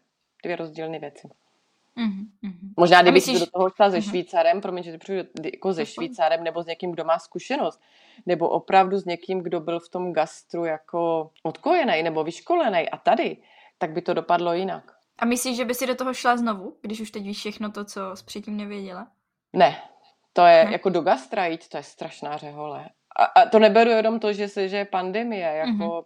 dvě 0.44 0.56
rozdílné 0.56 0.98
věci. 0.98 1.28
Mm-hmm. 1.96 2.50
Možná, 2.76 3.02
kdyby 3.02 3.14
myslíš... 3.14 3.38
si 3.38 3.44
do 3.44 3.50
toho 3.50 3.70
šla 3.70 3.90
se 3.90 3.98
mm-hmm. 3.98 4.10
Švýcarem, 4.10 4.60
promiň, 4.60 4.82
že 4.82 4.98
přijdu 4.98 5.28
jako 5.44 5.74
se 5.74 5.86
Švýcarem, 5.86 6.44
nebo 6.44 6.62
s 6.62 6.66
někým, 6.66 6.92
kdo 6.92 7.04
má 7.04 7.18
zkušenost, 7.18 7.80
nebo 8.26 8.48
opravdu 8.48 8.98
s 8.98 9.04
někým, 9.04 9.42
kdo 9.42 9.60
byl 9.60 9.80
v 9.80 9.88
tom 9.88 10.12
gastru 10.12 10.64
jako 10.64 11.30
odkojený 11.42 12.02
nebo 12.02 12.24
vyškolený 12.24 12.90
a 12.90 12.96
tady, 12.96 13.36
tak 13.78 13.92
by 13.92 14.02
to 14.02 14.14
dopadlo 14.14 14.52
jinak. 14.52 14.92
A 15.18 15.24
myslíš, 15.24 15.56
že 15.56 15.64
by 15.64 15.74
si 15.74 15.86
do 15.86 15.94
toho 15.94 16.14
šla 16.14 16.36
znovu, 16.36 16.76
když 16.82 17.00
už 17.00 17.10
teď 17.10 17.22
víš 17.22 17.38
všechno 17.38 17.70
to, 17.70 17.84
co 17.84 18.16
jsi 18.16 18.24
předtím 18.24 18.56
nevěděla? 18.56 19.08
Ne, 19.52 19.82
to 20.32 20.46
je 20.46 20.64
ne? 20.64 20.72
jako 20.72 20.88
do 20.88 21.00
gastra 21.00 21.46
jít, 21.46 21.68
to 21.68 21.76
je 21.76 21.82
strašná 21.82 22.36
řehole. 22.36 22.88
A, 23.16 23.24
a 23.24 23.48
to 23.48 23.58
neberu 23.58 23.90
jenom 23.90 24.20
to, 24.20 24.32
že, 24.32 24.48
se, 24.48 24.68
že 24.68 24.76
je 24.76 24.84
pandemie, 24.84 25.46
jako 25.46 25.70
mm-hmm. 25.70 26.04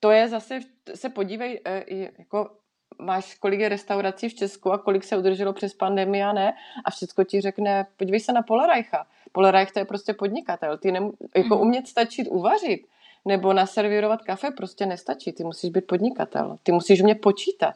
to 0.00 0.10
je 0.10 0.28
zase, 0.28 0.60
se 0.94 1.08
podívej, 1.08 1.60
e, 1.64 1.84
jako 2.18 2.50
máš 2.98 3.34
kolik 3.34 3.60
je 3.60 3.68
restaurací 3.68 4.28
v 4.28 4.34
Česku 4.34 4.72
a 4.72 4.78
kolik 4.78 5.04
se 5.04 5.16
udrželo 5.16 5.52
přes 5.52 5.74
pandemii 5.74 6.22
a 6.22 6.32
ne 6.32 6.54
a 6.84 6.90
všechno 6.90 7.24
ti 7.24 7.40
řekne, 7.40 7.86
podívej 7.96 8.20
se 8.20 8.32
na 8.32 8.42
Polerajcha. 8.42 9.06
Polerajch 9.32 9.72
to 9.72 9.78
je 9.78 9.84
prostě 9.84 10.14
podnikatel, 10.14 10.78
ty 10.78 10.92
nem, 10.92 11.10
jako 11.36 11.48
mm-hmm. 11.48 11.60
umět 11.60 11.88
stačit 11.88 12.28
uvařit 12.28 12.86
nebo 13.24 13.52
naservírovat 13.52 14.22
kafe 14.22 14.50
prostě 14.50 14.86
nestačí, 14.86 15.32
ty 15.32 15.44
musíš 15.44 15.70
být 15.70 15.86
podnikatel, 15.86 16.56
ty 16.62 16.72
musíš 16.72 17.00
umět 17.00 17.20
počítat. 17.20 17.74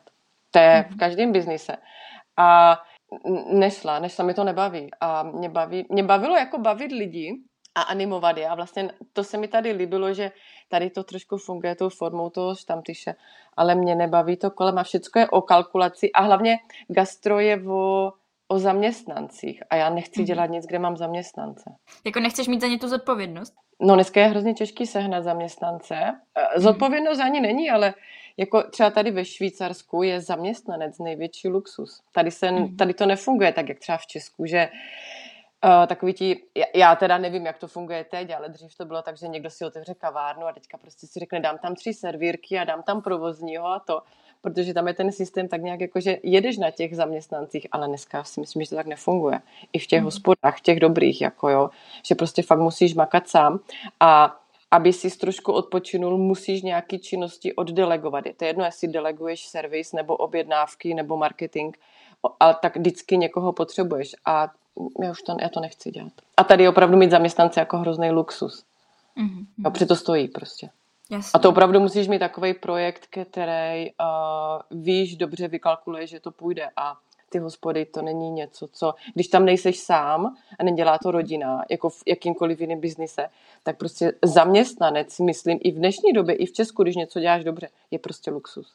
To 0.50 0.58
je 0.58 0.82
v 0.82 0.90
mhm. 0.90 0.98
každém 0.98 1.32
biznise. 1.32 1.76
A 2.36 2.78
nešla, 3.52 3.98
nešla, 3.98 4.24
mi 4.24 4.34
to 4.34 4.44
nebaví. 4.44 4.90
A 5.00 5.22
mě, 5.22 5.48
baví, 5.48 5.86
mě 5.88 6.02
bavilo 6.02 6.36
jako 6.36 6.58
bavit 6.58 6.92
lidi 6.92 7.38
a 7.78 7.82
animovat 7.82 8.36
je. 8.36 8.48
A 8.48 8.54
vlastně 8.54 8.90
to 9.12 9.24
se 9.24 9.38
mi 9.38 9.48
tady 9.48 9.72
líbilo, 9.72 10.14
že 10.14 10.30
tady 10.68 10.90
to 10.90 11.04
trošku 11.04 11.36
funguje 11.36 11.74
tou 11.74 11.88
formou 11.88 12.30
toho 12.30 12.54
štamtyše, 12.54 13.14
ale 13.56 13.74
mě 13.74 13.94
nebaví 13.94 14.36
to 14.36 14.50
kolem 14.50 14.78
a 14.78 14.82
všechno 14.82 15.20
je 15.20 15.28
o 15.28 15.42
kalkulaci 15.42 16.12
a 16.12 16.22
hlavně 16.22 16.58
gastro 16.88 17.40
je 17.40 17.62
o, 17.68 18.12
o 18.48 18.58
zaměstnancích 18.58 19.62
a 19.70 19.76
já 19.76 19.90
nechci 19.90 20.20
mhm. 20.20 20.26
dělat 20.26 20.46
nic, 20.46 20.66
kde 20.66 20.78
mám 20.78 20.96
zaměstnance. 20.96 21.70
Jako 22.04 22.20
nechceš 22.20 22.48
mít 22.48 22.60
za 22.60 22.66
ně 22.66 22.78
tu 22.78 22.88
zodpovědnost? 22.88 23.54
No 23.80 23.94
dneska 23.94 24.20
je 24.20 24.26
hrozně 24.26 24.54
těžký 24.54 24.86
sehnat 24.86 25.24
zaměstnance. 25.24 25.94
Eh, 25.94 26.60
zodpovědnost 26.60 27.20
ani 27.20 27.40
není, 27.40 27.70
ale 27.70 27.94
jako 28.36 28.62
třeba 28.62 28.90
tady 28.90 29.10
ve 29.10 29.24
Švýcarsku 29.24 30.02
je 30.02 30.20
zaměstnanec 30.20 30.98
největší 30.98 31.48
luxus. 31.48 32.02
Tady, 32.12 32.30
se, 32.30 32.50
mhm. 32.50 32.76
tady 32.76 32.94
to 32.94 33.06
nefunguje 33.06 33.52
tak, 33.52 33.68
jak 33.68 33.78
třeba 33.78 33.98
v 33.98 34.06
Česku, 34.06 34.46
že 34.46 34.68
Uh, 35.64 35.86
takový 35.86 36.12
ti, 36.12 36.42
já 36.74 36.96
teda 36.96 37.18
nevím, 37.18 37.46
jak 37.46 37.58
to 37.58 37.68
funguje 37.68 38.04
teď, 38.04 38.30
ale 38.30 38.48
dřív 38.48 38.76
to 38.76 38.84
bylo 38.84 39.02
tak, 39.02 39.16
že 39.16 39.28
někdo 39.28 39.50
si 39.50 39.64
otevře 39.64 39.94
kavárnu 39.94 40.46
a 40.46 40.52
teďka 40.52 40.78
prostě 40.78 41.06
si 41.06 41.20
řekne, 41.20 41.40
dám 41.40 41.58
tam 41.58 41.74
tři 41.74 41.94
servírky 41.94 42.58
a 42.58 42.64
dám 42.64 42.82
tam 42.82 43.02
provozního 43.02 43.66
a 43.66 43.78
to, 43.78 44.02
protože 44.40 44.74
tam 44.74 44.88
je 44.88 44.94
ten 44.94 45.12
systém 45.12 45.48
tak 45.48 45.62
nějak 45.62 45.80
jako, 45.80 46.00
že 46.00 46.18
jedeš 46.22 46.58
na 46.58 46.70
těch 46.70 46.96
zaměstnancích, 46.96 47.66
ale 47.72 47.88
dneska 47.88 48.24
si 48.24 48.40
myslím, 48.40 48.62
že 48.62 48.70
to 48.70 48.76
tak 48.76 48.86
nefunguje. 48.86 49.40
I 49.72 49.78
v 49.78 49.86
těch 49.86 50.00
mm. 50.00 50.04
hospodách, 50.04 50.60
těch 50.62 50.80
dobrých, 50.80 51.20
jako 51.20 51.48
jo, 51.48 51.70
že 52.02 52.14
prostě 52.14 52.42
fakt 52.42 52.60
musíš 52.60 52.94
makat 52.94 53.28
sám 53.28 53.60
a 54.00 54.40
aby 54.70 54.92
si 54.92 55.18
trošku 55.18 55.52
odpočinul, 55.52 56.18
musíš 56.18 56.62
nějaké 56.62 56.98
činnosti 56.98 57.54
oddelegovat. 57.54 58.26
Je 58.26 58.34
to 58.34 58.44
jedno, 58.44 58.64
jestli 58.64 58.88
deleguješ 58.88 59.46
servis 59.46 59.92
nebo 59.92 60.16
objednávky 60.16 60.94
nebo 60.94 61.16
marketing, 61.16 61.76
ale 62.40 62.56
tak 62.62 62.76
vždycky 62.76 63.16
někoho 63.16 63.52
potřebuješ 63.52 64.16
a 64.24 64.48
já 65.02 65.10
už 65.10 65.22
to, 65.22 65.36
já 65.40 65.48
to 65.48 65.60
nechci 65.60 65.90
dělat. 65.90 66.12
A 66.36 66.44
tady 66.44 66.68
opravdu 66.68 66.96
mít 66.96 67.10
zaměstnance 67.10 67.60
jako 67.60 67.78
hrozný 67.78 68.10
luxus. 68.10 68.64
Mm-hmm. 69.16 69.80
Jo, 69.80 69.86
to 69.86 69.96
stojí 69.96 70.28
prostě. 70.28 70.70
Jasně. 71.10 71.30
A 71.34 71.38
to 71.38 71.48
opravdu 71.50 71.80
musíš 71.80 72.08
mít 72.08 72.18
takový 72.18 72.54
projekt, 72.54 73.06
který 73.06 73.90
uh, 73.90 74.82
víš, 74.82 75.16
dobře 75.16 75.48
vykalkuluješ, 75.48 76.10
že 76.10 76.20
to 76.20 76.30
půjde 76.30 76.68
a 76.76 76.96
ty 77.30 77.38
hospody, 77.38 77.86
to 77.86 78.02
není 78.02 78.30
něco, 78.30 78.68
co, 78.72 78.94
když 79.14 79.28
tam 79.28 79.44
nejseš 79.44 79.78
sám 79.78 80.36
a 80.58 80.64
nedělá 80.64 80.98
to 80.98 81.10
rodina, 81.10 81.64
jako 81.70 81.88
v 81.88 82.02
jakýmkoliv 82.06 82.60
jiném 82.60 82.80
biznise, 82.80 83.28
tak 83.62 83.78
prostě 83.78 84.12
zaměstnanec, 84.24 85.18
myslím, 85.18 85.58
i 85.62 85.72
v 85.72 85.74
dnešní 85.74 86.12
době, 86.12 86.34
i 86.34 86.46
v 86.46 86.52
Česku, 86.52 86.82
když 86.82 86.96
něco 86.96 87.20
děláš 87.20 87.44
dobře, 87.44 87.68
je 87.90 87.98
prostě 87.98 88.30
luxus. 88.30 88.74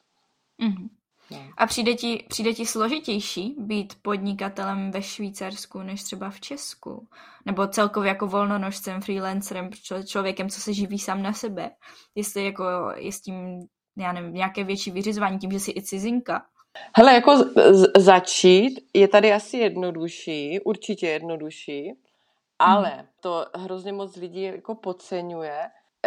Mm-hmm. 0.59 0.89
No. 1.33 1.39
A 1.57 1.65
přijde 1.67 1.93
ti, 1.93 2.25
přijde 2.29 2.53
ti 2.53 2.65
složitější 2.65 3.55
být 3.57 3.93
podnikatelem 4.01 4.91
ve 4.91 5.01
Švýcarsku 5.01 5.81
než 5.81 6.03
třeba 6.03 6.29
v 6.29 6.39
Česku? 6.39 7.07
Nebo 7.45 7.67
celkově 7.67 8.09
jako 8.09 8.27
volnonožcem, 8.27 9.01
freelancerem, 9.01 9.69
člověkem, 10.05 10.49
co 10.49 10.61
se 10.61 10.73
živí 10.73 10.99
sám 10.99 11.23
na 11.23 11.33
sebe? 11.33 11.71
Jestli 12.15 12.45
jako 12.45 12.63
je 12.95 13.11
s 13.11 13.21
tím, 13.21 13.59
já 13.97 14.11
nevím, 14.11 14.33
nějaké 14.33 14.63
větší 14.63 14.91
vyřizování 14.91 15.39
tím, 15.39 15.51
že 15.51 15.59
jsi 15.59 15.71
i 15.71 15.81
cizinka? 15.81 16.45
Hele, 16.97 17.13
jako 17.13 17.37
z- 17.37 17.91
začít 17.97 18.79
je 18.93 19.07
tady 19.07 19.33
asi 19.33 19.57
jednodušší, 19.57 20.59
určitě 20.59 21.07
jednodušší, 21.07 21.93
ale 22.59 22.89
hmm. 22.89 23.07
to 23.21 23.45
hrozně 23.55 23.93
moc 23.93 24.15
lidí 24.15 24.43
jako 24.43 24.75
podceňuje 24.75 25.59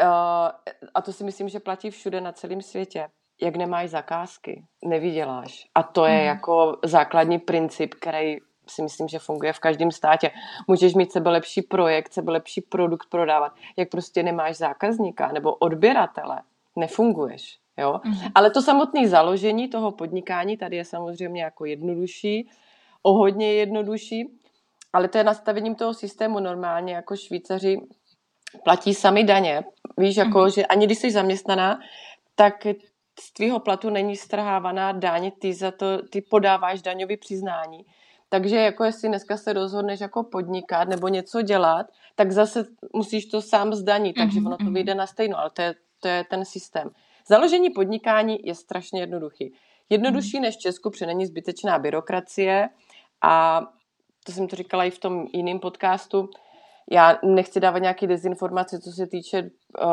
uh, 0.03 0.49
a 0.95 1.03
to 1.03 1.13
si 1.13 1.25
myslím, 1.25 1.49
že 1.49 1.61
platí 1.61 1.91
všude 1.91 2.21
na 2.21 2.33
celém 2.33 2.63
světě 2.63 3.09
jak 3.43 3.57
nemáš 3.57 3.91
zakázky, 3.91 4.65
nevyděláš. 4.85 5.67
A 5.75 5.83
to 5.83 6.07
je 6.07 6.21
mm. 6.21 6.27
jako 6.27 6.77
základní 6.85 7.39
princip, 7.39 7.95
který 7.95 8.37
si 8.69 8.83
myslím, 8.83 9.09
že 9.09 9.19
funguje 9.19 9.53
v 9.53 9.59
každém 9.59 9.91
státě. 9.91 10.31
Můžeš 10.69 10.95
mít 10.95 11.13
sebe 11.13 11.31
lepší 11.31 11.63
projekt, 11.63 12.13
sebe 12.13 12.33
lepší 12.33 12.61
produkt 12.61 13.07
prodávat. 13.11 13.53
Jak 13.77 13.89
prostě 13.89 14.23
nemáš 14.23 14.57
zákazníka 14.57 15.33
nebo 15.33 15.55
odběratele, 15.55 16.41
nefunguješ. 16.77 17.59
Jo? 17.79 18.01
Mm. 18.05 18.15
Ale 18.35 18.51
to 18.51 18.63
samotné 18.63 19.09
založení 19.09 19.69
toho 19.69 19.93
podnikání 19.93 20.57
tady 20.57 20.77
je 20.77 20.85
samozřejmě 20.85 21.43
jako 21.43 21.65
jednodušší, 21.65 22.49
o 23.03 23.13
hodně 23.13 23.53
jednodušší, 23.53 24.31
ale 24.93 25.09
to 25.09 25.19
je 25.19 25.25
nastavením 25.25 25.75
toho 25.75 25.95
systému 25.95 26.41
normálně, 26.41 26.95
jako 26.95 27.17
Švýcaři 27.17 27.81
platí 28.65 28.95
sami 28.95 29.25
daně. 29.25 29.65
Víš, 29.99 30.17
jako, 30.17 30.39
mm-hmm. 30.39 30.55
že 30.55 30.67
ani 30.67 30.87
když 30.87 30.99
jsi 30.99 31.11
zaměstnaná, 31.11 31.79
tak 32.35 32.67
z 33.21 33.33
tvýho 33.33 33.61
platu 33.61 33.91
není 33.91 34.17
strhávaná 34.17 34.93
daň, 34.93 35.31
ty 35.39 35.55
za 35.55 35.71
to, 35.71 36.03
ty 36.03 36.21
podáváš 36.21 36.83
daňový 36.83 37.17
přiznání. 37.17 37.87
Takže 38.29 38.57
jako 38.57 38.85
jestli 38.85 39.09
dneska 39.09 39.37
se 39.37 39.53
rozhodneš 39.53 40.01
jako 40.01 40.23
podnikat 40.23 40.89
nebo 40.89 41.09
něco 41.09 41.43
dělat, 41.43 41.87
tak 42.15 42.33
zase 42.33 42.65
musíš 42.93 43.27
to 43.27 43.43
sám 43.43 43.75
zdanit, 43.75 44.17
takže 44.17 44.41
mm-hmm. 44.41 44.47
ono 44.47 44.57
to 44.57 44.65
mhm. 44.65 44.75
vyjde 44.75 44.95
na 44.95 45.07
stejno, 45.07 45.39
ale 45.39 45.51
to 45.51 45.63
je, 45.63 45.75
to 46.01 46.09
je 46.09 46.25
ten 46.25 46.45
systém. 46.45 46.91
Založení 47.29 47.71
podnikání 47.71 48.39
je 48.43 48.55
strašně 48.55 49.01
jednoduchý. 49.01 49.53
Jednodušší 49.91 50.37
mm-hmm. 50.37 50.41
než 50.41 50.57
v 50.57 50.61
Česku, 50.61 50.91
protože 50.91 51.07
není 51.07 51.27
zbytečná 51.27 51.79
byrokracie 51.79 52.69
a 53.23 53.63
to 54.25 54.33
jsem 54.33 54.49
to 54.49 54.57
říkala 54.57 54.85
i 54.85 54.91
v 54.91 54.99
tom 54.99 55.27
jiném 55.33 55.59
podcastu, 55.59 56.31
já 56.91 57.19
nechci 57.23 57.61
dávat 57.61 57.79
nějaké 57.79 58.07
dezinformace, 58.07 58.81
co 58.81 58.93
se 58.93 59.07
týče 59.07 59.43
uh, 59.43 59.89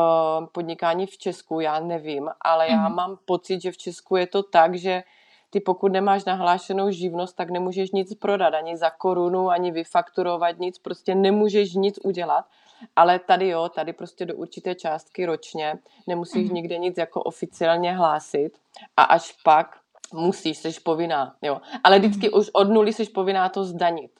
podnikání 0.51 1.05
v 1.05 1.17
Česku, 1.17 1.59
já 1.59 1.79
nevím, 1.79 2.29
ale 2.41 2.69
já 2.69 2.89
mm. 2.89 2.95
mám 2.95 3.17
pocit, 3.25 3.61
že 3.61 3.71
v 3.71 3.77
Česku 3.77 4.15
je 4.15 4.27
to 4.27 4.43
tak, 4.43 4.75
že 4.75 5.03
ty 5.49 5.59
pokud 5.59 5.91
nemáš 5.91 6.25
nahlášenou 6.25 6.91
živnost, 6.91 7.35
tak 7.35 7.49
nemůžeš 7.49 7.91
nic 7.91 8.13
prodat, 8.13 8.53
ani 8.53 8.77
za 8.77 8.89
korunu, 8.89 9.49
ani 9.49 9.71
vyfakturovat 9.71 10.59
nic, 10.59 10.79
prostě 10.79 11.15
nemůžeš 11.15 11.73
nic 11.73 11.99
udělat. 12.03 12.45
Ale 12.95 13.19
tady 13.19 13.47
jo, 13.47 13.69
tady 13.69 13.93
prostě 13.93 14.25
do 14.25 14.35
určité 14.35 14.75
částky 14.75 15.25
ročně 15.25 15.79
nemusíš 16.07 16.49
mm. 16.49 16.55
nikde 16.55 16.77
nic 16.77 16.97
jako 16.97 17.23
oficiálně 17.23 17.93
hlásit 17.93 18.51
a 18.97 19.03
až 19.03 19.35
pak 19.43 19.77
musíš, 20.13 20.57
jsi 20.57 20.79
povinná, 20.83 21.35
jo. 21.41 21.61
Ale 21.83 21.99
vždycky 21.99 22.29
mm. 22.29 22.39
už 22.39 22.49
od 22.53 22.69
nuly 22.69 22.93
jsi 22.93 23.05
povinná 23.05 23.49
to 23.49 23.63
zdanit. 23.63 24.11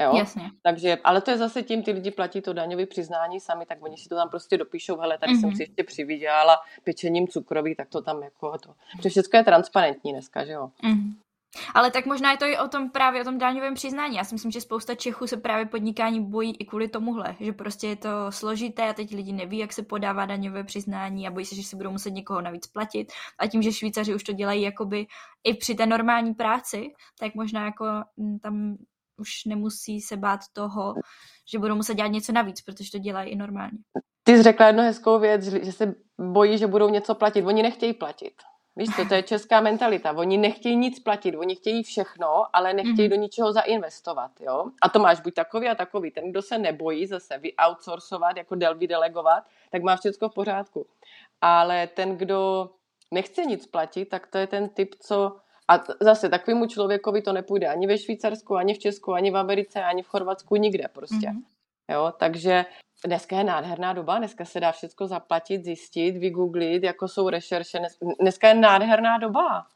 Jo? 0.00 0.16
Jasně. 0.16 0.50
Takže, 0.62 0.98
ale 1.04 1.20
to 1.20 1.30
je 1.30 1.38
zase 1.38 1.62
tím, 1.62 1.82
ty 1.82 1.92
lidi 1.92 2.10
platí 2.10 2.40
to 2.40 2.52
daňové 2.52 2.86
přiznání 2.86 3.40
sami, 3.40 3.66
tak 3.66 3.78
oni 3.82 3.96
si 3.96 4.08
to 4.08 4.16
tam 4.16 4.28
prostě 4.28 4.58
dopíšou, 4.58 4.96
hele, 4.96 5.18
tady 5.18 5.32
mm-hmm. 5.32 5.40
jsem 5.40 5.48
mhm. 5.48 5.56
si 5.56 5.62
ještě 5.62 5.84
přivydělala 5.84 6.58
pečením 6.84 7.28
cukroví, 7.28 7.74
tak 7.74 7.88
to 7.88 8.02
tam 8.02 8.22
jako 8.22 8.58
to. 8.58 8.74
Protože 8.96 9.10
všechno 9.10 9.38
je 9.38 9.44
transparentní 9.44 10.12
dneska, 10.12 10.44
že 10.44 10.52
jo. 10.52 10.70
Mm-hmm. 10.84 11.12
Ale 11.74 11.90
tak 11.90 12.06
možná 12.06 12.30
je 12.30 12.36
to 12.36 12.44
i 12.44 12.58
o 12.58 12.68
tom 12.68 12.90
právě 12.90 13.20
o 13.20 13.24
tom 13.24 13.38
daňovém 13.38 13.74
přiznání. 13.74 14.16
Já 14.16 14.24
si 14.24 14.34
myslím, 14.34 14.50
že 14.50 14.60
spousta 14.60 14.94
Čechů 14.94 15.26
se 15.26 15.36
právě 15.36 15.66
podnikání 15.66 16.24
bojí 16.24 16.56
i 16.56 16.64
kvůli 16.64 16.88
tomuhle, 16.88 17.36
že 17.40 17.52
prostě 17.52 17.86
je 17.86 17.96
to 17.96 18.08
složité 18.30 18.88
a 18.88 18.92
teď 18.92 19.14
lidi 19.14 19.32
neví, 19.32 19.58
jak 19.58 19.72
se 19.72 19.82
podává 19.82 20.26
daňové 20.26 20.64
přiznání 20.64 21.28
a 21.28 21.30
bojí 21.30 21.46
se, 21.46 21.54
že 21.54 21.62
si 21.62 21.76
budou 21.76 21.90
muset 21.90 22.10
někoho 22.10 22.40
navíc 22.40 22.66
platit. 22.66 23.12
A 23.38 23.46
tím, 23.46 23.62
že 23.62 23.72
Švýcaři 23.72 24.14
už 24.14 24.24
to 24.24 24.32
dělají 24.32 24.62
jakoby 24.62 25.06
i 25.44 25.54
při 25.54 25.74
té 25.74 25.86
normální 25.86 26.34
práci, 26.34 26.92
tak 27.18 27.34
možná 27.34 27.64
jako 27.64 27.86
mm, 28.16 28.38
tam 28.38 28.76
už 29.22 29.44
nemusí 29.46 30.00
se 30.00 30.16
bát 30.16 30.40
toho, 30.52 30.94
že 31.50 31.58
budou 31.58 31.74
muset 31.74 31.94
dělat 31.94 32.08
něco 32.08 32.32
navíc, 32.32 32.60
protože 32.60 32.90
to 32.90 32.98
dělají 32.98 33.30
i 33.30 33.36
normálně. 33.36 33.78
Ty 34.24 34.36
jsi 34.36 34.42
řekla 34.42 34.66
jednu 34.66 34.82
hezkou 34.82 35.18
věc, 35.18 35.42
že 35.44 35.72
se 35.72 35.94
bojí, 36.20 36.58
že 36.58 36.66
budou 36.66 36.88
něco 36.88 37.14
platit. 37.14 37.46
Oni 37.46 37.62
nechtějí 37.62 37.92
platit. 37.92 38.32
Víš 38.76 38.88
co, 38.96 39.04
to 39.04 39.14
je 39.14 39.22
česká 39.22 39.60
mentalita. 39.60 40.12
Oni 40.12 40.38
nechtějí 40.38 40.76
nic 40.76 41.00
platit, 41.00 41.36
oni 41.36 41.56
chtějí 41.56 41.82
všechno, 41.82 42.56
ale 42.56 42.74
nechtějí 42.74 43.08
mm-hmm. 43.08 43.10
do 43.10 43.16
ničeho 43.16 43.52
zainvestovat. 43.52 44.30
Jo? 44.40 44.64
A 44.82 44.88
to 44.88 44.98
máš 44.98 45.20
buď 45.20 45.34
takový 45.34 45.68
a 45.68 45.74
takový. 45.74 46.10
Ten, 46.10 46.30
kdo 46.30 46.42
se 46.42 46.58
nebojí 46.58 47.06
zase 47.06 47.38
vyoutsourcovat, 47.38 48.36
jako 48.36 48.54
del 48.54 48.74
vydelegovat, 48.74 49.44
tak 49.70 49.82
má 49.82 49.96
všechno 49.96 50.28
v 50.28 50.34
pořádku. 50.34 50.86
Ale 51.40 51.86
ten, 51.86 52.16
kdo 52.16 52.70
nechce 53.10 53.44
nic 53.44 53.66
platit, 53.66 54.04
tak 54.04 54.26
to 54.26 54.38
je 54.38 54.46
ten 54.46 54.68
typ, 54.68 54.94
co 55.00 55.36
a 55.68 55.80
zase 56.00 56.28
takovému 56.28 56.66
člověkovi 56.66 57.22
to 57.22 57.32
nepůjde 57.32 57.68
ani 57.68 57.86
ve 57.86 57.98
Švýcarsku, 57.98 58.56
ani 58.56 58.74
v 58.74 58.78
Česku, 58.78 59.12
ani 59.12 59.30
v 59.30 59.36
Americe, 59.36 59.82
ani 59.82 60.02
v 60.02 60.08
Chorvatsku, 60.08 60.56
nikde 60.56 60.88
prostě. 60.92 61.26
Mm-hmm. 61.26 61.42
Jo, 61.92 62.12
takže 62.18 62.64
dneska 63.06 63.36
je 63.36 63.44
nádherná 63.44 63.92
doba, 63.92 64.18
dneska 64.18 64.44
se 64.44 64.60
dá 64.60 64.72
všechno 64.72 65.06
zaplatit, 65.06 65.64
zjistit, 65.64 66.16
vygooglit, 66.16 66.82
jako 66.82 67.08
jsou 67.08 67.28
rešerše. 67.28 67.78
Dneska 68.20 68.48
je 68.48 68.54
nádherná 68.54 69.18
doba. 69.18 69.66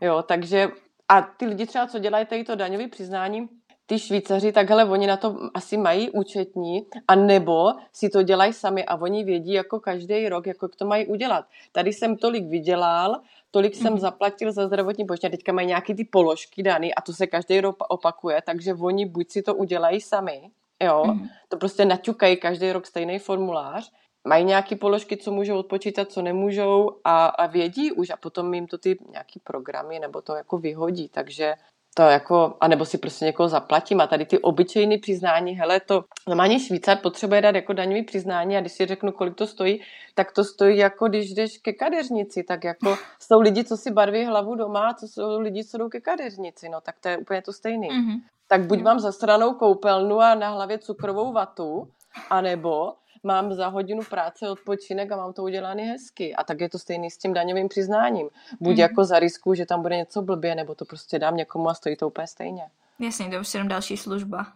Jo, 0.00 0.22
takže 0.22 0.68
a 1.08 1.22
ty 1.22 1.46
lidi 1.46 1.66
třeba, 1.66 1.86
co 1.86 1.98
dělají 1.98 2.26
tady 2.26 2.44
to 2.44 2.54
daňové 2.54 2.88
přiznání, 2.88 3.48
ty 3.86 3.98
Švýcaři, 3.98 4.52
takhle 4.52 4.84
oni 4.84 5.06
na 5.06 5.16
to 5.16 5.36
asi 5.54 5.76
mají 5.76 6.10
účetní, 6.10 6.86
a 7.08 7.14
nebo 7.14 7.72
si 7.92 8.08
to 8.08 8.22
dělají 8.22 8.52
sami 8.52 8.84
a 8.84 8.96
oni 8.96 9.24
vědí 9.24 9.52
jako 9.52 9.80
každý 9.80 10.28
rok, 10.28 10.46
jako 10.46 10.68
to 10.68 10.86
mají 10.86 11.06
udělat. 11.06 11.44
Tady 11.72 11.92
jsem 11.92 12.16
tolik 12.16 12.44
vydělal, 12.48 13.20
tolik 13.50 13.74
jsem 13.74 13.92
mm. 13.92 13.98
zaplatil 13.98 14.52
za 14.52 14.66
zdravotní 14.66 15.04
pojištění, 15.04 15.30
teďka 15.30 15.52
mají 15.52 15.66
nějaký 15.66 15.94
ty 15.94 16.04
položky 16.04 16.62
daný 16.62 16.94
a 16.94 17.00
to 17.00 17.12
se 17.12 17.26
každý 17.26 17.60
rok 17.60 17.76
opakuje, 17.88 18.42
takže 18.46 18.74
oni 18.74 19.06
buď 19.06 19.30
si 19.30 19.42
to 19.42 19.54
udělají 19.54 20.00
sami, 20.00 20.50
jo, 20.82 21.04
mm. 21.04 21.28
to 21.48 21.56
prostě 21.56 21.84
naťukají 21.84 22.36
každý 22.36 22.72
rok 22.72 22.86
stejný 22.86 23.18
formulář, 23.18 23.92
mají 24.28 24.44
nějaké 24.44 24.76
položky, 24.76 25.16
co 25.16 25.32
můžou 25.32 25.58
odpočítat, 25.58 26.12
co 26.12 26.22
nemůžou 26.22 26.90
a, 27.04 27.26
a 27.26 27.46
vědí 27.46 27.92
už 27.92 28.10
a 28.10 28.16
potom 28.16 28.54
jim 28.54 28.66
to 28.66 28.78
ty 28.78 28.98
nějaký 29.10 29.40
programy 29.44 29.98
nebo 29.98 30.22
to 30.22 30.34
jako 30.34 30.58
vyhodí, 30.58 31.08
takže 31.08 31.54
to 31.94 32.02
jako, 32.02 32.56
anebo 32.60 32.84
si 32.84 32.98
prostě 32.98 33.24
někoho 33.24 33.48
zaplatím 33.48 34.00
a 34.00 34.06
tady 34.06 34.26
ty 34.26 34.38
obyčejné 34.38 34.98
přiznání, 34.98 35.52
hele, 35.52 35.80
to 35.80 36.04
normálně 36.28 36.60
Švýcar 36.60 36.98
potřebuje 36.98 37.40
dát 37.40 37.54
jako 37.54 37.72
daňový 37.72 38.02
přiznání 38.02 38.56
a 38.56 38.60
když 38.60 38.72
si 38.72 38.86
řeknu, 38.86 39.12
kolik 39.12 39.34
to 39.34 39.46
stojí, 39.46 39.80
tak 40.14 40.32
to 40.32 40.44
stojí 40.44 40.78
jako 40.78 41.08
když 41.08 41.34
jdeš 41.34 41.58
ke 41.58 41.72
kadeřnici, 41.72 42.42
tak 42.42 42.64
jako 42.64 42.96
jsou 43.20 43.40
lidi, 43.40 43.64
co 43.64 43.76
si 43.76 43.90
barví 43.90 44.24
hlavu 44.24 44.54
doma, 44.54 44.94
co 44.94 45.08
jsou 45.08 45.40
lidi, 45.40 45.64
co 45.64 45.78
jdou 45.78 45.88
ke 45.88 46.00
kadeřnici, 46.00 46.68
no 46.68 46.80
tak 46.80 46.94
to 47.00 47.08
je 47.08 47.18
úplně 47.18 47.42
to 47.42 47.52
stejný. 47.52 47.88
Mm-hmm. 47.88 48.20
Tak 48.48 48.66
buď 48.66 48.82
mám 48.82 49.00
zastranou 49.00 49.54
koupelnu 49.54 50.20
a 50.20 50.34
na 50.34 50.50
hlavě 50.50 50.78
cukrovou 50.78 51.32
vatu, 51.32 51.88
anebo 52.30 52.92
mám 53.24 53.54
za 53.54 53.66
hodinu 53.68 54.02
práce 54.02 54.50
odpočinek 54.50 55.12
a 55.12 55.16
mám 55.16 55.32
to 55.32 55.42
udělané 55.42 55.82
hezky. 55.82 56.34
A 56.34 56.44
tak 56.44 56.60
je 56.60 56.68
to 56.68 56.78
stejný 56.78 57.10
s 57.10 57.18
tím 57.18 57.34
daňovým 57.34 57.68
přiznáním. 57.68 58.28
Buď 58.60 58.72
mm. 58.72 58.80
jako 58.80 59.04
za 59.04 59.18
risku, 59.18 59.54
že 59.54 59.66
tam 59.66 59.82
bude 59.82 59.96
něco 59.96 60.22
blbě, 60.22 60.54
nebo 60.54 60.74
to 60.74 60.84
prostě 60.84 61.18
dám 61.18 61.36
někomu 61.36 61.68
a 61.68 61.74
stojí 61.74 61.96
to 61.96 62.06
úplně 62.06 62.26
stejně. 62.26 62.62
Jasně, 62.98 63.30
to 63.30 63.40
už 63.40 63.54
je 63.54 63.58
jenom 63.58 63.68
další 63.68 63.96
služba. 63.96 64.46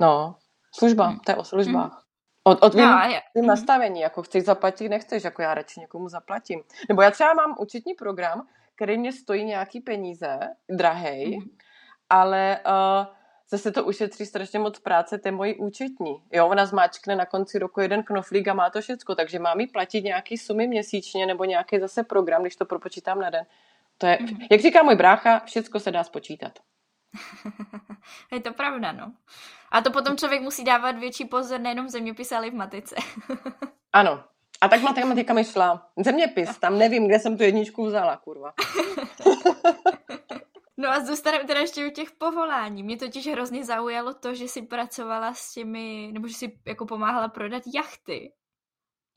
No, 0.00 0.36
služba, 0.74 1.10
mm. 1.10 1.18
to 1.18 1.32
je 1.32 1.36
o 1.36 1.44
službách. 1.44 1.92
Mm. 1.92 1.98
Od, 2.44 2.62
od 2.62 2.74
no, 2.74 3.00
mm. 3.34 3.46
nastavení, 3.46 4.00
jako 4.00 4.22
chceš 4.22 4.44
zaplatit, 4.44 4.88
nechceš, 4.88 5.24
jako 5.24 5.42
já 5.42 5.54
radši 5.54 5.80
někomu 5.80 6.08
zaplatím. 6.08 6.62
Nebo 6.88 7.02
já 7.02 7.10
třeba 7.10 7.34
mám 7.34 7.54
účetní 7.58 7.94
program, 7.94 8.46
který 8.76 8.98
mě 8.98 9.12
stojí 9.12 9.44
nějaký 9.44 9.80
peníze, 9.80 10.38
drahej, 10.70 11.38
mm. 11.38 11.44
ale 12.10 12.60
uh, 12.66 13.06
zase 13.52 13.72
to 13.72 13.84
ušetří 13.84 14.26
strašně 14.26 14.58
moc 14.58 14.78
práce 14.78 15.18
té 15.18 15.30
mojí 15.30 15.54
účetní. 15.54 16.22
Jo, 16.32 16.48
ona 16.48 16.66
zmáčkne 16.66 17.16
na 17.16 17.26
konci 17.26 17.58
roku 17.58 17.80
jeden 17.80 18.02
knoflík 18.02 18.48
a 18.48 18.54
má 18.54 18.70
to 18.70 18.80
všecko, 18.80 19.14
takže 19.14 19.38
mám 19.38 19.60
jí 19.60 19.66
platit 19.66 20.04
nějaký 20.04 20.38
sumy 20.38 20.66
měsíčně 20.66 21.26
nebo 21.26 21.44
nějaký 21.44 21.78
zase 21.80 22.02
program, 22.02 22.42
když 22.42 22.56
to 22.56 22.64
propočítám 22.64 23.20
na 23.20 23.30
den. 23.30 23.46
To 23.98 24.06
je, 24.06 24.18
mm. 24.20 24.38
jak 24.50 24.60
říká 24.60 24.82
můj 24.82 24.94
brácha, 24.94 25.40
všecko 25.44 25.80
se 25.80 25.90
dá 25.90 26.04
spočítat. 26.04 26.58
je 28.32 28.40
to 28.40 28.52
pravda, 28.52 28.92
no. 28.92 29.12
A 29.72 29.80
to 29.80 29.90
potom 29.90 30.16
člověk 30.16 30.42
musí 30.42 30.64
dávat 30.64 30.98
větší 30.98 31.24
pozor 31.24 31.60
nejenom 31.60 31.86
v 31.86 31.90
zeměpise, 31.90 32.36
ale 32.36 32.46
i 32.46 32.50
v 32.50 32.54
matice. 32.54 32.96
ano. 33.92 34.24
A 34.60 34.68
tak 34.68 34.82
matematika 34.82 35.34
mi 35.34 35.44
šla. 35.44 35.88
Zeměpis, 36.04 36.58
tam 36.58 36.78
nevím, 36.78 37.06
kde 37.06 37.18
jsem 37.18 37.36
tu 37.36 37.42
jedničku 37.42 37.86
vzala, 37.86 38.16
kurva. 38.16 38.52
No 40.76 40.90
a 40.90 41.00
zůstaneme 41.00 41.44
teda 41.44 41.60
ještě 41.60 41.86
u 41.86 41.90
těch 41.90 42.10
povolání. 42.10 42.82
Mě 42.82 42.96
totiž 42.96 43.28
hrozně 43.28 43.64
zaujalo 43.64 44.14
to, 44.14 44.34
že 44.34 44.44
jsi 44.44 44.62
pracovala 44.62 45.34
s 45.34 45.52
těmi, 45.52 46.10
nebo 46.12 46.28
že 46.28 46.34
jsi 46.34 46.58
jako 46.66 46.86
pomáhala 46.86 47.28
prodat 47.28 47.62
jachty. 47.74 48.32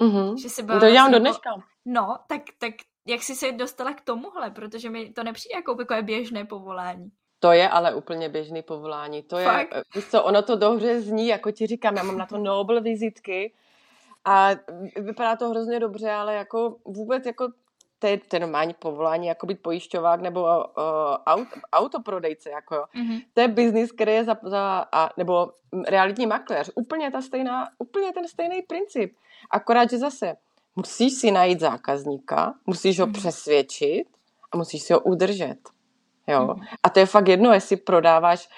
Mm-hmm. 0.02 0.42
Že 0.42 0.50
jsi 0.50 0.64
byla 0.64 0.80
to 0.80 0.92
dělám 0.92 1.12
do 1.12 1.20
dneška. 1.20 1.50
No, 1.86 2.18
tak, 2.28 2.42
tak 2.58 2.74
jak 3.08 3.24
jsi 3.24 3.36
se 3.36 3.52
dostala 3.52 3.94
k 3.94 4.02
tomuhle? 4.02 4.52
Protože 4.52 4.90
mi 4.90 5.14
to 5.14 5.24
nepřijde 5.24 5.56
jako 5.56 5.76
takové 5.76 6.02
běžné 6.02 6.46
povolání. 6.46 7.12
To 7.40 7.52
je 7.52 7.70
ale 7.70 7.96
úplně 7.96 8.30
běžný 8.30 8.62
povolání. 8.62 9.24
To 9.24 9.38
je, 9.38 9.46
Fakt? 9.46 9.74
víš 9.96 10.06
co, 10.06 10.24
ono 10.24 10.42
to 10.42 10.56
dobře 10.56 11.02
zní, 11.02 11.28
jako 11.28 11.52
ti 11.52 11.68
říkám, 11.68 11.98
já 11.98 12.04
mám 12.04 12.18
na 12.18 12.26
to 12.26 12.38
Nobel 12.38 12.82
vizitky 12.82 13.54
a 14.26 14.50
vypadá 14.96 15.36
to 15.36 15.50
hrozně 15.50 15.80
dobře, 15.80 16.12
ale 16.12 16.36
jako 16.36 16.78
vůbec 16.86 17.26
jako 17.26 17.48
to 18.00 18.08
je, 18.08 18.18
to 18.18 18.36
je 18.36 18.40
normální 18.40 18.74
povolání, 18.74 19.28
jako 19.28 19.46
být 19.46 19.62
pojišťovák 19.62 20.22
nebo 20.22 20.42
uh, 20.42 20.64
aut, 21.26 21.48
autoprodejce, 21.74 22.50
jako 22.50 22.76
jo. 22.76 22.86
Mm-hmm. 22.96 23.22
To 23.34 23.42
je 23.42 23.48
biznis, 23.48 23.92
který 23.92 24.12
je 24.14 24.24
za, 24.24 24.38
za 24.44 24.86
a, 24.92 25.10
nebo 25.18 25.52
realitní 25.88 26.28
makléř. 26.28 26.72
Úplně, 26.76 27.12
ta 27.12 27.22
stejná, 27.22 27.68
úplně 27.78 28.14
ten 28.14 28.28
stejný 28.28 28.62
princip. 28.62 29.16
Akorát, 29.52 29.90
že 29.90 29.98
zase 29.98 30.36
musíš 30.76 31.14
si 31.14 31.32
najít 31.32 31.60
zákazníka, 31.60 32.54
musíš 32.66 33.00
ho 33.00 33.08
mm-hmm. 33.08 33.14
přesvědčit 33.14 34.08
a 34.52 34.58
musíš 34.58 34.82
si 34.82 34.94
ho 34.94 35.00
udržet. 35.00 35.58
Jo. 36.28 36.40
Mm-hmm. 36.40 36.66
A 36.84 36.90
to 36.90 37.00
je 37.00 37.06
fakt 37.06 37.28
jedno, 37.28 37.54
jestli 37.54 37.78
prodáváš 37.78 38.50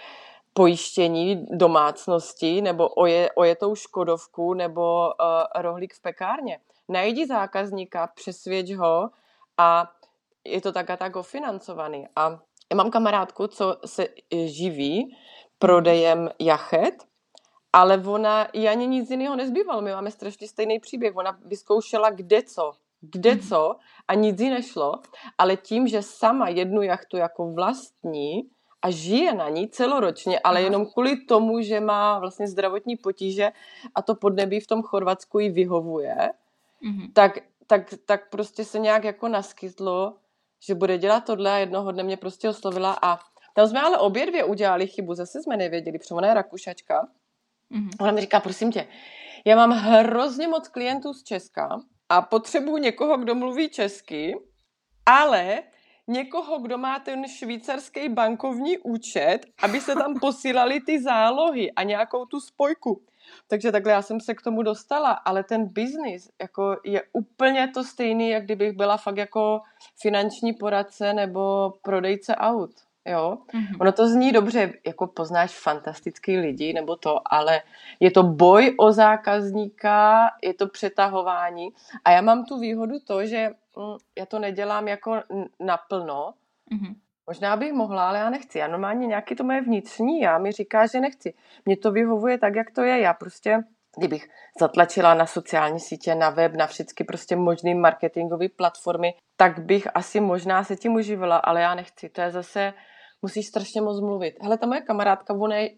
pojištění 0.53 1.45
domácnosti 1.51 2.61
nebo 2.61 2.87
oje, 2.89 3.29
ojetou 3.35 3.75
škodovku 3.75 4.53
nebo 4.53 5.07
uh, 5.07 5.61
rohlík 5.61 5.93
v 5.93 6.01
pekárně. 6.01 6.59
Najdi 6.89 7.27
zákazníka, 7.27 8.07
přesvědč 8.07 8.71
ho 8.71 9.09
a 9.57 9.91
je 10.45 10.61
to 10.61 10.71
tak 10.71 10.89
a 10.89 10.97
tak 10.97 11.15
ofinancovaný. 11.15 12.07
A 12.15 12.39
já 12.71 12.75
mám 12.75 12.91
kamarádku, 12.91 13.47
co 13.47 13.77
se 13.85 14.07
živí 14.31 15.17
prodejem 15.59 16.29
jachet 16.39 17.07
ale 17.73 17.97
ona, 17.97 18.45
i 18.45 18.67
ani 18.67 18.87
nic 18.87 19.09
jiného 19.09 19.35
nezbývalo, 19.35 19.81
my 19.81 19.91
máme 19.91 20.11
strašně 20.11 20.47
stejný 20.47 20.79
příběh, 20.79 21.15
ona 21.15 21.39
vyzkoušela 21.45 22.09
kde 22.09 22.43
co, 22.43 22.71
kde 23.01 23.33
mm. 23.33 23.39
co 23.39 23.75
a 24.07 24.13
nic 24.13 24.39
jí 24.39 24.49
nešlo, 24.49 24.93
ale 25.37 25.55
tím, 25.55 25.87
že 25.87 26.01
sama 26.01 26.49
jednu 26.49 26.81
jachtu 26.81 27.17
jako 27.17 27.53
vlastní 27.53 28.49
a 28.81 28.89
žije 28.91 29.33
na 29.33 29.49
ní 29.49 29.69
celoročně, 29.69 30.39
ale 30.39 30.61
jenom 30.61 30.85
kvůli 30.85 31.25
tomu, 31.25 31.61
že 31.61 31.79
má 31.79 32.19
vlastně 32.19 32.47
zdravotní 32.47 32.97
potíže 32.97 33.51
a 33.95 34.01
to 34.01 34.15
podnebí 34.15 34.59
v 34.59 34.67
tom 34.67 34.83
Chorvatsku 34.83 35.39
jí 35.39 35.49
vyhovuje, 35.49 36.15
mm. 36.81 37.11
tak, 37.13 37.37
tak, 37.67 37.93
tak 38.05 38.29
prostě 38.29 38.65
se 38.65 38.79
nějak 38.79 39.03
jako 39.03 39.27
naskytlo, 39.27 40.17
že 40.67 40.75
bude 40.75 40.97
dělat 40.97 41.25
tohle 41.25 41.51
a 41.51 41.57
jednoho 41.57 41.91
dne 41.91 42.03
mě 42.03 42.17
prostě 42.17 42.49
oslovila 42.49 42.97
a 43.01 43.19
tam 43.53 43.67
jsme 43.67 43.81
ale 43.81 43.97
obě 43.97 44.25
dvě 44.25 44.43
udělali 44.43 44.87
chybu, 44.87 45.13
zase 45.13 45.43
jsme 45.43 45.57
nevěděli, 45.57 45.99
protože 45.99 46.15
ona 46.15 46.27
je 46.27 46.33
Rakušačka. 46.33 47.07
Mm-hmm. 47.71 47.89
Ona 47.99 48.11
mi 48.11 48.21
říká, 48.21 48.39
prosím 48.39 48.71
tě, 48.71 48.87
já 49.45 49.55
mám 49.55 49.71
hrozně 49.71 50.47
moc 50.47 50.67
klientů 50.67 51.13
z 51.13 51.23
Česka 51.23 51.79
a 52.09 52.21
potřebuji 52.21 52.77
někoho, 52.77 53.17
kdo 53.17 53.35
mluví 53.35 53.69
česky, 53.69 54.35
ale 55.05 55.63
někoho, 56.07 56.59
kdo 56.59 56.77
má 56.77 56.99
ten 56.99 57.27
švýcarský 57.27 58.09
bankovní 58.09 58.77
účet, 58.77 59.39
aby 59.63 59.81
se 59.81 59.95
tam 59.95 60.19
posílali 60.19 60.81
ty 60.81 61.01
zálohy 61.01 61.71
a 61.71 61.83
nějakou 61.83 62.25
tu 62.25 62.39
spojku. 62.39 63.05
Takže 63.47 63.71
takhle 63.71 63.91
já 63.91 64.01
jsem 64.01 64.19
se 64.21 64.33
k 64.33 64.41
tomu 64.41 64.61
dostala, 64.61 65.11
ale 65.11 65.43
ten 65.43 65.65
biznis 65.65 66.29
jako 66.41 66.77
je 66.83 67.03
úplně 67.13 67.67
to 67.67 67.83
stejný, 67.83 68.29
jak 68.29 68.43
kdybych 68.43 68.77
byla 68.77 68.97
fakt 68.97 69.17
jako 69.17 69.61
finanční 70.01 70.53
poradce 70.53 71.13
nebo 71.13 71.73
prodejce 71.81 72.35
aut. 72.35 72.71
Jo? 73.05 73.37
Mm-hmm. 73.53 73.77
Ono 73.79 73.91
to 73.91 74.07
zní 74.07 74.31
dobře, 74.31 74.73
jako 74.85 75.07
poznáš 75.07 75.59
fantastický 75.59 76.37
lidi 76.37 76.73
nebo 76.73 76.95
to, 76.95 77.33
ale 77.33 77.61
je 77.99 78.11
to 78.11 78.23
boj 78.23 78.75
o 78.79 78.91
zákazníka, 78.91 80.29
je 80.43 80.53
to 80.53 80.67
přetahování 80.67 81.69
a 82.05 82.11
já 82.11 82.21
mám 82.21 82.45
tu 82.45 82.59
výhodu 82.59 82.99
to, 82.99 83.25
že 83.25 83.49
mm, 83.77 83.97
já 84.17 84.25
to 84.25 84.39
nedělám 84.39 84.87
jako 84.87 85.21
naplno, 85.59 86.33
mm-hmm. 86.71 86.95
Možná 87.27 87.55
bych 87.55 87.73
mohla, 87.73 88.07
ale 88.07 88.19
já 88.19 88.29
nechci. 88.29 88.59
Já 88.59 88.67
normálně 88.67 89.07
nějaký 89.07 89.35
to 89.35 89.43
moje 89.43 89.61
vnitřní, 89.61 90.19
já 90.19 90.37
mi 90.37 90.51
říká, 90.51 90.87
že 90.87 90.99
nechci. 90.99 91.33
Mně 91.65 91.77
to 91.77 91.91
vyhovuje 91.91 92.37
tak, 92.37 92.55
jak 92.55 92.71
to 92.71 92.83
je. 92.83 92.99
Já 92.99 93.13
prostě, 93.13 93.57
kdybych 93.97 94.27
zatlačila 94.59 95.13
na 95.13 95.25
sociální 95.25 95.79
sítě, 95.79 96.15
na 96.15 96.29
web, 96.29 96.53
na 96.53 96.67
všechny 96.67 97.05
prostě 97.07 97.35
možné 97.35 97.75
marketingové 97.75 98.49
platformy, 98.49 99.13
tak 99.37 99.59
bych 99.59 99.87
asi 99.93 100.19
možná 100.19 100.63
se 100.63 100.75
tím 100.75 100.93
uživila, 100.95 101.37
ale 101.37 101.61
já 101.61 101.75
nechci. 101.75 102.09
To 102.09 102.21
je 102.21 102.31
zase, 102.31 102.73
musíš 103.21 103.47
strašně 103.47 103.81
moc 103.81 104.01
mluvit. 104.01 104.35
Hele, 104.41 104.57
ta 104.57 104.67
moje 104.67 104.81
kamarádka, 104.81 105.33
ona 105.33 105.55
je 105.55 105.69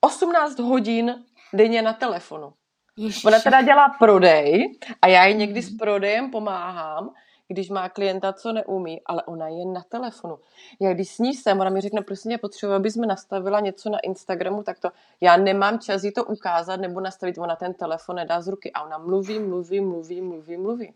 18 0.00 0.58
hodin 0.58 1.14
denně 1.52 1.82
na 1.82 1.92
telefonu. 1.92 2.52
Ježiši. 2.96 3.26
Ona 3.26 3.40
teda 3.40 3.62
dělá 3.62 3.88
prodej 3.98 4.78
a 5.02 5.06
já 5.06 5.24
jí 5.24 5.34
někdy 5.34 5.62
s 5.62 5.70
mhm. 5.70 5.78
prodejem 5.78 6.30
pomáhám, 6.30 7.10
když 7.48 7.70
má 7.70 7.88
klienta, 7.88 8.32
co 8.32 8.52
neumí, 8.52 9.00
ale 9.06 9.22
ona 9.22 9.48
je 9.48 9.64
na 9.64 9.82
telefonu. 9.88 10.38
Já 10.80 10.94
když 10.94 11.10
s 11.10 11.18
ní 11.18 11.34
jsem, 11.34 11.60
ona 11.60 11.70
mi 11.70 11.80
řekne, 11.80 12.02
prosím 12.02 12.28
mě, 12.28 12.38
potřebuji, 12.38 12.72
aby 12.72 12.90
jsme 12.90 13.06
nastavila 13.06 13.60
něco 13.60 13.90
na 13.90 13.98
Instagramu, 13.98 14.62
tak 14.62 14.78
to 14.78 14.90
já 15.20 15.36
nemám 15.36 15.78
čas 15.78 16.04
jí 16.04 16.12
to 16.12 16.24
ukázat 16.24 16.80
nebo 16.80 17.00
nastavit, 17.00 17.38
ona 17.38 17.56
ten 17.56 17.74
telefon 17.74 18.16
nedá 18.16 18.40
z 18.40 18.48
ruky 18.48 18.72
a 18.72 18.82
ona 18.82 18.98
mluví, 18.98 19.38
mluví, 19.38 19.80
mluví, 19.80 20.20
mluví, 20.20 20.56
mluví. 20.56 20.94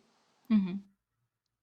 Mm-hmm. 0.50 0.78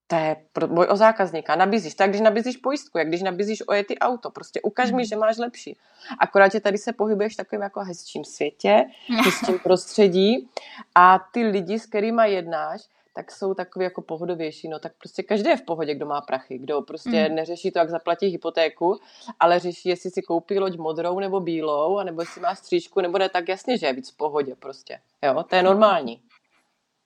To 0.06 0.16
je 0.16 0.36
boj 0.66 0.86
o 0.90 0.96
zákazníka. 0.96 1.56
Nabízíš 1.56 1.94
tak, 1.94 2.10
když 2.10 2.20
nabízíš 2.20 2.56
pojistku, 2.56 2.98
jak 2.98 3.08
když 3.08 3.22
nabízíš 3.22 3.62
ojety 3.68 3.98
auto. 3.98 4.30
Prostě 4.30 4.60
ukaž 4.60 4.90
mi, 4.90 4.96
mhm. 4.96 5.04
že 5.04 5.16
máš 5.16 5.36
lepší. 5.36 5.76
Akorát, 6.18 6.52
že 6.52 6.60
tady 6.60 6.78
se 6.78 6.92
pohybuješ 6.92 7.34
v 7.34 7.36
takovém 7.36 7.62
jako 7.62 7.80
hezčím 7.80 8.24
světě, 8.24 8.84
hezčím 9.24 9.58
prostředí 9.58 10.50
a 10.94 11.18
ty 11.32 11.42
lidi, 11.42 11.78
s 11.78 11.86
kterými 11.86 12.30
jednáš, 12.30 12.80
tak 13.16 13.32
jsou 13.32 13.54
takový 13.54 13.84
jako 13.84 14.02
pohodovější. 14.02 14.68
No 14.68 14.78
tak 14.78 14.92
prostě 14.98 15.22
každý 15.22 15.48
je 15.48 15.56
v 15.56 15.62
pohodě, 15.62 15.94
kdo 15.94 16.06
má 16.06 16.20
prachy, 16.20 16.58
kdo 16.58 16.82
prostě 16.82 17.28
mm. 17.28 17.34
neřeší 17.34 17.70
to, 17.70 17.78
jak 17.78 17.90
zaplatí 17.90 18.26
hypotéku, 18.26 19.00
ale 19.40 19.58
řeší, 19.58 19.88
jestli 19.88 20.10
si 20.10 20.22
koupí 20.22 20.58
loď 20.58 20.76
modrou 20.76 21.18
nebo 21.18 21.40
bílou, 21.40 21.98
anebo 21.98 22.22
jestli 22.22 22.40
má 22.40 22.54
střížku, 22.54 23.00
nebo 23.00 23.18
ne, 23.18 23.28
tak 23.28 23.48
jasně, 23.48 23.78
že 23.78 23.86
je 23.86 23.92
víc 23.92 24.10
v 24.10 24.16
pohodě 24.16 24.54
prostě. 24.54 25.00
Jo, 25.22 25.42
to 25.42 25.56
je 25.56 25.62
normální. 25.62 26.22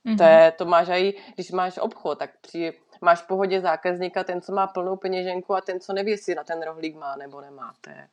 Mm-hmm. 0.06 0.16
To, 0.16 0.22
je, 0.22 0.52
to 0.58 0.64
máš 0.64 0.88
i, 0.88 1.14
když 1.34 1.50
máš 1.50 1.78
obchod, 1.78 2.18
tak 2.18 2.30
při, 2.40 2.72
máš 3.00 3.20
v 3.20 3.26
pohodě 3.26 3.60
zákazníka 3.60 4.24
ten, 4.24 4.40
co 4.40 4.52
má 4.52 4.66
plnou 4.66 4.96
peněženku 4.96 5.54
a 5.54 5.60
ten, 5.60 5.80
co 5.80 5.92
neví, 5.92 6.10
jestli 6.10 6.34
na 6.34 6.44
ten 6.44 6.62
rohlík 6.62 6.96
má 6.96 7.16
nebo 7.16 7.40
nemá. 7.40 7.74
To 7.80 7.90
je 7.90 8.08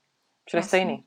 všude 0.46 0.64
stejný. 0.64 1.06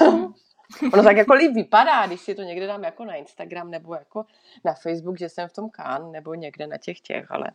Ono 0.92 1.02
tak 1.02 1.16
jako 1.16 1.34
líp 1.34 1.52
vypadá, 1.54 2.06
když 2.06 2.20
si 2.20 2.34
to 2.34 2.42
někde 2.42 2.66
dám 2.66 2.84
jako 2.84 3.04
na 3.04 3.14
Instagram 3.14 3.70
nebo 3.70 3.94
jako 3.94 4.24
na 4.64 4.74
Facebook, 4.74 5.18
že 5.18 5.28
jsem 5.28 5.48
v 5.48 5.52
tom 5.52 5.70
kán 5.70 6.12
nebo 6.12 6.34
někde 6.34 6.66
na 6.66 6.76
těch 6.76 7.00
těch, 7.00 7.30
ale 7.30 7.50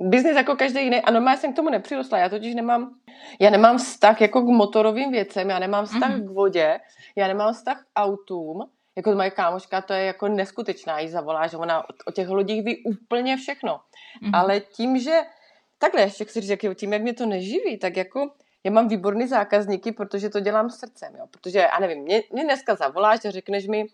biznis 0.00 0.36
jako 0.36 0.56
každý 0.56 0.84
jiný. 0.84 1.00
A 1.00 1.10
normálně 1.10 1.38
jsem 1.38 1.52
k 1.52 1.56
tomu 1.56 1.70
nepřirostla. 1.70 2.18
Já 2.18 2.28
totiž 2.28 2.54
nemám, 2.54 2.94
já 3.40 3.50
nemám 3.50 3.78
vztah 3.78 4.20
jako 4.20 4.42
k 4.42 4.48
motorovým 4.48 5.10
věcem, 5.10 5.50
já 5.50 5.58
nemám 5.58 5.84
vztah 5.86 6.10
mm-hmm. 6.10 6.26
k 6.26 6.30
vodě, 6.30 6.80
já 7.16 7.28
nemám 7.28 7.52
vztah 7.52 7.82
k 7.82 7.86
autům. 7.96 8.70
Jako 8.96 9.12
moje 9.12 9.30
kámoška, 9.30 9.80
to 9.80 9.92
je 9.92 10.04
jako 10.04 10.28
neskutečná, 10.28 10.98
jí 10.98 11.08
zavolá, 11.08 11.46
že 11.46 11.56
ona 11.56 11.84
o 12.06 12.12
těch 12.12 12.28
lodích 12.28 12.64
ví 12.64 12.84
úplně 12.84 13.36
všechno. 13.36 13.80
Mm-hmm. 14.22 14.30
Ale 14.34 14.60
tím, 14.60 14.98
že 14.98 15.20
takhle 15.78 16.02
ještě 16.02 16.24
chci 16.24 16.40
říct, 16.40 16.50
jak 16.50 16.76
tím, 16.76 16.92
jak 16.92 17.02
mě 17.02 17.14
to 17.14 17.26
neživí, 17.26 17.78
tak 17.78 17.96
jako 17.96 18.30
já 18.64 18.70
mám 18.70 18.88
výborný 18.88 19.26
zákazníky, 19.28 19.92
protože 19.92 20.28
to 20.28 20.40
dělám 20.40 20.70
srdcem, 20.70 21.16
jo. 21.16 21.26
Protože, 21.30 21.58
já 21.58 21.78
nevím, 21.80 22.02
mě, 22.02 22.22
mě 22.32 22.44
dneska 22.44 22.74
zavoláš 22.74 23.24
a 23.24 23.30
řekneš 23.30 23.66
mi, 23.66 23.86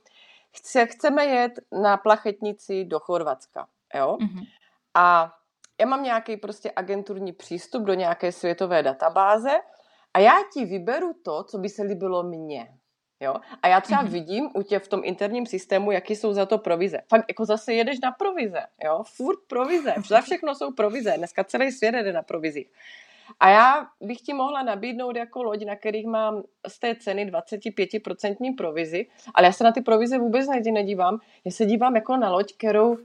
chce, 0.57 0.87
chceme 0.87 1.27
jet 1.27 1.53
na 1.73 1.97
plachetnici 1.97 2.85
do 2.85 2.99
Chorvatska, 3.01 3.67
jo. 3.95 4.17
Mm-hmm. 4.21 4.47
A 4.95 5.35
já 5.81 5.87
mám 5.87 6.03
nějaký 6.03 6.37
prostě 6.37 6.73
agenturní 6.77 7.33
přístup 7.33 7.83
do 7.83 7.95
nějaké 7.95 8.33
světové 8.33 8.83
databáze 8.83 9.51
a 10.15 10.19
já 10.19 10.35
ti 10.53 10.65
vyberu 10.65 11.13
to, 11.23 11.45
co 11.45 11.59
by 11.59 11.69
se 11.69 11.83
líbilo 11.83 12.23
mně. 12.23 12.69
Jo? 13.21 13.35
A 13.63 13.69
já 13.69 13.81
třeba 13.81 14.05
mm-hmm. 14.05 14.09
vidím 14.09 14.51
u 14.55 14.63
tě 14.63 14.79
v 14.79 14.89
tom 14.89 15.01
interním 15.05 15.47
systému, 15.47 15.91
jaký 15.91 16.17
jsou 16.17 16.33
za 16.33 16.47
to 16.47 16.59
provize. 16.59 17.01
Fakt 17.09 17.25
jako 17.29 17.45
zase 17.45 17.75
jedeš 17.75 18.01
na 18.01 18.13
provize, 18.13 18.63
jo? 18.85 19.03
Furt 19.07 19.39
provize. 19.47 19.95
Za 20.09 20.21
všechno 20.21 20.55
jsou 20.55 20.73
provize. 20.73 21.15
Dneska 21.17 21.45
celý 21.45 21.73
svět 21.73 21.95
jede 21.95 22.13
na 22.13 22.23
provizích. 22.23 22.73
A 23.41 23.49
já 23.49 23.87
bych 24.01 24.21
ti 24.21 24.35
mohla 24.35 24.63
nabídnout 24.63 25.17
jako 25.17 25.43
loď, 25.43 25.65
na 25.65 25.77
kterých 25.77 26.07
mám 26.07 26.43
z 26.69 26.79
té 26.79 26.95
ceny 26.95 27.31
25% 27.33 28.57
provizi, 28.57 29.07
ale 29.35 29.47
já 29.47 29.53
se 29.53 29.65
na 29.65 29.73
ty 29.73 29.81
provize 29.81 30.19
vůbec 30.19 30.47
nedívám. 30.73 31.19
Já 31.45 31.51
se 31.51 31.67
dívám 31.67 31.97
jako 31.97 32.17
na 32.17 32.31
loď, 32.31 32.53
kterou, 32.53 32.97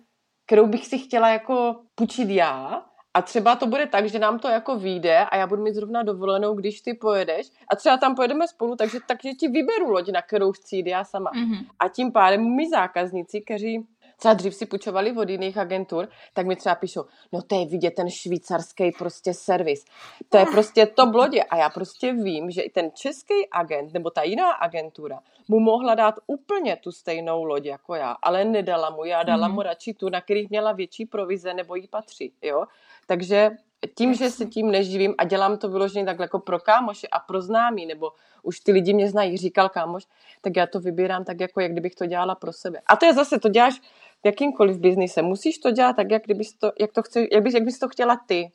kterou 0.45 0.67
bych 0.67 0.86
si 0.88 0.97
chtěla 0.97 1.30
jako 1.30 1.76
půjčit 1.95 2.30
já, 2.30 2.86
a 3.13 3.21
třeba 3.21 3.55
to 3.55 3.67
bude 3.67 3.86
tak, 3.86 4.09
že 4.09 4.19
nám 4.19 4.39
to 4.39 4.47
jako 4.47 4.80
vyjde 4.80 5.17
a 5.17 5.38
já 5.38 5.47
budu 5.47 5.63
mít 5.63 5.74
zrovna 5.74 6.03
dovolenou, 6.03 6.53
když 6.53 6.82
ty 6.82 6.93
pojedeš 6.93 7.51
a 7.67 7.76
třeba 7.76 7.97
tam 7.97 8.15
pojedeme 8.15 8.47
spolu, 8.47 8.76
takže, 8.76 8.99
takže 9.07 9.30
ti 9.30 9.47
vyberu 9.47 9.89
loď, 9.89 10.09
na 10.11 10.21
kterou 10.21 10.51
chci 10.51 10.76
jít 10.76 10.88
já 10.88 11.03
sama. 11.03 11.32
Mm-hmm. 11.32 11.65
A 11.80 11.89
tím 11.89 12.11
pádem 12.11 12.55
my 12.55 12.69
zákazníci, 12.69 13.41
kteří 13.41 13.88
třeba 14.24 14.34
dřív 14.34 14.55
si 14.55 14.65
půjčovali 14.65 15.11
od 15.11 15.30
jiných 15.30 15.57
agentur, 15.57 16.07
tak 16.34 16.45
mi 16.45 16.55
třeba 16.55 16.76
píšou, 16.76 17.05
no 17.32 17.41
to 17.41 17.59
je 17.59 17.65
vidět 17.65 17.91
ten 17.91 18.09
švýcarský 18.09 18.91
prostě 18.91 19.34
servis. 19.34 19.86
To 20.30 20.38
je 20.38 20.45
prostě 20.45 20.86
to 20.86 21.05
blodě. 21.05 21.43
A 21.43 21.57
já 21.57 21.69
prostě 21.69 22.13
vím, 22.13 22.51
že 22.51 22.61
i 22.61 22.69
ten 22.69 22.91
český 22.93 23.34
agent 23.51 23.93
nebo 23.93 24.09
ta 24.09 24.24
jiná 24.24 24.51
agentura 24.51 25.19
mu 25.47 25.59
mohla 25.59 25.95
dát 25.95 26.15
úplně 26.28 26.76
tu 26.76 26.91
stejnou 26.91 27.43
loď 27.43 27.65
jako 27.65 27.95
já, 27.95 28.15
ale 28.21 28.45
nedala 28.45 28.89
mu. 28.89 29.05
Já 29.05 29.24
dala 29.24 29.49
mm-hmm. 29.49 29.53
mu 29.53 29.61
radši 29.61 29.93
tu, 29.93 30.09
na 30.09 30.21
kterých 30.21 30.49
měla 30.49 30.71
větší 30.71 31.05
provize 31.05 31.53
nebo 31.53 31.76
jí 31.76 31.88
patří. 31.88 32.34
Jo? 32.41 32.65
Takže 33.07 33.51
tím, 33.95 34.13
že 34.13 34.29
se 34.29 34.45
tím 34.45 34.71
neživím 34.71 35.15
a 35.17 35.23
dělám 35.23 35.57
to 35.57 35.69
vyloženě 35.69 36.05
takhle 36.05 36.23
jako 36.23 36.39
pro 36.39 36.59
kámoše 36.59 37.07
a 37.07 37.19
pro 37.19 37.41
známý, 37.41 37.86
nebo 37.86 38.11
už 38.43 38.59
ty 38.59 38.71
lidi 38.71 38.93
mě 38.93 39.09
znají, 39.09 39.38
říkal 39.38 39.69
kámoš, 39.69 40.07
tak 40.41 40.55
já 40.55 40.67
to 40.67 40.79
vybírám 40.79 41.23
tak, 41.23 41.39
jako 41.39 41.61
jak 41.61 41.71
kdybych 41.71 41.95
to 41.95 42.05
dělala 42.05 42.36
pro 42.36 42.53
sebe. 42.53 42.81
A 42.88 42.95
to 42.95 43.05
je 43.05 43.13
zase, 43.13 43.39
to 43.39 43.49
děláš 43.49 43.79
v 44.23 44.25
jakýmkoliv 44.25 44.77
biznise. 44.77 45.21
Musíš 45.21 45.57
to 45.57 45.71
dělat 45.71 45.95
tak, 45.95 46.11
jak, 46.11 46.23
kdybys 46.23 46.53
to, 46.53 46.71
jak, 46.79 46.91
to 46.91 47.03
chce, 47.03 47.27
jak, 47.31 47.43
bys, 47.43 47.53
jak 47.53 47.63
bys 47.63 47.79
to 47.79 47.89
chtěla 47.89 48.19
ty. 48.27 48.51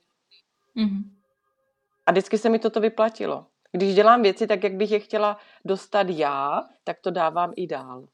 Mm-hmm. 0.76 1.02
A 2.06 2.10
vždycky 2.10 2.38
se 2.38 2.48
mi 2.48 2.58
toto 2.58 2.80
vyplatilo. 2.80 3.46
Když 3.72 3.94
dělám 3.94 4.22
věci 4.22 4.46
tak, 4.46 4.64
jak 4.64 4.74
bych 4.74 4.90
je 4.90 5.00
chtěla 5.00 5.38
dostat 5.64 6.06
já, 6.10 6.62
tak 6.84 7.00
to 7.00 7.10
dávám 7.10 7.52
i 7.56 7.66
dál. 7.66 8.08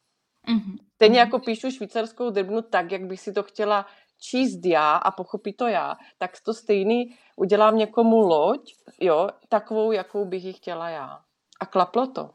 Mm-hmm. 0.49 0.77
Stejně 0.95 1.19
jako 1.19 1.39
píšu 1.39 1.71
švýcarskou 1.71 2.31
drbnu 2.31 2.63
tak, 2.63 2.93
jak 2.93 3.05
bych 3.05 3.21
si 3.21 3.33
to 3.33 3.43
chtěla 3.43 3.87
číst 4.21 4.67
já 4.67 4.97
a 4.97 5.11
pochopit 5.11 5.53
to 5.53 5.67
já, 5.67 5.97
tak 6.19 6.31
to 6.45 6.55
stejný 6.55 7.17
udělám 7.37 7.79
někomu 7.79 8.21
loď, 8.21 8.75
jo, 9.01 9.29
takovou, 9.49 9.93
jakou 9.93 10.25
bych 10.25 10.45
ji 10.45 10.53
chtěla 10.53 10.89
já. 10.89 11.21
A 11.61 11.67
klaplo 11.67 12.07
to. 12.07 12.31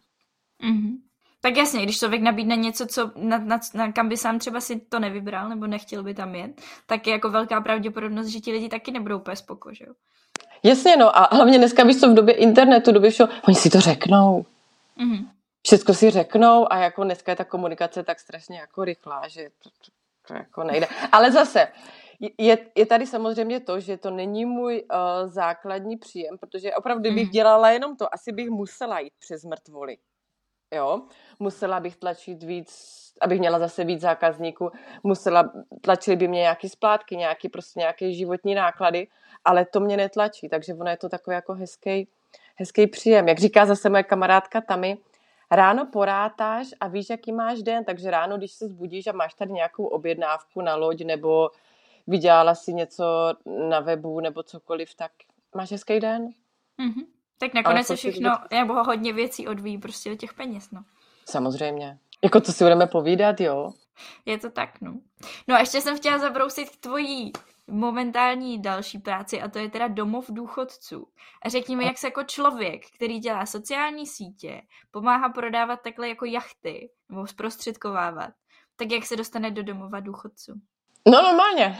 Mm-hmm. 0.63 0.97
Tak 1.41 1.57
jasně, 1.57 1.83
když 1.83 1.99
člověk 1.99 2.21
nabídne 2.21 2.55
něco, 2.55 2.87
co 2.87 3.11
na, 3.15 3.37
na, 3.37 3.59
na, 3.73 3.91
kam 3.91 4.09
by 4.09 4.17
sám 4.17 4.39
třeba 4.39 4.61
si 4.61 4.79
to 4.79 4.99
nevybral, 4.99 5.49
nebo 5.49 5.67
nechtěl 5.67 6.03
by 6.03 6.13
tam 6.13 6.35
jet, 6.35 6.61
tak 6.85 7.07
je 7.07 7.13
jako 7.13 7.29
velká 7.29 7.61
pravděpodobnost, 7.61 8.27
že 8.27 8.39
ti 8.39 8.51
lidi 8.51 8.69
taky 8.69 8.91
nebudou 8.91 9.17
úplně 9.17 9.35
spoko, 9.35 9.73
že 9.73 9.85
jo? 9.85 9.93
Jasně, 10.63 10.97
no 10.97 11.17
a 11.17 11.35
hlavně 11.35 11.57
dneska 11.57 11.83
víš 11.83 11.99
co, 11.99 12.09
v 12.09 12.13
době 12.13 12.33
internetu, 12.33 12.91
v 12.91 12.93
době 12.93 13.11
všeho, 13.11 13.29
oni 13.47 13.55
si 13.55 13.69
to 13.69 13.79
řeknou. 13.79 14.45
Mm-hmm. 14.97 15.27
všechno 15.65 15.93
si 15.93 16.09
řeknou 16.09 16.73
a 16.73 16.77
jako 16.77 17.03
dneska 17.03 17.31
je 17.31 17.35
ta 17.35 17.43
komunikace 17.43 18.03
tak 18.03 18.19
strašně 18.19 18.59
jako 18.59 18.83
rychlá, 18.83 19.27
že 19.27 19.49
to, 19.63 19.69
to, 19.69 19.91
to 20.29 20.35
jako 20.35 20.63
nejde. 20.63 20.87
Ale 21.11 21.31
zase, 21.31 21.67
je, 22.37 22.57
je 22.75 22.85
tady 22.85 23.07
samozřejmě 23.07 23.59
to, 23.59 23.79
že 23.79 23.97
to 23.97 24.11
není 24.11 24.45
můj 24.45 24.83
uh, 24.91 25.29
základní 25.29 25.97
příjem, 25.97 26.37
protože 26.37 26.75
opravdu, 26.75 27.01
kdybych 27.01 27.25
mm. 27.25 27.31
dělala 27.31 27.69
jenom 27.69 27.95
to, 27.95 28.13
asi 28.13 28.31
bych 28.31 28.49
musela 28.49 28.99
jít 28.99 29.13
přes 29.19 29.43
mrtvoly. 29.43 29.97
Jo, 30.75 31.01
musela 31.39 31.79
bych 31.79 31.95
tlačit 31.95 32.43
víc, 32.43 32.69
abych 33.21 33.39
měla 33.39 33.59
zase 33.59 33.83
víc 33.83 34.01
zákazníků, 34.01 34.71
musela, 35.03 35.51
tlačili 35.81 36.17
by 36.17 36.27
mě 36.27 36.39
nějaký 36.39 36.69
splátky, 36.69 37.17
nějaký 37.17 37.49
prostě 37.49 37.79
nějaké 37.79 38.13
životní 38.13 38.55
náklady, 38.55 39.07
ale 39.45 39.65
to 39.65 39.79
mě 39.79 39.97
netlačí, 39.97 40.49
takže 40.49 40.73
ono 40.73 40.89
je 40.89 40.97
to 40.97 41.09
takový 41.09 41.35
jako 41.35 41.53
hezký, 41.53 42.07
hezký 42.55 42.87
příjem. 42.87 43.27
Jak 43.27 43.39
říká 43.39 43.65
zase 43.65 43.89
moje 43.89 44.03
kamarádka 44.03 44.61
Tami, 44.61 44.97
ráno 45.51 45.85
porátáš 45.85 46.67
a 46.79 46.87
víš, 46.87 47.09
jaký 47.09 47.31
máš 47.31 47.61
den, 47.63 47.85
takže 47.85 48.11
ráno, 48.11 48.37
když 48.37 48.51
se 48.51 48.67
zbudíš 48.67 49.07
a 49.07 49.11
máš 49.11 49.33
tady 49.33 49.51
nějakou 49.51 49.85
objednávku 49.85 50.61
na 50.61 50.75
loď 50.75 51.01
nebo 51.01 51.49
vydělala 52.07 52.55
si 52.55 52.73
něco 52.73 53.33
na 53.69 53.79
webu 53.79 54.19
nebo 54.19 54.43
cokoliv, 54.43 54.95
tak 54.95 55.11
máš 55.55 55.71
hezký 55.71 55.99
den. 55.99 56.27
Mm-hmm. 56.79 57.05
Tak 57.37 57.53
nakonec 57.53 57.87
se 57.87 57.95
všechno, 57.95 58.37
nebo 58.51 58.73
hodně 58.73 59.13
věcí 59.13 59.47
odvíjí 59.47 59.77
prostě 59.77 60.11
od 60.11 60.19
těch 60.19 60.33
peněz, 60.33 60.71
no. 60.71 60.83
Samozřejmě. 61.25 61.97
Jako 62.23 62.41
to 62.41 62.51
si 62.51 62.63
budeme 62.63 62.87
povídat, 62.87 63.41
jo? 63.41 63.71
Je 64.25 64.37
to 64.37 64.49
tak, 64.49 64.81
no. 64.81 64.93
No 65.47 65.55
a 65.55 65.59
ještě 65.59 65.81
jsem 65.81 65.97
chtěla 65.97 66.17
zabrousit 66.17 66.69
k 66.69 66.75
tvojí 66.75 67.31
momentální 67.69 68.61
další 68.61 68.99
práci 68.99 69.41
a 69.41 69.47
to 69.47 69.59
je 69.59 69.69
teda 69.69 69.87
domov 69.87 70.25
důchodců. 70.29 71.07
A 71.41 71.49
řekni 71.49 71.75
mi, 71.75 71.85
jak 71.85 71.97
se 71.97 72.07
jako 72.07 72.23
člověk, 72.23 72.81
který 72.95 73.19
dělá 73.19 73.45
sociální 73.45 74.07
sítě, 74.07 74.61
pomáhá 74.91 75.29
prodávat 75.29 75.81
takhle 75.83 76.09
jako 76.09 76.25
jachty 76.25 76.91
nebo 77.09 77.27
zprostředkovávat, 77.27 78.33
tak 78.75 78.91
jak 78.91 79.05
se 79.05 79.15
dostane 79.15 79.51
do 79.51 79.63
domova 79.63 79.99
důchodců? 79.99 80.53
No 81.07 81.21
normálně. 81.21 81.79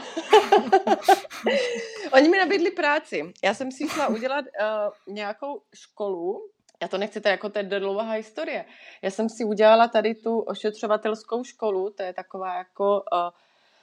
Oni 2.12 2.28
mi 2.28 2.38
nabídli 2.38 2.70
práci. 2.70 3.32
Já 3.44 3.54
jsem 3.54 3.72
si 3.72 3.88
šla 3.88 4.08
udělat 4.08 4.44
uh, 4.44 5.14
nějakou 5.14 5.62
školu, 5.74 6.50
já 6.82 6.88
to 6.88 6.98
nechci, 6.98 7.20
jako 7.24 7.48
to 7.48 7.58
je 7.58 7.64
dlouhá 7.64 8.12
historie. 8.12 8.64
Já 9.02 9.10
jsem 9.10 9.28
si 9.28 9.44
udělala 9.44 9.88
tady 9.88 10.14
tu 10.14 10.40
ošetřovatelskou 10.40 11.44
školu, 11.44 11.90
to 11.90 12.02
je 12.02 12.12
taková 12.12 12.54
jako 12.54 13.02
uh, 13.12 13.30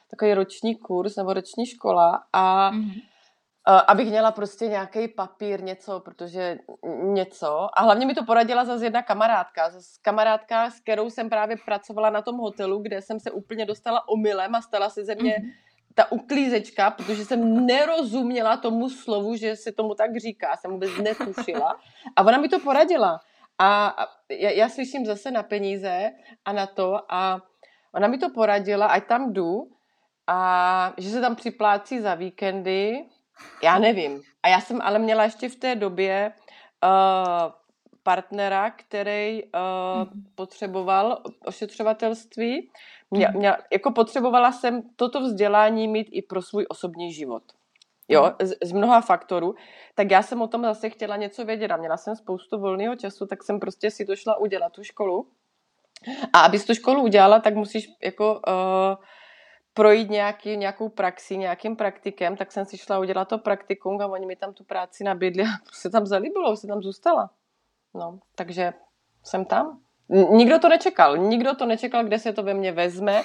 takový 0.07 0.33
roční 0.33 0.75
kurz 0.75 1.15
nebo 1.15 1.33
roční 1.33 1.65
škola 1.65 2.23
a 2.33 2.71
mm-hmm. 2.71 3.01
abych 3.87 4.09
měla 4.09 4.31
prostě 4.31 4.67
nějaký 4.67 5.07
papír, 5.07 5.63
něco, 5.63 5.99
protože 5.99 6.57
něco. 7.03 7.67
A 7.79 7.81
hlavně 7.81 8.05
mi 8.05 8.13
to 8.13 8.25
poradila 8.25 8.65
zase 8.65 8.85
jedna 8.85 9.01
kamarádka. 9.01 9.69
Zase 9.69 9.99
kamarádka, 10.01 10.69
s 10.69 10.79
kterou 10.79 11.09
jsem 11.09 11.29
právě 11.29 11.57
pracovala 11.65 12.09
na 12.09 12.21
tom 12.21 12.37
hotelu, 12.37 12.79
kde 12.79 13.01
jsem 13.01 13.19
se 13.19 13.31
úplně 13.31 13.65
dostala 13.65 14.07
omylem 14.07 14.55
a 14.55 14.61
stala 14.61 14.89
se 14.89 15.05
ze 15.05 15.15
mě 15.15 15.35
mm-hmm 15.39 15.67
ta 15.97 16.11
uklízečka, 16.11 16.91
protože 16.91 17.25
jsem 17.25 17.65
nerozuměla 17.65 18.57
tomu 18.57 18.89
slovu, 18.89 19.35
že 19.35 19.55
se 19.55 19.71
tomu 19.71 19.95
tak 19.95 20.17
říká, 20.17 20.57
jsem 20.57 20.71
vůbec 20.71 20.89
netušila. 20.97 21.75
A 22.15 22.21
ona 22.21 22.37
mi 22.37 22.49
to 22.49 22.59
poradila. 22.59 23.19
A 23.59 23.95
já, 24.29 24.49
já 24.49 24.69
slyším 24.69 25.05
zase 25.05 25.31
na 25.31 25.43
peníze 25.43 26.11
a 26.45 26.53
na 26.53 26.65
to 26.67 26.99
a 27.09 27.41
ona 27.93 28.07
mi 28.07 28.17
to 28.17 28.29
poradila, 28.29 28.85
ať 28.85 29.07
tam 29.07 29.33
jdu 29.33 29.69
a 30.27 30.93
že 30.97 31.09
se 31.09 31.21
tam 31.21 31.35
připlácí 31.35 31.99
za 31.99 32.15
víkendy, 32.15 33.05
já 33.63 33.79
nevím. 33.79 34.21
A 34.43 34.47
já 34.47 34.61
jsem 34.61 34.81
ale 34.81 34.99
měla 34.99 35.23
ještě 35.23 35.49
v 35.49 35.55
té 35.55 35.75
době 35.75 36.33
uh, 36.83 37.51
partnera, 38.03 38.71
který 38.71 39.43
uh, 39.43 39.49
potřeboval 40.35 41.21
ošetřovatelství. 41.45 42.71
Mě, 43.11 43.27
mhm. 43.27 43.37
mě, 43.37 43.53
jako 43.73 43.91
potřebovala 43.91 44.51
jsem 44.51 44.81
toto 44.95 45.21
vzdělání 45.21 45.87
mít 45.87 46.07
i 46.11 46.21
pro 46.21 46.41
svůj 46.41 46.65
osobní 46.69 47.13
život. 47.13 47.43
Jo, 48.07 48.23
mhm. 48.23 48.47
z, 48.47 48.55
z 48.63 48.71
mnoha 48.71 49.01
faktorů. 49.01 49.55
Tak 49.95 50.11
já 50.11 50.21
jsem 50.21 50.41
o 50.41 50.47
tom 50.47 50.61
zase 50.61 50.89
chtěla 50.89 51.15
něco 51.15 51.45
vědět 51.45 51.71
a 51.71 51.77
měla 51.77 51.97
jsem 51.97 52.15
spoustu 52.15 52.59
volného 52.59 52.95
času, 52.95 53.25
tak 53.25 53.43
jsem 53.43 53.59
prostě 53.59 53.91
si 53.91 54.05
to 54.05 54.15
šla 54.15 54.37
udělat, 54.37 54.73
tu 54.73 54.83
školu. 54.83 55.27
A 56.33 56.39
abys 56.39 56.65
tu 56.65 56.73
školu 56.73 57.03
udělala, 57.03 57.39
tak 57.39 57.55
musíš 57.55 57.87
jako 58.03 58.33
uh, 58.33 59.05
projít 59.77 60.09
nějaký, 60.09 60.57
nějakou 60.57 60.89
praxi, 60.89 61.37
nějakým 61.37 61.75
praktikem, 61.75 62.37
tak 62.37 62.51
jsem 62.51 62.65
si 62.65 62.77
šla 62.77 62.99
udělat 62.99 63.27
to 63.27 63.37
praktikum 63.37 64.01
a 64.01 64.07
oni 64.07 64.25
mi 64.25 64.35
tam 64.35 64.53
tu 64.53 64.63
práci 64.63 65.03
nabídli 65.03 65.43
a 65.43 65.47
se 65.71 65.89
tam 65.89 66.05
zalíbilo, 66.05 66.57
se 66.57 66.67
tam 66.67 66.81
zůstala. 66.81 67.29
No, 67.93 68.19
takže 68.35 68.73
jsem 69.23 69.45
tam. 69.45 69.79
Nikdo 70.09 70.59
to 70.59 70.69
nečekal. 70.69 71.17
Nikdo 71.17 71.55
to 71.55 71.65
nečekal, 71.65 72.03
kde 72.03 72.19
se 72.19 72.33
to 72.33 72.43
ve 72.43 72.53
mně 72.53 72.71
vezme. 72.71 73.23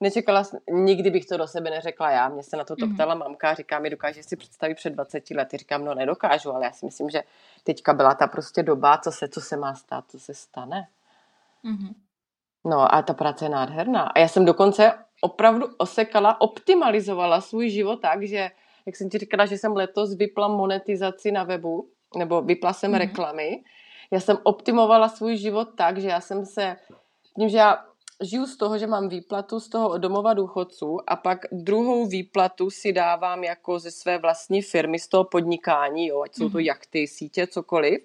Nečekala, 0.00 0.42
nikdy 0.70 1.10
bych 1.10 1.26
to 1.26 1.36
do 1.36 1.46
sebe 1.46 1.70
neřekla 1.70 2.10
já. 2.10 2.28
Mě 2.28 2.42
se 2.42 2.56
na 2.56 2.64
to 2.64 2.74
mm-hmm. 2.74 2.94
ptala 2.94 3.14
mamka, 3.14 3.54
říká 3.54 3.78
mi, 3.78 3.90
dokážeš 3.90 4.26
si 4.26 4.36
představit 4.36 4.74
před 4.74 4.90
20 4.90 5.30
lety. 5.30 5.56
Říkám, 5.56 5.84
no 5.84 5.94
nedokážu, 5.94 6.54
ale 6.54 6.64
já 6.64 6.72
si 6.72 6.86
myslím, 6.86 7.10
že 7.10 7.22
teďka 7.64 7.92
byla 7.92 8.14
ta 8.14 8.26
prostě 8.26 8.62
doba, 8.62 8.98
co 8.98 9.12
se, 9.12 9.28
co 9.28 9.40
se 9.40 9.56
má 9.56 9.74
stát, 9.74 10.04
co 10.08 10.18
se 10.18 10.34
stane. 10.34 10.88
Mm-hmm. 11.64 11.94
No 12.64 12.94
a 12.94 13.02
ta 13.02 13.14
práce 13.14 13.44
je 13.44 13.48
nádherná. 13.48 14.02
A 14.02 14.18
já 14.18 14.28
jsem 14.28 14.44
dokonce 14.44 14.92
opravdu 15.20 15.66
osekala, 15.78 16.40
optimalizovala 16.40 17.40
svůj 17.40 17.70
život 17.70 17.96
tak, 17.96 18.22
že, 18.22 18.50
jak 18.86 18.96
jsem 18.96 19.10
ti 19.10 19.18
říkala, 19.18 19.46
že 19.46 19.58
jsem 19.58 19.76
letos 19.76 20.14
vypla 20.14 20.48
monetizaci 20.48 21.32
na 21.32 21.44
webu, 21.44 21.88
nebo 22.16 22.42
vypla 22.42 22.72
jsem 22.72 22.92
mm-hmm. 22.92 22.98
reklamy, 22.98 23.62
já 24.10 24.20
jsem 24.20 24.38
optimovala 24.42 25.08
svůj 25.08 25.36
život 25.36 25.68
tak, 25.76 25.98
že 25.98 26.08
já 26.08 26.20
jsem 26.20 26.46
se, 26.46 26.76
tím, 27.36 27.48
že 27.48 27.58
já 27.58 27.84
žiju 28.22 28.46
z 28.46 28.56
toho, 28.56 28.78
že 28.78 28.86
mám 28.86 29.08
výplatu 29.08 29.60
z 29.60 29.68
toho 29.68 29.98
domova 29.98 30.34
důchodců 30.34 30.98
a 31.06 31.16
pak 31.16 31.38
druhou 31.52 32.06
výplatu 32.06 32.70
si 32.70 32.92
dávám 32.92 33.44
jako 33.44 33.78
ze 33.78 33.90
své 33.90 34.18
vlastní 34.18 34.62
firmy, 34.62 34.98
z 34.98 35.08
toho 35.08 35.24
podnikání, 35.24 36.06
jo, 36.06 36.22
ať 36.22 36.34
jsou 36.34 36.50
to 36.50 36.58
mhm. 36.58 36.66
jachty, 36.66 37.06
sítě, 37.06 37.46
cokoliv, 37.46 38.00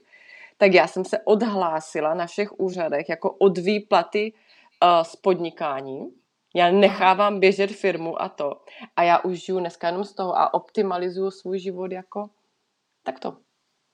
tak 0.58 0.74
já 0.74 0.88
jsem 0.88 1.06
se 1.06 1.20
odhlásila 1.20 2.14
na 2.14 2.26
všech 2.26 2.60
úřadech 2.60 3.10
jako 3.10 3.32
od 3.32 3.58
výplaty 3.58 4.34
uh, 4.84 5.04
z 5.04 5.16
podnikání. 5.16 6.14
Já 6.54 6.72
nechávám 6.72 7.40
běžet 7.40 7.72
firmu 7.72 8.22
a 8.22 8.30
to. 8.30 8.62
A 8.96 9.04
já 9.04 9.20
už 9.20 9.46
žiju 9.46 9.60
dneska 9.60 9.88
jenom 9.88 10.04
z 10.04 10.14
toho 10.14 10.38
a 10.38 10.54
optimalizuju 10.54 11.32
svůj 11.32 11.60
život 11.60 11.92
jako 11.92 12.30
takto. 13.04 13.38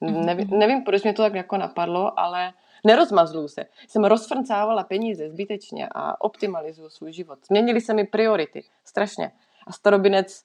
Mhm, 0.02 0.26
nevím, 0.26 0.48
nevím, 0.50 0.84
proč 0.84 1.04
mě 1.04 1.14
to 1.14 1.22
tak 1.22 1.34
jako 1.34 1.58
napadlo, 1.58 2.20
ale 2.20 2.54
nerozmazluju 2.86 3.48
se. 3.48 3.66
Jsem 3.88 4.04
rozfrncávala 4.04 4.84
peníze 4.84 5.30
zbytečně 5.30 5.88
a 5.96 6.22
optimalizuju 6.22 6.90
svůj 6.90 7.14
život. 7.14 7.40
Změnily 7.46 7.82
se 7.82 7.94
mi 7.94 8.08
priority. 8.08 8.64
Strašně. 8.86 9.32
A 9.68 9.72
starobinec 9.72 10.44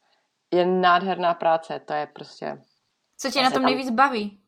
je 0.50 0.66
nádherná 0.66 1.34
práce. 1.34 1.80
To 1.84 1.92
je 1.92 2.06
prostě... 2.06 2.62
Co 3.16 3.30
tě 3.30 3.42
na 3.42 3.50
tom 3.50 3.62
tam, 3.62 3.64
nejvíc 3.64 3.90
baví? 3.90 4.40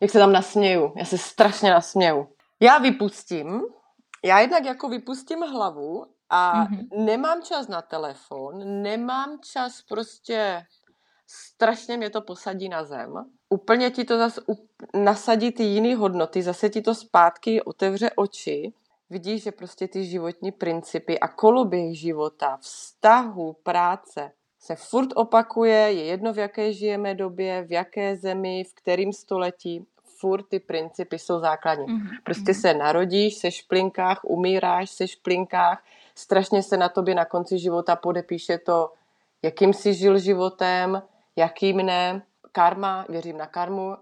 Jak 0.00 0.10
se 0.10 0.18
tam 0.18 0.32
nasměju. 0.32 0.92
Já 0.96 1.04
se 1.04 1.18
strašně 1.18 1.70
nasměju. 1.70 2.28
Já 2.60 2.78
vypustím, 2.78 3.62
já 4.24 4.40
jednak 4.40 4.64
jako 4.64 4.88
vypustím 4.88 5.40
hlavu 5.40 6.06
a 6.30 6.64
mm-hmm. 6.64 7.04
nemám 7.04 7.42
čas 7.42 7.68
na 7.68 7.82
telefon, 7.82 8.82
nemám 8.82 9.38
čas 9.52 9.82
prostě 9.82 10.66
strašně 11.26 11.96
mě 11.96 12.10
to 12.10 12.20
posadí 12.20 12.68
na 12.68 12.84
zem. 12.84 13.24
Úplně 13.48 13.90
ti 13.90 14.04
to 14.04 14.18
zase 14.18 14.40
nasadí 14.94 15.52
ty 15.52 15.62
jiné 15.62 15.96
hodnoty, 15.96 16.42
zase 16.42 16.70
ti 16.70 16.82
to 16.82 16.94
zpátky 16.94 17.62
otevře 17.62 18.10
oči. 18.16 18.72
Vidíš, 19.10 19.42
že 19.42 19.52
prostě 19.52 19.88
ty 19.88 20.04
životní 20.04 20.52
principy 20.52 21.18
a 21.18 21.28
koloběh 21.28 21.98
života, 21.98 22.56
vztahu, 22.60 23.56
práce 23.62 24.32
se 24.60 24.76
furt 24.76 25.08
opakuje, 25.14 25.76
je 25.76 26.04
jedno 26.04 26.32
v 26.32 26.38
jaké 26.38 26.72
žijeme 26.72 27.14
době, 27.14 27.62
v 27.62 27.72
jaké 27.72 28.16
zemi, 28.16 28.64
v 28.64 28.74
kterém 28.74 29.12
století, 29.12 29.86
furt 30.20 30.42
ty 30.42 30.60
principy 30.60 31.18
jsou 31.18 31.40
základní. 31.40 31.86
Mm-hmm. 31.86 32.18
Prostě 32.24 32.54
se 32.54 32.74
narodíš, 32.74 33.34
se 33.34 33.50
šplinkách, 33.50 34.20
umíráš, 34.24 34.90
se 34.90 35.08
šplinkách, 35.08 35.84
strašně 36.18 36.62
se 36.62 36.76
na 36.76 36.88
tobě 36.88 37.14
na 37.14 37.24
konci 37.24 37.58
života 37.58 37.96
podepíše 37.96 38.58
to, 38.58 38.92
jakým 39.42 39.72
jsi 39.72 39.94
žil 39.94 40.18
životem, 40.18 41.02
jakým 41.36 41.76
ne, 41.76 42.22
karma, 42.52 43.04
věřím 43.08 43.38
na 43.38 43.46
karmu 43.46 43.96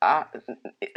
a 0.00 0.30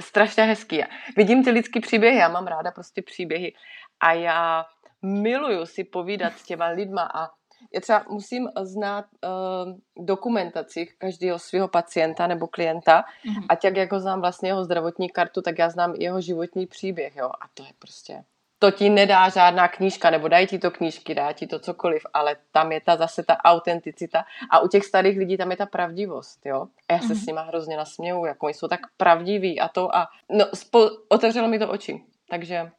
strašně 0.02 0.44
hezký. 0.44 0.84
Vidím 1.18 1.44
ty 1.44 1.50
lidský 1.50 1.80
příběhy, 1.80 2.18
já 2.18 2.28
mám 2.28 2.48
ráda 2.48 2.72
prostě 2.72 3.02
příběhy 3.02 3.54
a 4.00 4.14
já 4.14 4.66
miluju 5.02 5.66
si 5.66 5.84
povídat 5.84 6.34
s 6.34 6.44
těma 6.44 6.68
lidma 6.68 7.10
a 7.14 7.30
já 7.74 7.82
třeba 7.82 8.04
musím 8.10 8.50
znát 8.62 9.06
uh, 9.06 10.06
dokumentaci 10.06 10.86
každého 10.98 11.40
svého 11.40 11.68
pacienta 11.68 12.28
nebo 12.28 12.48
klienta 12.48 13.04
mm-hmm. 13.26 13.46
a 13.50 13.56
tak, 13.56 13.78
jak 13.78 13.92
ho 13.92 14.00
znám 14.00 14.22
vlastně 14.22 14.50
jeho 14.50 14.64
zdravotní 14.64 15.10
kartu, 15.10 15.42
tak 15.42 15.60
já 15.60 15.70
znám 15.70 15.94
jeho 15.96 16.22
životní 16.22 16.68
příběh, 16.68 17.16
jo, 17.16 17.26
a 17.26 17.48
to 17.54 17.64
je 17.64 17.70
prostě 17.80 18.24
to 18.60 18.72
ti 18.72 18.90
nedá 18.90 19.30
žádná 19.30 19.68
knížka, 19.68 20.10
nebo 20.10 20.28
dají 20.28 20.48
ti 20.48 20.60
to 20.60 20.72
knížky, 20.72 21.16
dá 21.16 21.32
ti 21.32 21.48
to 21.48 21.60
cokoliv, 21.60 22.02
ale 22.14 22.36
tam 22.52 22.72
je 22.72 22.82
ta 22.82 22.96
zase 22.96 23.24
ta 23.24 23.38
autenticita 23.38 24.26
a 24.50 24.60
u 24.60 24.68
těch 24.68 24.86
starých 24.86 25.18
lidí 25.18 25.38
tam 25.38 25.52
je 25.52 25.58
ta 25.58 25.66
pravdivost, 25.66 26.46
jo. 26.46 26.68
A 26.90 26.94
já 26.94 27.00
se 27.00 27.08
mm-hmm. 27.08 27.24
s 27.24 27.26
nima 27.26 27.42
hrozně 27.42 27.78
nasměju, 27.78 28.26
jako 28.26 28.46
oni 28.46 28.54
jsou 28.54 28.68
tak 28.68 28.80
pravdiví 28.98 29.60
a 29.60 29.68
to 29.68 29.96
a 29.96 30.08
no, 30.32 30.46
spo, 30.54 30.90
otevřelo 31.10 31.48
mi 31.48 31.60
to 31.60 31.70
oči, 31.70 32.04
takže 32.30 32.72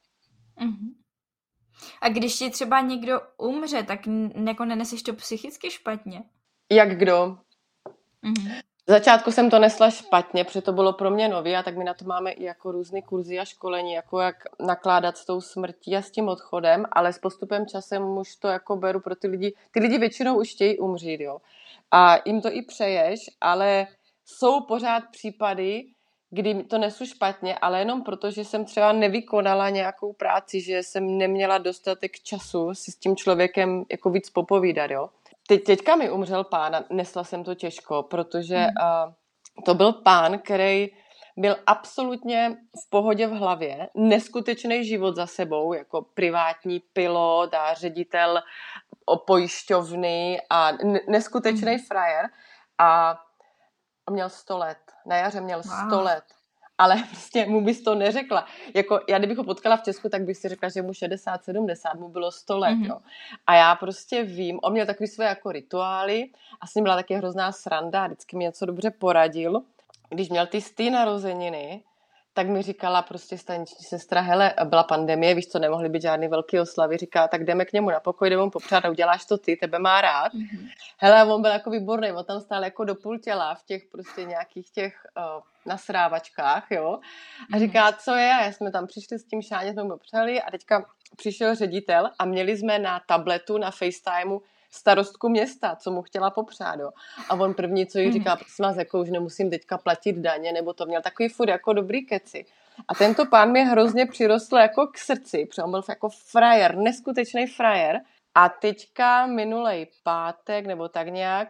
Mm-hmm. 0.57 0.95
A 2.01 2.09
když 2.09 2.39
ti 2.39 2.51
třeba 2.51 2.81
někdo 2.81 3.21
umře, 3.37 3.83
tak 3.83 4.01
jako 4.47 4.65
neneseš 4.65 5.03
to 5.03 5.13
psychicky 5.13 5.71
špatně? 5.71 6.23
Jak 6.71 6.99
kdo? 6.99 7.39
Mm-hmm. 8.25 8.63
V 8.89 8.93
začátku 8.93 9.33
jsem 9.33 9.51
to 9.51 9.59
nesla 9.59 9.91
špatně, 9.91 10.45
protože 10.45 10.61
to 10.61 10.73
bylo 10.73 10.93
pro 10.93 11.11
mě 11.11 11.29
nový 11.29 11.57
a 11.57 11.63
tak 11.63 11.77
my 11.77 11.85
na 11.85 11.95
to 11.95 12.05
máme 12.05 12.31
i 12.31 12.45
jako 12.45 12.73
různé 12.73 13.03
kurzy 13.03 13.39
a 13.39 13.45
školení, 13.45 13.93
jako 13.93 14.21
jak 14.21 14.37
nakládat 14.61 15.17
s 15.17 15.25
tou 15.25 15.41
smrtí 15.41 15.97
a 15.97 16.03
s 16.03 16.11
tím 16.11 16.29
odchodem, 16.29 16.87
ale 16.93 17.13
s 17.13 17.19
postupem 17.19 17.67
časem 17.67 18.19
už 18.19 18.37
to 18.37 18.49
jako 18.49 18.77
beru 18.77 19.01
pro 19.01 19.17
ty 19.17 19.29
lidi. 19.29 19.55
Ty 19.71 19.81
lidi 19.81 19.99
většinou 19.99 20.41
už 20.41 20.51
chtějí 20.51 20.79
umřít, 20.79 21.21
jo. 21.21 21.39
A 21.91 22.17
jim 22.25 22.41
to 22.41 22.53
i 22.53 22.63
přeješ, 22.63 23.21
ale 23.41 23.87
jsou 24.25 24.61
pořád 24.61 25.03
případy, 25.11 25.85
kdy 26.31 26.65
to 26.65 26.79
nesu 26.79 27.07
špatně, 27.07 27.59
ale 27.59 27.79
jenom 27.79 28.03
proto, 28.03 28.31
že 28.31 28.45
jsem 28.45 28.65
třeba 28.65 28.93
nevykonala 28.93 29.71
nějakou 29.71 30.13
práci, 30.13 30.61
že 30.61 30.79
jsem 30.79 31.19
neměla 31.19 31.59
dostatek 31.59 32.13
času 32.21 32.75
si 32.75 32.93
s 32.93 32.97
tím 32.97 33.17
člověkem 33.17 33.85
jako 33.91 34.11
víc 34.11 34.31
popovídat, 34.31 34.91
jo. 34.91 35.09
Teď, 35.49 35.65
teďka 35.65 35.97
mi 35.97 36.11
umřel 36.11 36.45
pán 36.45 36.77
a 36.77 36.85
nesla 36.91 37.25
jsem 37.25 37.45
to 37.45 37.55
těžko, 37.55 38.03
protože 38.03 38.57
hmm. 38.57 38.73
uh, 39.07 39.13
to 39.65 39.75
byl 39.75 39.93
pán, 39.93 40.39
který 40.39 40.89
byl 41.37 41.57
absolutně 41.67 42.57
v 42.87 42.91
pohodě 42.91 43.27
v 43.27 43.31
hlavě, 43.31 43.89
neskutečný 43.95 44.85
život 44.85 45.17
za 45.17 45.27
sebou, 45.27 45.73
jako 45.73 46.03
privátní 46.03 46.81
pilot 46.81 47.55
a 47.55 47.75
ředitel 47.75 48.43
pojišťovny 49.27 50.41
a 50.51 50.73
neskutečný 51.09 51.73
hmm. 51.73 51.85
frajer 51.85 52.27
a 52.79 53.19
měl 54.11 54.29
100 54.29 54.59
let. 54.59 54.79
Na 55.07 55.17
jaře 55.17 55.41
měl 55.41 55.63
100 55.63 55.97
wow. 55.97 56.05
let 56.05 56.25
ale 56.79 56.97
prostě 57.11 57.47
mu 57.47 57.61
bys 57.61 57.83
to 57.83 57.95
neřekla. 57.95 58.47
Jako, 58.75 59.01
já 59.09 59.19
kdybych 59.19 59.39
ho 59.39 59.45
potkala 59.45 59.77
v 59.77 59.83
Česku, 59.83 60.09
tak 60.09 60.25
bych 60.25 60.37
si 60.37 60.49
řekla, 60.49 60.69
že 60.69 60.83
mu 60.83 60.93
60, 60.93 61.45
70, 61.45 61.95
mu 61.95 62.09
bylo 62.09 62.33
100 62.33 62.59
let, 62.59 62.71
mm-hmm. 62.71 62.89
jo. 62.89 62.99
A 63.47 63.55
já 63.55 63.75
prostě 63.75 64.23
vím, 64.25 64.59
on 64.63 64.73
měl 64.73 64.87
takový 64.87 65.07
své 65.07 65.25
jako 65.25 65.53
rituály 65.53 66.31
a 66.61 66.67
s 66.67 66.75
ním 66.75 66.85
byla 66.85 66.97
taky 66.97 67.15
hrozná 67.15 67.53
sranda 67.53 68.05
a 68.05 68.07
vždycky 68.07 68.37
mi 68.37 68.45
něco 68.45 68.67
dobře 68.67 68.91
poradil. 68.91 69.63
Když 70.09 70.29
měl 70.29 70.47
ty 70.47 70.61
stý 70.61 70.91
narozeniny, 70.91 71.83
tak 72.37 72.49
mi 72.49 72.63
říkala 72.63 73.03
prostě 73.03 73.39
staniční 73.39 73.85
sestra, 73.85 74.21
hele, 74.21 74.55
byla 74.65 74.83
pandemie, 74.83 75.35
víš 75.35 75.47
co, 75.47 75.59
nemohly 75.59 75.89
být 75.89 76.03
žádný 76.03 76.29
velký 76.29 76.61
oslavy, 76.61 76.97
říká, 76.97 77.29
tak 77.29 77.45
jdeme 77.45 77.65
k 77.65 77.73
němu 77.73 77.91
na 77.91 78.01
pokoj, 78.01 78.31
jdeme 78.31 78.45
mu 78.45 78.51
popřát 78.51 78.85
a 78.85 78.91
uděláš 78.91 79.25
to 79.25 79.39
ty, 79.39 79.57
tebe 79.57 79.79
má 79.79 80.01
rád. 80.01 80.33
Mm-hmm. 80.35 80.69
Hele, 80.99 81.35
on 81.35 81.43
byl 81.43 81.51
jako 81.51 81.71
výborný, 81.71 82.13
on 82.13 82.25
tam 82.25 82.41
stál 82.41 82.65
jako 82.65 82.85
do 82.85 82.95
půl 82.95 83.19
těla 83.19 83.55
v 83.55 83.63
těch 83.63 83.83
prostě 83.93 84.25
nějakých 84.25 84.71
těch 84.71 84.95
uh, 85.17 85.43
nasrávačkách, 85.67 86.67
jo. 86.71 86.99
A 87.53 87.57
mhm. 87.57 87.61
říká, 87.61 87.93
co 87.93 88.15
je, 88.15 88.33
a 88.33 88.53
jsme 88.53 88.71
tam 88.71 88.87
přišli 88.87 89.19
s 89.19 89.25
tím 89.25 89.43
šáně, 89.43 89.73
jsme 89.73 89.83
mu 89.83 89.91
popřeli 89.91 90.43
a 90.43 90.51
teďka 90.51 90.87
přišel 91.17 91.55
ředitel 91.55 92.11
a 92.19 92.25
měli 92.25 92.57
jsme 92.57 92.79
na 92.79 93.01
tabletu, 93.07 93.59
na 93.59 93.71
FaceTimeu 93.71 94.41
starostku 94.77 95.29
města, 95.29 95.77
co 95.77 95.91
mu 95.91 96.03
chtěla 96.03 96.31
popřát, 96.31 96.81
jo. 96.81 96.91
A 97.29 97.35
on 97.35 97.55
první, 97.55 97.87
co 97.87 97.99
jí 97.99 98.13
říká, 98.13 98.31
mhm. 98.31 98.39
prosím 98.39 98.63
vás, 98.65 98.77
jako 98.77 99.01
už 99.01 99.11
nemusím 99.11 99.51
teďka 99.51 99.79
platit 99.79 100.17
daně, 100.17 100.53
nebo 100.53 100.73
to 100.73 100.87
měl 100.87 101.03
takový 101.03 101.29
furt 101.29 101.49
jako 101.49 101.73
dobrý 101.73 102.07
keci. 102.07 102.47
A 102.89 102.95
tento 102.95 103.27
pán 103.27 103.51
mě 103.51 103.65
hrozně 103.65 104.07
přirostl 104.07 104.57
jako 104.57 104.87
k 104.87 104.99
srdci, 104.99 105.47
protože 105.47 105.63
on 105.63 105.71
byl 105.71 105.83
jako 105.89 106.09
frajer, 106.09 106.77
neskutečný 106.77 107.47
frajer. 107.47 108.01
A 108.35 108.49
teďka 108.49 109.27
minulej 109.27 109.87
pátek, 110.03 110.67
nebo 110.67 110.89
tak 110.89 111.09
nějak, 111.09 111.49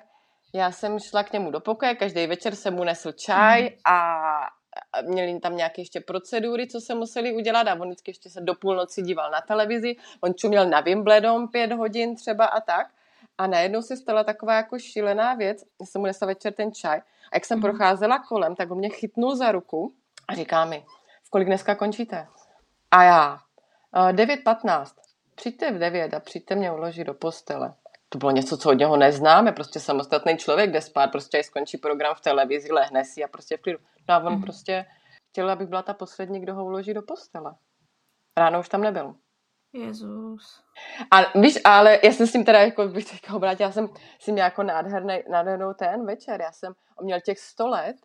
já 0.54 0.72
jsem 0.72 0.98
šla 0.98 1.22
k 1.22 1.32
němu 1.32 1.50
do 1.50 1.60
pokoje, 1.60 1.94
každý 1.94 2.26
večer 2.26 2.54
jsem 2.54 2.74
mu 2.74 2.84
nesl 2.84 3.12
čaj 3.12 3.62
mhm. 3.62 3.72
a 3.84 4.20
měli 5.02 5.40
tam 5.40 5.56
nějaké 5.56 5.80
ještě 5.80 6.00
procedury, 6.00 6.66
co 6.66 6.80
se 6.80 6.94
museli 6.94 7.32
udělat 7.32 7.68
a 7.68 7.74
on 7.74 7.88
vždycky 7.88 8.10
ještě 8.10 8.30
se 8.30 8.40
do 8.40 8.54
půlnoci 8.54 9.02
díval 9.02 9.30
na 9.30 9.40
televizi, 9.40 9.96
on 10.20 10.34
čuměl 10.34 10.68
na 10.68 10.80
Wimbledon 10.80 11.48
pět 11.48 11.72
hodin 11.72 12.16
třeba 12.16 12.44
a 12.46 12.60
tak. 12.60 12.86
A 13.38 13.46
najednou 13.46 13.82
se 13.82 13.96
stala 13.96 14.24
taková 14.24 14.54
jako 14.56 14.78
šílená 14.78 15.34
věc, 15.34 15.64
já 15.80 15.86
jsem 15.86 16.00
mu 16.00 16.06
nesla 16.06 16.26
večer 16.26 16.52
ten 16.52 16.72
čaj 16.72 16.98
a 16.98 17.36
jak 17.36 17.44
jsem 17.44 17.58
mm. 17.58 17.62
procházela 17.62 18.18
kolem, 18.28 18.56
tak 18.56 18.70
on 18.70 18.78
mě 18.78 18.88
chytnul 18.88 19.36
za 19.36 19.52
ruku 19.52 19.94
a 20.28 20.34
říká 20.34 20.64
mi, 20.64 20.84
v 21.24 21.30
kolik 21.30 21.46
dneska 21.46 21.74
končíte? 21.74 22.26
A 22.90 23.02
já, 23.02 23.38
9.15, 23.94 24.84
přijďte 25.34 25.72
v 25.72 25.78
9 25.78 26.14
a 26.14 26.20
přijďte 26.20 26.54
mě 26.54 26.72
uložit 26.72 27.06
do 27.06 27.14
postele. 27.14 27.74
To 28.08 28.18
bylo 28.18 28.30
něco, 28.30 28.56
co 28.56 28.70
od 28.70 28.72
něho 28.72 28.96
neznáme, 28.96 29.52
prostě 29.52 29.80
samostatný 29.80 30.36
člověk, 30.36 30.70
kde 30.70 30.80
spát, 30.80 31.06
prostě 31.06 31.42
skončí 31.42 31.78
program 31.78 32.14
v 32.14 32.20
televizi, 32.20 32.72
lehne 32.72 33.04
si 33.04 33.24
a 33.24 33.28
prostě 33.28 33.56
v 33.56 33.60
klidu. 33.60 33.78
No 34.08 34.14
a 34.14 34.18
on 34.18 34.32
mm. 34.32 34.42
prostě 34.42 34.86
chtěl, 35.30 35.50
abych 35.50 35.68
byla 35.68 35.82
ta 35.82 35.94
poslední, 35.94 36.40
kdo 36.40 36.54
ho 36.54 36.64
uloží 36.64 36.94
do 36.94 37.02
postele. 37.02 37.54
Ráno 38.36 38.60
už 38.60 38.68
tam 38.68 38.80
nebyl. 38.80 39.14
Jezus. 39.76 40.62
A 41.10 41.38
víš, 41.40 41.58
ale 41.64 41.98
já 42.02 42.12
jsem 42.12 42.26
s 42.26 42.32
tím 42.32 42.44
teda, 42.44 42.60
jako 42.60 42.88
bych 42.88 43.10
teďka 43.10 43.34
obrátila, 43.34 43.68
já 43.68 43.72
jsem 43.72 43.88
s 44.20 44.26
ním 44.26 44.38
jako 44.38 44.62
nádherný, 44.62 45.18
nádhernou 45.30 45.72
ten 45.72 46.06
večer, 46.06 46.40
já 46.40 46.52
jsem, 46.52 46.72
měl 47.02 47.20
těch 47.20 47.38
100 47.38 47.68
let 47.68 47.96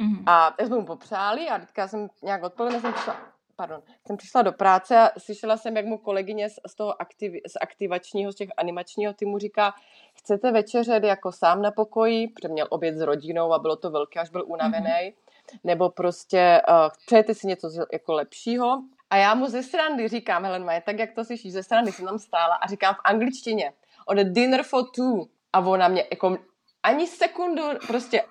mm-hmm. 0.00 0.22
a 0.26 0.54
já 0.60 0.66
jsme 0.66 0.76
mu 0.76 0.86
popřáli 0.86 1.48
a 1.48 1.58
teďka 1.58 1.88
jsem 1.88 2.08
nějak 2.22 2.42
odpoledne 2.42 2.80
jsem 2.80 2.92
přišla, 2.92 3.16
pardon, 3.56 3.82
jsem 4.06 4.16
přišla 4.16 4.42
do 4.42 4.52
práce 4.52 4.98
a 4.98 5.10
slyšela 5.18 5.56
jsem, 5.56 5.76
jak 5.76 5.86
mu 5.86 5.98
kolegyně 5.98 6.50
z, 6.50 6.54
z 6.66 6.74
toho 6.74 7.02
aktiv, 7.02 7.32
z 7.46 7.56
aktivačního, 7.60 8.32
z 8.32 8.36
těch 8.36 8.48
animačního 8.56 9.12
týmu 9.12 9.38
říká, 9.38 9.74
chcete 10.14 10.52
večeřet 10.52 11.04
jako 11.04 11.32
sám 11.32 11.62
na 11.62 11.70
pokoji, 11.70 12.28
protože 12.28 12.48
měl 12.48 12.66
oběd 12.70 12.96
s 12.96 13.00
rodinou 13.00 13.52
a 13.52 13.58
bylo 13.58 13.76
to 13.76 13.90
velké, 13.90 14.20
až 14.20 14.30
byl 14.30 14.44
unavený, 14.46 14.86
mm-hmm. 14.86 15.58
nebo 15.64 15.90
prostě 15.90 16.62
uh, 16.68 16.74
přejete 17.06 17.34
si 17.34 17.46
něco 17.46 17.70
jako 17.92 18.12
lepšího 18.12 18.82
a 19.10 19.16
já 19.16 19.34
mu 19.34 19.46
ze 19.46 19.62
strany 19.62 20.08
říkám, 20.08 20.44
Helen 20.44 20.64
Maje, 20.64 20.80
tak 20.80 20.98
jak 20.98 21.12
to 21.12 21.24
slyšíš, 21.24 21.52
ze 21.52 21.62
strany 21.62 21.92
jsem 21.92 22.06
tam 22.06 22.18
stála 22.18 22.54
a 22.54 22.66
říkám 22.66 22.94
v 22.94 23.00
angličtině, 23.04 23.72
on 24.06 24.32
dinner 24.32 24.62
for 24.62 24.84
two. 24.94 25.24
A 25.52 25.60
ona 25.60 25.88
mě 25.88 26.04
jako 26.10 26.38
ani 26.82 27.06
sekundu 27.06 27.62
prostě 27.86 28.22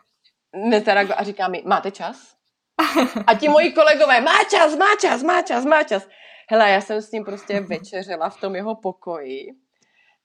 nezareagovala 0.55 1.21
a 1.21 1.23
říká 1.23 1.47
mi, 1.47 1.63
máte 1.65 1.91
čas? 1.91 2.35
A 3.27 3.33
ti 3.33 3.47
moji 3.47 3.71
kolegové, 3.71 4.21
má 4.21 4.43
čas, 4.51 4.75
má 4.75 4.85
čas, 5.01 5.23
má 5.23 5.41
čas, 5.41 5.65
má 5.65 5.83
čas. 5.83 6.07
Hele, 6.49 6.71
já 6.71 6.81
jsem 6.81 7.01
s 7.01 7.11
ním 7.11 7.25
prostě 7.25 7.59
večeřila 7.69 8.29
v 8.29 8.39
tom 8.39 8.55
jeho 8.55 8.75
pokoji 8.75 9.51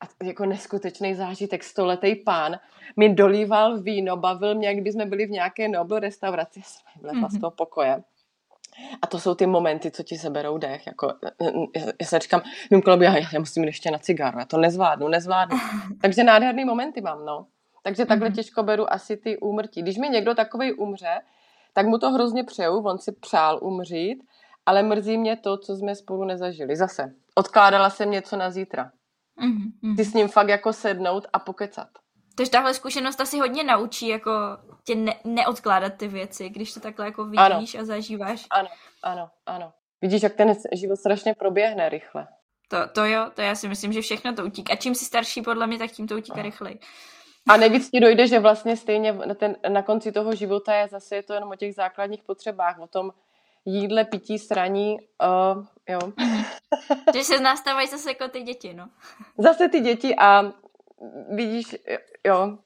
a 0.00 0.24
jako 0.24 0.46
neskutečný 0.46 1.14
zážitek, 1.14 1.64
stoletý 1.64 2.16
pán 2.16 2.58
mi 2.96 3.14
dolíval 3.14 3.82
víno, 3.82 4.16
bavil 4.16 4.54
mě, 4.54 4.66
jak 4.66 4.76
kdyby 4.76 4.92
jsme 4.92 5.06
byli 5.06 5.26
v 5.26 5.30
nějaké 5.30 5.68
Nobel 5.68 5.98
restauraci, 5.98 6.62
jsem 6.62 7.02
vlezla 7.02 7.28
mm-hmm. 7.28 7.36
z 7.36 7.40
toho 7.40 7.50
pokoje 7.50 8.02
a 9.02 9.06
to 9.06 9.18
jsou 9.18 9.34
ty 9.34 9.46
momenty, 9.46 9.90
co 9.90 10.02
ti 10.02 10.18
seberou 10.18 10.58
dech. 10.58 10.86
Jako, 10.86 11.14
já 12.00 12.06
se 12.06 12.18
říkám, 12.18 12.42
mým 12.70 12.82
kolem, 12.82 13.02
já, 13.02 13.18
já 13.18 13.38
musím 13.38 13.64
ještě 13.64 13.90
na 13.90 13.98
cigáru, 13.98 14.38
já 14.38 14.44
to 14.44 14.58
nezvládnu, 14.58 15.08
nezvládnu. 15.08 15.58
Takže 16.02 16.24
nádherný 16.24 16.64
momenty 16.64 17.00
mám, 17.00 17.24
no. 17.24 17.46
Takže 17.82 18.06
takhle 18.06 18.28
mm-hmm. 18.28 18.34
těžko 18.34 18.62
beru 18.62 18.92
asi 18.92 19.16
ty 19.16 19.38
úmrtí. 19.38 19.82
Když 19.82 19.98
mi 19.98 20.08
někdo 20.08 20.34
takový 20.34 20.72
umře, 20.72 21.20
tak 21.72 21.86
mu 21.86 21.98
to 21.98 22.10
hrozně 22.10 22.44
přeju, 22.44 22.78
on 22.78 22.98
si 22.98 23.12
přál 23.12 23.58
umřít, 23.62 24.22
ale 24.66 24.82
mrzí 24.82 25.18
mě 25.18 25.36
to, 25.36 25.56
co 25.56 25.76
jsme 25.76 25.94
spolu 25.94 26.24
nezažili. 26.24 26.76
Zase, 26.76 27.14
odkládala 27.34 27.90
jsem 27.90 28.10
něco 28.10 28.36
na 28.36 28.50
zítra. 28.50 28.92
Mm-hmm. 29.42 29.96
Ty 29.96 30.04
s 30.04 30.14
ním 30.14 30.28
fakt 30.28 30.48
jako 30.48 30.72
sednout 30.72 31.26
a 31.32 31.38
pokecat. 31.38 31.88
Takže 32.40 32.50
tahle 32.50 32.74
zkušenost 32.74 33.20
asi 33.20 33.38
hodně 33.38 33.64
naučí, 33.64 34.08
jako 34.08 34.30
tě 34.84 34.94
ne- 34.94 35.20
neodkládat 35.24 35.94
ty 35.94 36.08
věci, 36.08 36.48
když 36.48 36.74
to 36.74 36.80
takhle 36.80 37.06
jako 37.06 37.24
vidíš 37.24 37.74
ano. 37.74 37.82
a 37.82 37.84
zažíváš. 37.84 38.46
Ano, 38.50 38.68
ano, 39.02 39.30
ano. 39.46 39.72
Vidíš, 40.02 40.22
jak 40.22 40.34
ten 40.34 40.54
život 40.72 40.96
strašně 40.96 41.34
proběhne 41.34 41.88
rychle. 41.88 42.26
To, 42.68 42.76
to 42.88 43.04
jo, 43.04 43.30
to 43.34 43.42
já 43.42 43.54
si 43.54 43.68
myslím, 43.68 43.92
že 43.92 44.00
všechno 44.00 44.34
to 44.34 44.44
utíká. 44.44 44.72
A 44.72 44.76
čím 44.76 44.94
jsi 44.94 45.04
starší, 45.04 45.42
podle 45.42 45.66
mě, 45.66 45.78
tak 45.78 45.90
tím 45.90 46.08
to 46.08 46.16
utíká 46.16 46.42
rychleji. 46.42 46.78
A 47.48 47.56
nejvíc 47.56 47.90
ti 47.90 48.00
dojde, 48.00 48.26
že 48.26 48.38
vlastně 48.38 48.76
stejně 48.76 49.12
na, 49.12 49.34
ten, 49.34 49.56
na 49.68 49.82
konci 49.82 50.12
toho 50.12 50.34
života 50.34 50.74
je 50.74 50.88
zase 50.88 51.16
je 51.16 51.22
to 51.22 51.34
jenom 51.34 51.50
o 51.50 51.56
těch 51.56 51.74
základních 51.74 52.22
potřebách, 52.24 52.78
o 52.78 52.86
tom 52.86 53.10
jídle, 53.64 54.04
pití, 54.04 54.38
sraní, 54.38 54.96
uh, 54.98 55.64
jo. 55.88 56.00
že 57.14 57.24
se 57.24 57.40
nastávají 57.40 57.88
zase 57.88 58.10
jako 58.10 58.28
ty 58.28 58.42
děti, 58.42 58.74
no. 58.74 58.88
Zase 59.38 59.68
ty 59.68 59.80
děti 59.80 60.16
a 60.16 60.52
vidíš, 61.30 61.76
jo, 62.26 62.58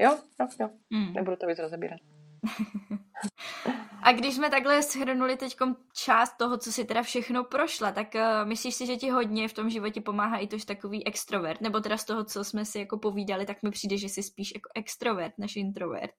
jo, 0.00 0.18
jo, 0.40 0.48
jo. 0.60 0.70
Mm. 0.90 1.12
Nebudu 1.12 1.36
to 1.36 1.46
víc 1.46 1.58
rozebírat. 1.58 2.00
A 4.02 4.12
když 4.12 4.34
jsme 4.34 4.50
takhle 4.50 4.82
shrnuli 4.82 5.36
teď 5.36 5.56
část 5.92 6.36
toho, 6.36 6.58
co 6.58 6.72
si 6.72 6.84
teda 6.84 7.02
všechno 7.02 7.44
prošla, 7.44 7.92
tak 7.92 8.06
uh, 8.14 8.48
myslíš 8.48 8.74
si, 8.74 8.86
že 8.86 8.96
ti 8.96 9.10
hodně 9.10 9.48
v 9.48 9.52
tom 9.52 9.70
životě 9.70 10.00
pomáhá 10.00 10.38
i 10.38 10.46
to, 10.46 10.58
že 10.58 10.66
takový 10.66 11.06
extrovert? 11.06 11.60
Nebo 11.60 11.80
teda 11.80 11.96
z 11.96 12.04
toho, 12.04 12.24
co 12.24 12.44
jsme 12.44 12.64
si 12.64 12.78
jako 12.78 12.98
povídali, 12.98 13.46
tak 13.46 13.62
mi 13.62 13.70
přijde, 13.70 13.96
že 13.96 14.08
jsi 14.08 14.22
spíš 14.22 14.52
jako 14.54 14.70
extrovert 14.74 15.38
než 15.38 15.56
introvert. 15.56 16.10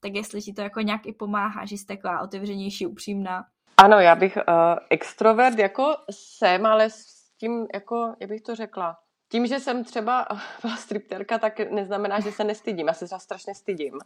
Tak 0.00 0.14
jestli 0.14 0.40
ti 0.40 0.52
to 0.52 0.60
jako 0.60 0.80
nějak 0.80 1.06
i 1.06 1.12
pomáhá, 1.12 1.66
že 1.66 1.76
jsi 1.76 1.86
taková 1.86 2.20
otevřenější, 2.20 2.86
upřímná. 2.86 3.44
Ano, 3.76 4.00
já 4.00 4.14
bych 4.14 4.36
uh, 4.36 4.42
extrovert 4.90 5.58
jako 5.58 5.96
jsem, 6.10 6.66
ale 6.66 6.90
s 6.90 7.30
tím 7.40 7.66
jako, 7.74 8.14
jak 8.20 8.30
bych 8.30 8.42
to 8.42 8.54
řekla, 8.54 8.96
tím, 9.28 9.46
že 9.46 9.60
jsem 9.60 9.84
třeba 9.84 10.26
byla 10.62 10.76
stripterka, 10.76 11.38
tak 11.38 11.58
neznamená, 11.70 12.20
že 12.20 12.32
se 12.32 12.44
nestydím. 12.44 12.86
Já 12.86 12.92
se 12.92 13.06
třeba 13.06 13.18
strašně 13.18 13.54
stydím. 13.54 13.98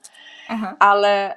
Aha. 0.48 0.76
Ale 0.80 1.34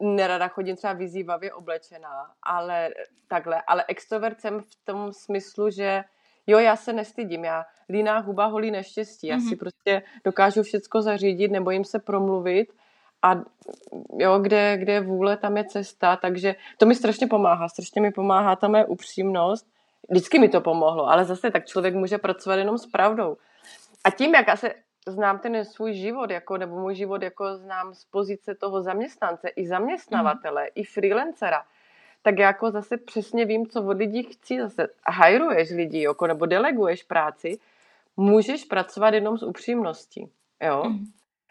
uh, 0.00 0.16
nerada 0.16 0.48
chodím 0.48 0.76
třeba 0.76 0.92
vyzývavě 0.92 1.52
oblečená. 1.52 2.30
Ale 2.42 2.90
takhle. 3.28 3.62
Ale 3.66 3.84
extrovert 3.88 4.40
jsem 4.40 4.60
v 4.60 4.84
tom 4.84 5.12
smyslu, 5.12 5.70
že 5.70 6.04
jo, 6.46 6.58
já 6.58 6.76
se 6.76 6.92
nestydím, 6.92 7.44
já 7.44 7.64
líná 7.88 8.18
huba 8.18 8.46
holí 8.46 8.70
neštěstí, 8.70 9.26
já 9.26 9.36
mm-hmm. 9.36 9.48
si 9.48 9.56
prostě 9.56 10.02
dokážu 10.24 10.62
všecko 10.62 11.02
zařídit, 11.02 11.50
nebojím 11.50 11.84
se 11.84 11.98
promluvit 11.98 12.72
a 13.22 13.34
jo, 14.18 14.38
kde, 14.38 14.76
kde 14.76 14.92
je 14.92 15.00
vůle, 15.00 15.36
tam 15.36 15.56
je 15.56 15.64
cesta, 15.64 16.16
takže 16.16 16.54
to 16.78 16.86
mi 16.86 16.94
strašně 16.94 17.26
pomáhá, 17.26 17.68
strašně 17.68 18.00
mi 18.00 18.10
pomáhá 18.10 18.56
ta 18.56 18.68
mé 18.68 18.86
upřímnost, 18.86 19.66
vždycky 20.08 20.38
mi 20.38 20.48
to 20.48 20.60
pomohlo, 20.60 21.08
ale 21.08 21.24
zase 21.24 21.50
tak 21.50 21.66
člověk 21.66 21.94
může 21.94 22.18
pracovat 22.18 22.56
jenom 22.56 22.78
s 22.78 22.86
pravdou. 22.86 23.36
A 24.04 24.10
tím, 24.10 24.34
jak 24.34 24.48
asi 24.48 24.74
znám 25.06 25.38
ten 25.38 25.64
svůj 25.64 25.94
život, 25.94 26.30
jako, 26.30 26.56
nebo 26.56 26.80
můj 26.80 26.94
život 26.94 27.22
jako 27.22 27.56
znám 27.56 27.94
z 27.94 28.04
pozice 28.04 28.54
toho 28.54 28.82
zaměstnance, 28.82 29.48
i 29.48 29.66
zaměstnavatele, 29.66 30.62
mm. 30.62 30.68
i 30.74 30.84
freelancera, 30.84 31.62
tak 32.22 32.38
jako 32.38 32.70
zase 32.70 32.96
přesně 32.96 33.44
vím, 33.44 33.66
co 33.66 33.82
od 33.82 33.98
lidí 33.98 34.22
chci. 34.22 34.60
Zase 34.60 34.88
hajruješ 35.06 35.70
lidi, 35.70 36.02
jako, 36.02 36.26
nebo 36.26 36.46
deleguješ 36.46 37.02
práci, 37.02 37.58
můžeš 38.16 38.64
pracovat 38.64 39.14
jenom 39.14 39.38
s 39.38 39.42
upřímností. 39.42 40.30
Jo? 40.62 40.84
Mm. 40.86 41.04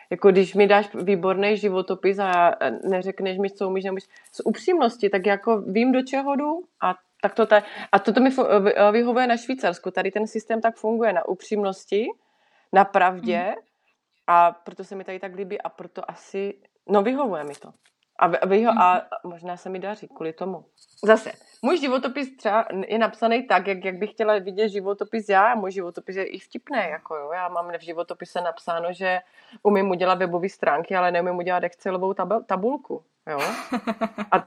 Jako 0.09 0.31
když 0.31 0.55
mi 0.55 0.67
dáš 0.67 0.95
výborný 0.95 1.57
životopis 1.57 2.19
a 2.19 2.55
neřekneš 2.83 3.37
mi, 3.37 3.49
co 3.49 3.67
umíš, 3.67 3.83
nebo 3.83 3.97
s 4.31 4.45
upřímností, 4.45 5.09
tak 5.09 5.25
jako 5.25 5.61
vím, 5.61 5.91
do 5.91 6.01
čeho 6.01 6.35
jdu 6.35 6.63
a 6.81 6.95
tak 7.21 7.33
to 7.33 7.45
ta, 7.45 7.63
a 7.91 7.99
toto 7.99 8.21
mi 8.21 8.29
vyhovuje 8.91 9.27
na 9.27 9.37
Švýcarsku. 9.37 9.91
Tady 9.91 10.11
ten 10.11 10.27
systém 10.27 10.61
tak 10.61 10.75
funguje 10.75 11.13
na 11.13 11.27
upřímnosti, 11.27 12.05
na 12.73 12.85
pravdě 12.85 13.39
mm. 13.47 13.55
a 14.27 14.51
proto 14.51 14.83
se 14.83 14.95
mi 14.95 15.03
tady 15.03 15.19
tak 15.19 15.35
líbí 15.35 15.61
a 15.61 15.69
proto 15.69 16.11
asi, 16.11 16.61
no 16.89 17.01
vyhovuje 17.03 17.43
mi 17.43 17.55
to. 17.55 17.71
A, 18.19 18.45
vyho, 18.45 18.71
a 18.71 18.93
mhm. 18.93 19.31
možná 19.31 19.57
se 19.57 19.69
mi 19.69 19.79
daří 19.79 20.07
kvůli 20.07 20.33
tomu. 20.33 20.65
Zase, 21.03 21.31
můj 21.61 21.77
životopis 21.77 22.37
třeba 22.37 22.65
je 22.87 22.97
napsaný 22.97 23.47
tak, 23.47 23.67
jak, 23.67 23.85
jak 23.85 23.95
bych 23.95 24.11
chtěla 24.11 24.39
vidět 24.39 24.69
životopis 24.69 25.29
já 25.29 25.51
a 25.51 25.55
můj 25.55 25.71
životopis 25.71 26.15
je 26.15 26.25
i 26.25 26.39
vtipný. 26.39 26.79
Jako 26.89 27.15
jo. 27.15 27.31
Já 27.33 27.49
mám 27.49 27.71
v 27.77 27.81
životopise 27.81 28.41
napsáno, 28.41 28.93
že 28.93 29.19
umím 29.63 29.89
udělat 29.89 30.17
webové 30.17 30.49
stránky, 30.49 30.95
ale 30.95 31.11
neumím 31.11 31.37
udělat 31.37 31.63
Excelovou 31.63 32.13
tabel, 32.13 32.43
tabulku. 32.43 33.03
Jo? 33.29 33.39
A 34.31 34.45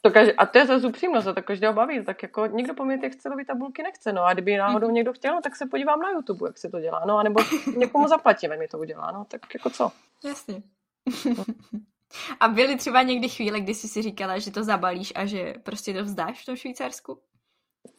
to, 0.00 0.10
každý, 0.10 0.32
a 0.32 0.46
to 0.46 0.58
je 0.58 0.66
zase 0.66 0.86
upřímnost, 0.86 1.28
a 1.28 1.32
to 1.32 1.42
každého 1.42 1.72
baví. 1.72 2.04
Tak 2.04 2.22
jako 2.22 2.46
nikdo 2.46 2.74
po 2.74 2.84
mě 2.84 2.98
ty 2.98 3.06
Excelové 3.06 3.44
tabulky 3.44 3.82
nechce. 3.82 4.12
No 4.12 4.24
a 4.24 4.32
kdyby 4.32 4.56
náhodou 4.56 4.86
mhm. 4.86 4.94
někdo 4.94 5.12
chtěl, 5.12 5.34
no, 5.34 5.40
tak 5.40 5.56
se 5.56 5.66
podívám 5.66 6.00
na 6.00 6.10
YouTube, 6.10 6.48
jak 6.48 6.58
se 6.58 6.68
to 6.68 6.80
dělá. 6.80 7.02
No 7.06 7.18
a 7.18 7.22
nebo 7.22 7.40
někomu 7.76 8.08
zaplatím, 8.08 8.50
mi 8.58 8.68
to 8.68 8.78
udělá. 8.78 9.10
No 9.10 9.24
tak 9.24 9.54
jako 9.54 9.70
co? 9.70 9.92
Jasně. 10.24 10.62
A 12.40 12.48
byly 12.48 12.76
třeba 12.76 13.02
někdy 13.02 13.28
chvíle, 13.28 13.60
kdy 13.60 13.74
jsi 13.74 13.88
si 13.88 14.02
říkala, 14.02 14.38
že 14.38 14.50
to 14.50 14.64
zabalíš 14.64 15.12
a 15.16 15.26
že 15.26 15.54
prostě 15.62 15.94
to 15.94 16.04
vzdáš 16.04 16.42
v 16.42 16.46
tom 16.46 16.56
Švýcarsku? 16.56 17.18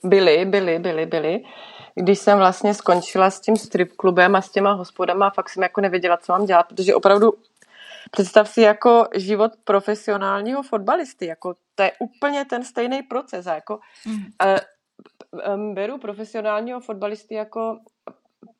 Byly, 0.03 0.45
byly, 0.45 0.79
byly, 0.79 1.05
byly. 1.05 1.43
Když 1.95 2.19
jsem 2.19 2.37
vlastně 2.37 2.73
skončila 2.73 3.29
s 3.29 3.41
tím 3.41 3.55
strip 3.55 3.91
klubem 3.91 4.35
a 4.35 4.41
s 4.41 4.51
těma 4.51 4.73
hospodama, 4.73 5.29
fakt 5.29 5.49
jsem 5.49 5.63
jako 5.63 5.81
nevěděla, 5.81 6.17
co 6.17 6.31
mám 6.31 6.45
dělat, 6.45 6.63
protože 6.63 6.95
opravdu 6.95 7.33
představ 8.11 8.49
si 8.49 8.61
jako 8.61 9.07
život 9.15 9.51
profesionálního 9.63 10.63
fotbalisty, 10.63 11.25
jako 11.25 11.53
to 11.75 11.83
je 11.83 11.91
úplně 11.99 12.45
ten 12.45 12.63
stejný 12.63 13.03
proces. 13.03 13.47
A 13.47 13.55
jako, 13.55 13.79
mm. 14.05 14.15
uh, 14.15 15.73
beru 15.73 15.97
profesionálního 15.97 16.79
fotbalisty 16.79 17.35
jako 17.35 17.79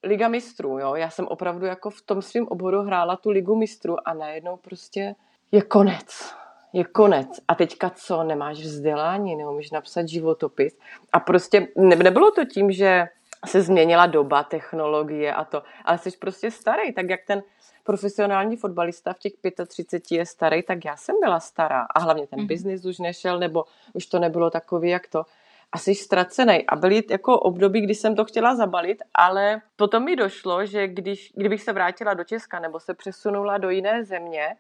Liga 0.04 0.28
mistrů, 0.28 0.80
jo. 0.80 0.96
Já 0.96 1.10
jsem 1.10 1.28
opravdu 1.28 1.66
jako 1.66 1.90
v 1.90 2.02
tom 2.02 2.22
svém 2.22 2.48
oboru 2.48 2.82
hrála 2.82 3.16
tu 3.16 3.30
Ligu 3.30 3.56
mistrů 3.56 3.96
a 4.06 4.14
najednou 4.14 4.58
prostě 4.58 5.16
je 5.52 5.62
konec. 5.62 6.34
Je 6.74 6.84
konec. 6.84 7.28
A 7.48 7.56
teďka 7.56 7.90
co? 7.90 8.24
Nemáš 8.24 8.58
vzdělání, 8.58 9.36
neumíš 9.36 9.72
napsat 9.72 10.08
životopis. 10.08 10.78
A 11.14 11.20
prostě 11.20 11.68
ne, 11.76 11.96
nebylo 11.96 12.32
to 12.32 12.46
tím, 12.46 12.72
že 12.72 13.08
se 13.46 13.62
změnila 13.62 14.06
doba, 14.06 14.44
technologie 14.44 15.34
a 15.34 15.44
to, 15.44 15.64
ale 15.86 15.98
jsi 15.98 16.12
prostě 16.12 16.52
starý, 16.52 16.94
tak 16.94 17.10
jak 17.10 17.20
ten 17.28 17.44
profesionální 17.84 18.58
fotbalista 18.58 19.14
v 19.14 19.20
těch 19.20 19.34
35 19.68 20.18
je 20.18 20.26
starý, 20.26 20.64
tak 20.64 20.86
já 20.86 20.98
jsem 20.98 21.16
byla 21.24 21.40
stará 21.40 21.82
a 21.82 22.00
hlavně 22.00 22.28
ten 22.28 22.40
mm. 22.40 22.48
biznis 22.48 22.86
už 22.86 23.00
nešel, 23.00 23.40
nebo 23.40 23.66
už 23.94 24.06
to 24.06 24.20
nebylo 24.20 24.50
takový, 24.50 24.90
jak 24.90 25.08
to. 25.08 25.24
A 25.72 25.78
jsi 25.78 25.96
ztracený. 25.96 26.68
A 26.68 26.76
byly 26.76 27.04
jako 27.10 27.40
období, 27.40 27.82
kdy 27.82 27.96
jsem 27.96 28.16
to 28.16 28.26
chtěla 28.26 28.56
zabalit, 28.56 29.04
ale 29.14 29.62
potom 29.76 30.04
mi 30.04 30.16
došlo, 30.16 30.66
že 30.66 30.88
když, 30.88 31.34
kdybych 31.36 31.64
se 31.64 31.74
vrátila 31.74 32.14
do 32.14 32.24
Česka 32.24 32.60
nebo 32.60 32.80
se 32.80 32.94
přesunula 32.94 33.58
do 33.58 33.70
jiné 33.70 34.04
země, 34.04 34.56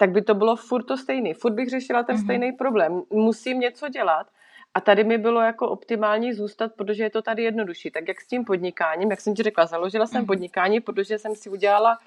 tak 0.00 0.10
by 0.10 0.22
to 0.22 0.34
bylo 0.34 0.56
furt 0.56 0.82
to 0.82 0.96
stejný. 0.96 1.34
Furt 1.34 1.52
bych 1.52 1.68
řešila 1.68 2.02
ten 2.02 2.16
mm-hmm. 2.16 2.24
stejný 2.24 2.52
problém. 2.52 3.02
Musím 3.10 3.60
něco 3.60 3.88
dělat. 3.88 4.26
A 4.74 4.80
tady 4.80 5.04
mi 5.04 5.18
bylo 5.18 5.40
jako 5.40 5.68
optimální 5.68 6.32
zůstat, 6.32 6.72
protože 6.76 7.02
je 7.02 7.10
to 7.10 7.22
tady 7.22 7.42
jednodušší. 7.42 7.90
Tak 7.90 8.08
jak 8.08 8.20
s 8.20 8.26
tím 8.26 8.44
podnikáním, 8.44 9.10
jak 9.10 9.20
jsem 9.20 9.34
ti 9.34 9.42
řekla, 9.42 9.66
založila 9.66 10.06
jsem 10.06 10.22
mm-hmm. 10.22 10.26
podnikání, 10.26 10.80
protože 10.80 11.18
jsem 11.18 11.34
si 11.34 11.50
udělala 11.50 11.98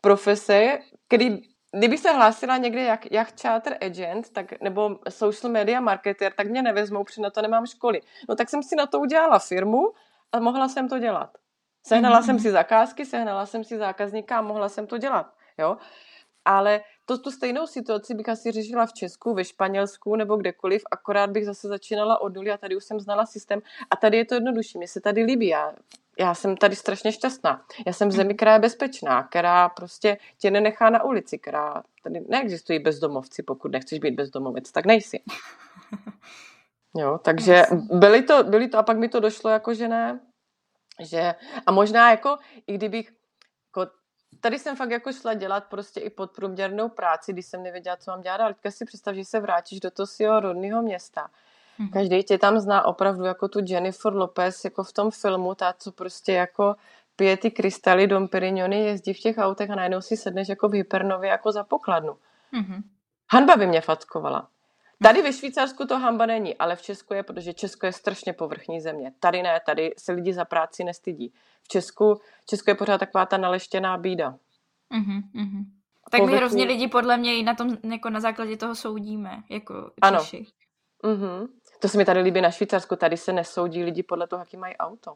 profese, 0.00 0.78
který 1.08 1.42
kdybych 1.72 2.00
se 2.00 2.10
hlásila 2.10 2.56
někde 2.56 2.82
jak, 2.82 3.12
jak 3.12 3.40
charter 3.40 3.78
agent 3.80 4.32
tak, 4.32 4.60
nebo 4.60 4.98
social 5.08 5.52
media 5.52 5.80
marketer, 5.80 6.32
tak 6.32 6.46
mě 6.46 6.62
nevezmou, 6.62 7.04
protože 7.04 7.22
na 7.22 7.30
to 7.30 7.42
nemám 7.42 7.66
školy. 7.66 8.00
No 8.28 8.36
tak 8.36 8.50
jsem 8.50 8.62
si 8.62 8.76
na 8.76 8.86
to 8.86 9.00
udělala 9.00 9.38
firmu 9.38 9.92
a 10.32 10.40
mohla 10.40 10.68
jsem 10.68 10.88
to 10.88 10.98
dělat. 10.98 11.30
Sehnala 11.86 12.20
mm-hmm. 12.20 12.26
jsem 12.26 12.38
si 12.38 12.50
zakázky, 12.50 13.06
sehnala 13.06 13.46
jsem 13.46 13.64
si 13.64 13.78
zákazníka 13.78 14.38
a 14.38 14.42
mohla 14.42 14.68
jsem 14.68 14.86
to 14.86 14.98
dělat. 14.98 15.34
Jo? 15.58 15.76
Ale 16.44 16.80
to, 17.10 17.18
tu 17.18 17.30
stejnou 17.30 17.66
situaci 17.66 18.14
bych 18.14 18.28
asi 18.28 18.50
řešila 18.50 18.86
v 18.86 18.92
Česku, 18.92 19.34
ve 19.34 19.44
Španělsku 19.44 20.16
nebo 20.16 20.36
kdekoliv, 20.36 20.82
akorát 20.90 21.30
bych 21.30 21.46
zase 21.46 21.68
začínala 21.68 22.20
od 22.20 22.34
nuly 22.34 22.50
a 22.50 22.56
tady 22.56 22.76
už 22.76 22.84
jsem 22.84 23.00
znala 23.00 23.26
systém. 23.26 23.60
A 23.90 23.96
tady 23.96 24.16
je 24.16 24.24
to 24.24 24.34
jednodušší, 24.34 24.78
mně 24.78 24.88
se 24.88 25.00
tady 25.00 25.22
líbí. 25.22 25.46
Já, 25.46 25.74
já 26.18 26.34
jsem 26.34 26.56
tady 26.56 26.76
strašně 26.76 27.12
šťastná. 27.12 27.64
Já 27.86 27.92
jsem 27.92 28.08
v 28.08 28.12
zemi, 28.12 28.34
která 28.34 28.52
je 28.52 28.58
bezpečná, 28.58 29.22
která 29.22 29.68
prostě 29.68 30.18
tě 30.38 30.50
nenechá 30.50 30.90
na 30.90 31.04
ulici, 31.04 31.38
která 31.38 31.82
tady 32.02 32.20
neexistují 32.28 32.78
bezdomovci, 32.78 33.42
pokud 33.42 33.72
nechceš 33.72 33.98
být 33.98 34.14
bezdomovec, 34.14 34.72
tak 34.72 34.86
nejsi. 34.86 35.20
Jo, 36.96 37.18
takže 37.22 37.62
byly 37.92 38.22
to, 38.22 38.44
byly 38.44 38.68
to, 38.68 38.78
a 38.78 38.82
pak 38.82 38.98
mi 38.98 39.08
to 39.08 39.20
došlo 39.20 39.50
jako, 39.50 39.74
že 39.74 39.88
ne, 39.88 40.20
že, 41.00 41.34
a 41.66 41.72
možná 41.72 42.10
jako, 42.10 42.38
i 42.66 42.74
kdybych 42.74 43.12
tady 44.40 44.58
jsem 44.58 44.76
fakt 44.76 44.90
jako 44.90 45.12
šla 45.12 45.34
dělat 45.34 45.64
prostě 45.64 46.00
i 46.00 46.10
podprůměrnou 46.10 46.88
práci, 46.88 47.32
když 47.32 47.46
jsem 47.46 47.62
nevěděla, 47.62 47.96
co 47.96 48.10
mám 48.10 48.20
dělat, 48.20 48.40
ale 48.40 48.54
teďka 48.54 48.70
si 48.70 48.84
představ, 48.84 49.14
že 49.14 49.24
se 49.24 49.40
vrátíš 49.40 49.80
do 49.80 49.90
toho 49.90 50.06
svého 50.06 50.40
rodného 50.40 50.82
města. 50.82 51.28
Mm-hmm. 51.80 51.90
Každý 51.92 52.22
tě 52.22 52.38
tam 52.38 52.60
zná 52.60 52.84
opravdu 52.84 53.24
jako 53.24 53.48
tu 53.48 53.58
Jennifer 53.66 54.14
Lopez, 54.14 54.64
jako 54.64 54.84
v 54.84 54.92
tom 54.92 55.10
filmu, 55.10 55.54
ta, 55.54 55.74
co 55.78 55.92
prostě 55.92 56.32
jako 56.32 56.76
pije 57.16 57.36
ty 57.36 57.50
krystaly, 57.50 58.06
Dom 58.06 58.28
Perignony, 58.28 58.84
jezdí 58.84 59.14
v 59.14 59.18
těch 59.18 59.38
autech 59.38 59.70
a 59.70 59.74
najednou 59.74 60.00
si 60.00 60.16
sedneš 60.16 60.48
jako 60.48 60.68
v 60.68 60.72
Hypernově 60.72 61.30
jako 61.30 61.52
za 61.52 61.64
pokladnu. 61.64 62.16
Mm-hmm. 62.52 62.82
Hanba 63.32 63.56
by 63.56 63.66
mě 63.66 63.80
fackovala. 63.80 64.48
Tady 65.02 65.22
ve 65.22 65.32
Švýcarsku 65.32 65.86
to 65.86 65.98
hamba 65.98 66.26
není, 66.26 66.56
ale 66.56 66.76
v 66.76 66.82
Česku 66.82 67.14
je, 67.14 67.22
protože 67.22 67.54
Česko 67.54 67.86
je 67.86 67.92
strašně 67.92 68.32
povrchní 68.32 68.80
země. 68.80 69.12
Tady 69.20 69.42
ne, 69.42 69.60
tady 69.66 69.94
se 69.98 70.12
lidi 70.12 70.32
za 70.32 70.44
práci 70.44 70.84
nestydí. 70.84 71.34
V 71.62 71.68
Česku, 71.68 72.20
Česko 72.46 72.70
je 72.70 72.74
pořád 72.74 72.98
taková 72.98 73.26
ta 73.26 73.36
naleštěná 73.36 73.96
bída. 73.96 74.38
Uh-huh, 74.92 75.22
uh-huh. 75.34 75.64
Tak 76.10 76.22
my 76.22 76.36
hrozně 76.36 76.64
lidi 76.64 76.88
podle 76.88 77.16
mě 77.16 77.36
i 77.36 77.42
na 77.42 77.54
tom, 77.54 77.78
jako 77.92 78.10
na 78.10 78.20
základě 78.20 78.56
toho 78.56 78.74
soudíme, 78.74 79.42
jako 79.48 79.90
Češi. 80.18 80.46
Ano. 81.02 81.14
Uh-huh. 81.14 81.48
To 81.78 81.88
se 81.88 81.98
mi 81.98 82.04
tady 82.04 82.20
líbí 82.20 82.40
na 82.40 82.50
Švýcarsku, 82.50 82.96
tady 82.96 83.16
se 83.16 83.32
nesoudí 83.32 83.84
lidi 83.84 84.02
podle 84.02 84.26
toho, 84.26 84.40
jaký 84.40 84.56
mají 84.56 84.76
auto. 84.76 85.10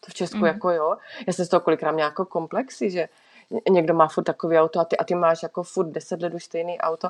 To 0.00 0.10
v 0.10 0.14
Česku 0.14 0.38
uh-huh. 0.38 0.46
jako 0.46 0.70
jo. 0.70 0.96
Já 1.26 1.32
jsem 1.32 1.44
z 1.44 1.48
toho 1.48 1.60
kolikrát 1.60 1.92
měla 1.92 2.08
jako 2.08 2.24
komplexy, 2.24 2.90
že 2.90 3.08
někdo 3.70 3.94
má 3.94 4.08
furt 4.08 4.24
takový 4.24 4.58
auto 4.58 4.80
a 4.80 4.84
ty, 4.84 4.96
a 4.96 5.04
ty 5.04 5.14
máš 5.14 5.42
jako 5.42 5.62
furt 5.62 5.88
deset 5.88 6.22
let 6.22 6.34
už 6.34 6.44
stejný 6.44 6.78
auto. 6.78 7.08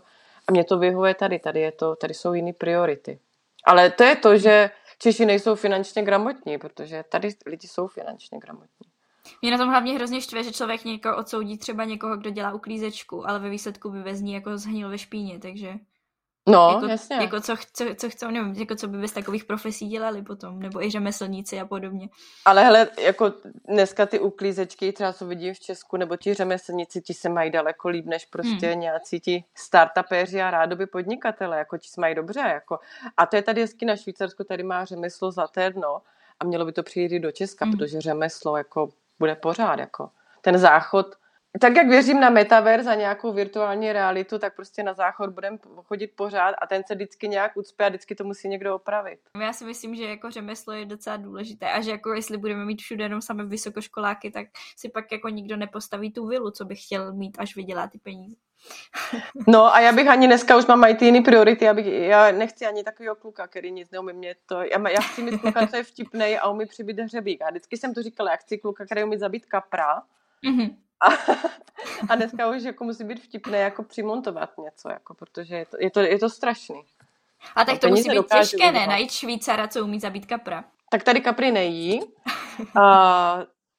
A 0.49 0.53
mě 0.53 0.64
to 0.64 0.78
vyhovuje 0.78 1.14
tady, 1.14 1.38
tady, 1.38 1.61
je 1.61 1.72
to, 1.72 1.97
tady 1.97 2.14
jsou 2.14 2.32
jiné 2.32 2.53
priority. 2.53 3.18
Ale 3.66 3.90
to 3.90 4.03
je 4.03 4.16
to, 4.16 4.38
že 4.38 4.70
Češi 4.99 5.26
nejsou 5.26 5.55
finančně 5.55 6.03
gramotní, 6.03 6.59
protože 6.59 7.05
tady 7.09 7.28
lidi 7.47 7.68
jsou 7.68 7.86
finančně 7.86 8.38
gramotní. 8.38 8.86
Mě 9.42 9.51
na 9.51 9.59
tom 9.59 9.68
hlavně 9.68 9.94
hrozně 9.94 10.20
štve, 10.20 10.42
že 10.42 10.53
člověk 10.53 10.84
někoho 10.84 11.16
odsoudí 11.16 11.59
třeba 11.59 11.84
někoho, 11.84 12.16
kdo 12.16 12.30
dělá 12.30 12.53
uklízečku, 12.53 13.28
ale 13.28 13.38
ve 13.38 13.51
výsledku 13.51 13.90
by 13.90 14.03
ve 14.03 14.32
jako 14.32 14.59
zhnil 14.59 14.88
ve 14.88 14.99
špíně, 14.99 15.38
takže... 15.38 15.74
No, 16.49 16.70
jako, 16.74 16.86
jasně. 16.86 17.16
Jako 17.16 17.40
co, 17.40 17.55
co, 17.72 17.84
co 17.97 18.11
chcou, 18.11 18.30
nevím, 18.30 18.55
jako 18.55 18.74
co 18.74 18.88
by 18.88 18.99
bez 18.99 19.12
takových 19.12 19.44
profesí 19.44 19.88
dělali 19.88 20.22
potom, 20.22 20.61
nebo 20.61 20.84
i 20.84 20.90
řemeslníci 20.90 21.61
a 21.61 21.66
podobně. 21.66 22.09
Ale 22.44 22.64
hele, 22.64 22.88
jako 22.99 23.32
dneska 23.68 24.07
ty 24.07 24.20
uklízečky, 24.20 24.92
třeba 24.92 25.12
co 25.12 25.26
vidím 25.26 25.55
v 25.55 25.61
Česku, 25.61 25.97
nebo 25.97 26.16
ti 26.16 26.34
řemeslníci, 26.34 27.01
ti 27.03 27.14
se 27.14 27.28
mají 27.28 27.51
daleko 27.51 27.88
líp, 27.88 28.07
než 28.07 28.26
prostě 28.26 28.66
hmm. 28.66 28.80
nějací 28.80 29.20
ti 29.20 29.44
startupéři 29.55 30.42
a 30.42 30.51
rádoby 30.51 30.86
podnikatele, 30.86 31.59
jako 31.59 31.78
ti 31.78 31.88
se 31.88 32.01
mají 32.01 32.14
dobře, 32.14 32.40
jako. 32.40 32.78
A 33.16 33.26
to 33.26 33.36
je 33.36 33.42
tady 33.42 33.61
hezky 33.61 33.84
na 33.84 33.97
Švýcarsku, 33.97 34.44
tady 34.44 34.62
má 34.62 34.84
řemeslo 34.84 35.30
zlaté 35.30 35.70
dno 35.70 36.03
a 36.40 36.44
mělo 36.44 36.64
by 36.64 36.72
to 36.72 36.82
přijít 36.82 37.12
i 37.12 37.20
do 37.20 37.32
Česka, 37.32 37.64
hmm. 37.64 37.76
protože 37.76 38.01
řemeslo, 38.01 38.57
jako 38.57 38.88
bude 39.18 39.34
pořád, 39.34 39.78
jako. 39.78 40.11
Ten 40.40 40.59
záchod, 40.59 41.07
tak 41.61 41.77
jak 41.77 41.89
věřím 41.89 42.21
na 42.21 42.31
metaverse 42.31 42.91
a 42.91 42.95
nějakou 42.95 43.33
virtuální 43.33 43.93
realitu, 43.93 44.39
tak 44.39 44.57
prostě 44.57 44.83
na 44.83 44.95
záchod 44.95 45.31
budeme 45.31 45.59
chodit 45.85 46.07
pořád 46.17 46.55
a 46.63 46.67
ten 46.67 46.83
se 46.87 46.95
vždycky 46.95 47.29
nějak 47.29 47.57
ucpe 47.57 47.85
a 47.85 47.89
vždycky 47.89 48.15
to 48.15 48.25
musí 48.25 48.49
někdo 48.49 48.75
opravit. 48.75 49.19
Já 49.41 49.53
si 49.53 49.65
myslím, 49.65 49.95
že 49.95 50.05
jako 50.05 50.31
řemeslo 50.31 50.73
je 50.73 50.85
docela 50.85 51.17
důležité 51.17 51.71
a 51.71 51.81
že 51.81 51.91
jako 51.91 52.15
jestli 52.15 52.37
budeme 52.39 52.65
mít 52.65 52.83
všude 52.83 53.05
jenom 53.05 53.23
samé 53.23 53.45
vysokoškoláky, 53.45 54.31
tak 54.31 54.47
si 54.77 54.89
pak 54.89 55.13
jako 55.13 55.29
nikdo 55.29 55.57
nepostaví 55.57 56.13
tu 56.13 56.27
vilu, 56.27 56.51
co 56.51 56.65
bych 56.65 56.85
chtěl 56.85 57.13
mít, 57.13 57.37
až 57.39 57.57
vydělá 57.57 57.87
ty 57.89 57.99
peníze. 57.99 58.37
No 59.49 59.75
a 59.75 59.81
já 59.81 59.93
bych 59.93 60.09
ani 60.09 60.27
dneska 60.27 60.57
už 60.57 60.67
mám 60.67 60.81
mají 60.81 60.97
ty 60.97 61.05
jiný 61.05 61.21
priority, 61.21 61.69
abych, 61.69 61.87
já 61.87 62.33
nechci 62.33 62.67
ani 62.67 62.85
takového 62.85 63.15
kluka, 63.15 63.47
který 63.47 63.73
nic 63.73 63.91
neumí 63.91 64.13
mě 64.13 64.35
to, 64.47 64.61
já, 64.63 64.89
já 64.91 65.01
chci 65.01 65.23
mít 65.23 65.41
kluka, 65.41 65.67
co 65.67 65.77
je 65.77 65.83
vtipnej 65.83 66.39
a 66.39 66.49
umí 66.49 66.67
přibít 66.67 66.99
hřebík. 66.99 67.43
A 67.43 67.51
vždycky 67.51 67.77
jsem 67.77 67.95
to 67.95 68.03
říkala, 68.03 68.31
já 68.31 68.37
chci 68.37 68.59
kluka, 68.59 68.85
který 68.85 69.05
umí 69.05 69.19
zabít 69.19 69.47
kapra, 69.47 70.03
mm-hmm. 70.45 70.77
A, 71.01 71.07
a 72.09 72.16
dneska 72.16 72.51
už 72.51 72.62
jako 72.62 72.84
musí 72.84 73.05
být 73.05 73.20
vtipné 73.20 73.59
jako 73.59 73.82
přimontovat 73.82 74.59
něco, 74.59 74.88
jako, 74.88 75.14
protože 75.14 75.57
je 75.57 75.66
to, 75.66 75.76
je 75.80 75.90
to, 75.90 76.01
je 76.01 76.18
to 76.18 76.30
strašný. 76.30 76.82
A 77.57 77.64
tak 77.64 77.78
to 77.78 77.88
musí 77.88 78.11
být 78.11 78.26
těžké, 78.38 78.72
ne? 78.72 78.86
Najít 78.86 79.11
Švýcara, 79.11 79.68
co 79.68 79.84
umí 79.84 80.01
zabít 80.01 80.26
kapra. 80.26 80.64
Tak 80.90 81.03
tady 81.03 81.20
kapry 81.20 81.53
nejí. 81.53 82.01
A, 82.80 83.38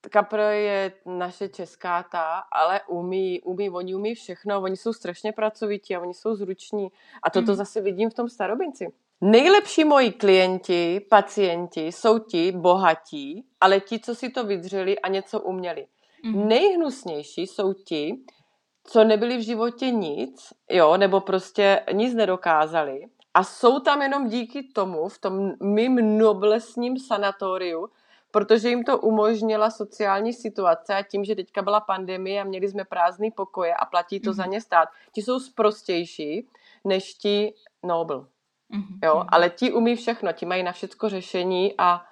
kapr 0.10 0.40
je 0.40 0.92
naše 1.06 1.50
česká 1.50 2.04
ta, 2.04 2.44
ale 2.52 2.82
umí, 2.88 3.42
umí, 3.42 3.70
oni 3.70 3.96
umí 3.96 4.16
všechno, 4.16 4.62
oni 4.62 4.78
jsou 4.78 4.94
strašně 4.94 5.34
pracovití 5.34 5.96
a 5.96 6.00
oni 6.00 6.14
jsou 6.14 6.36
zruční. 6.36 6.92
A 7.24 7.30
toto 7.30 7.52
mm. 7.52 7.56
zase 7.56 7.82
vidím 7.82 8.10
v 8.10 8.14
tom 8.14 8.30
starobinci. 8.30 8.88
Nejlepší 9.22 9.84
moji 9.84 10.12
klienti, 10.12 11.00
pacienti 11.10 11.88
jsou 11.88 12.20
ti 12.20 12.52
bohatí, 12.52 13.46
ale 13.62 13.80
ti, 13.80 14.00
co 14.00 14.16
si 14.16 14.30
to 14.30 14.44
vydřeli 14.44 15.00
a 15.00 15.08
něco 15.08 15.40
uměli. 15.40 15.88
Mm. 16.24 16.48
Nejhnusnější 16.48 17.48
jsou 17.48 17.74
ti, 17.74 18.18
co 18.84 19.04
nebyli 19.04 19.38
v 19.38 19.46
životě 19.46 19.92
nic, 19.92 20.54
jo, 20.70 20.98
nebo 20.98 21.22
prostě 21.22 21.84
nic 21.94 22.14
nedokázali 22.14 23.10
a 23.38 23.44
jsou 23.44 23.80
tam 23.80 24.02
jenom 24.02 24.28
díky 24.28 24.64
tomu, 24.64 25.10
v 25.10 25.20
tom 25.20 25.52
mým 25.62 26.18
noblesním 26.18 26.98
sanatoriu, 27.00 27.90
protože 28.32 28.70
jim 28.70 28.84
to 28.84 28.98
umožnila 28.98 29.70
sociální 29.70 30.34
situace 30.34 30.96
a 30.96 31.04
tím, 31.04 31.24
že 31.24 31.36
teďka 31.36 31.62
byla 31.62 31.80
pandemie 31.80 32.42
a 32.42 32.44
měli 32.44 32.70
jsme 32.70 32.86
prázdný 32.86 33.32
pokoje 33.32 33.76
a 33.76 33.86
platí 33.86 34.20
to 34.20 34.30
mm. 34.30 34.34
za 34.34 34.46
ně 34.46 34.62
stát, 34.62 34.90
ti 35.12 35.22
jsou 35.22 35.40
sprostější 35.40 36.48
než 36.86 37.14
ti 37.14 37.54
Nobel. 37.84 38.28
Mm. 38.70 39.00
Jo, 39.04 39.24
ale 39.30 39.50
ti 39.50 39.74
umí 39.74 39.96
všechno, 39.96 40.34
ti 40.34 40.46
mají 40.46 40.64
na 40.64 40.72
všecko 40.72 41.10
řešení 41.10 41.74
a 41.78 42.06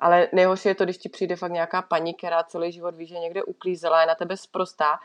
ale 0.00 0.28
nejhorší 0.32 0.68
je 0.68 0.74
to, 0.74 0.84
když 0.84 0.98
ti 0.98 1.08
přijde 1.08 1.36
fakt 1.36 1.52
nějaká 1.52 1.82
paní, 1.82 2.14
která 2.14 2.42
celý 2.42 2.72
život 2.72 2.94
ví, 2.94 3.06
že 3.06 3.18
někde 3.18 3.42
uklízela, 3.42 4.00
je 4.00 4.06
na 4.06 4.14
tebe 4.14 4.36
sprostá, 4.36 4.98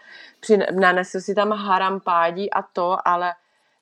nanese 0.80 1.22
si 1.22 1.36
tam 1.36 1.52
harampádí 1.52 2.52
a 2.52 2.62
to, 2.62 2.98
ale 3.08 3.34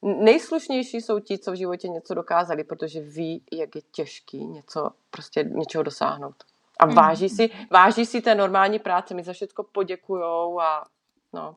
nejslušnější 0.01 1.01
jsou 1.01 1.20
ti, 1.20 1.38
co 1.38 1.51
v 1.51 1.55
životě 1.55 1.88
něco 1.88 2.14
dokázali, 2.14 2.64
protože 2.64 3.01
ví, 3.01 3.43
jak 3.51 3.76
je 3.76 3.82
těžký 3.91 4.45
něco, 4.45 4.89
prostě 5.11 5.43
něčeho 5.43 5.84
dosáhnout. 5.84 6.36
A 6.80 6.86
mm. 6.86 6.95
váží 6.95 7.30
si, 7.30 7.49
váží 7.72 8.05
si 8.05 8.22
té 8.22 8.36
normální 8.36 8.80
práce, 8.80 9.14
mi 9.14 9.24
za 9.24 9.34
všechno 9.34 9.64
poděkujou 9.64 10.59
a 10.59 10.86
no. 11.34 11.55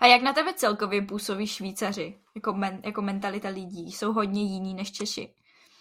A 0.00 0.06
jak 0.06 0.22
na 0.22 0.32
tebe 0.32 0.54
celkově 0.54 1.02
působí 1.02 1.46
Švýcaři? 1.46 2.18
Jako, 2.34 2.52
men, 2.52 2.80
jako 2.84 3.02
mentalita 3.02 3.48
lidí? 3.48 3.92
Jsou 3.92 4.12
hodně 4.12 4.42
jiný 4.42 4.74
než 4.74 4.92
Češi? 4.92 5.34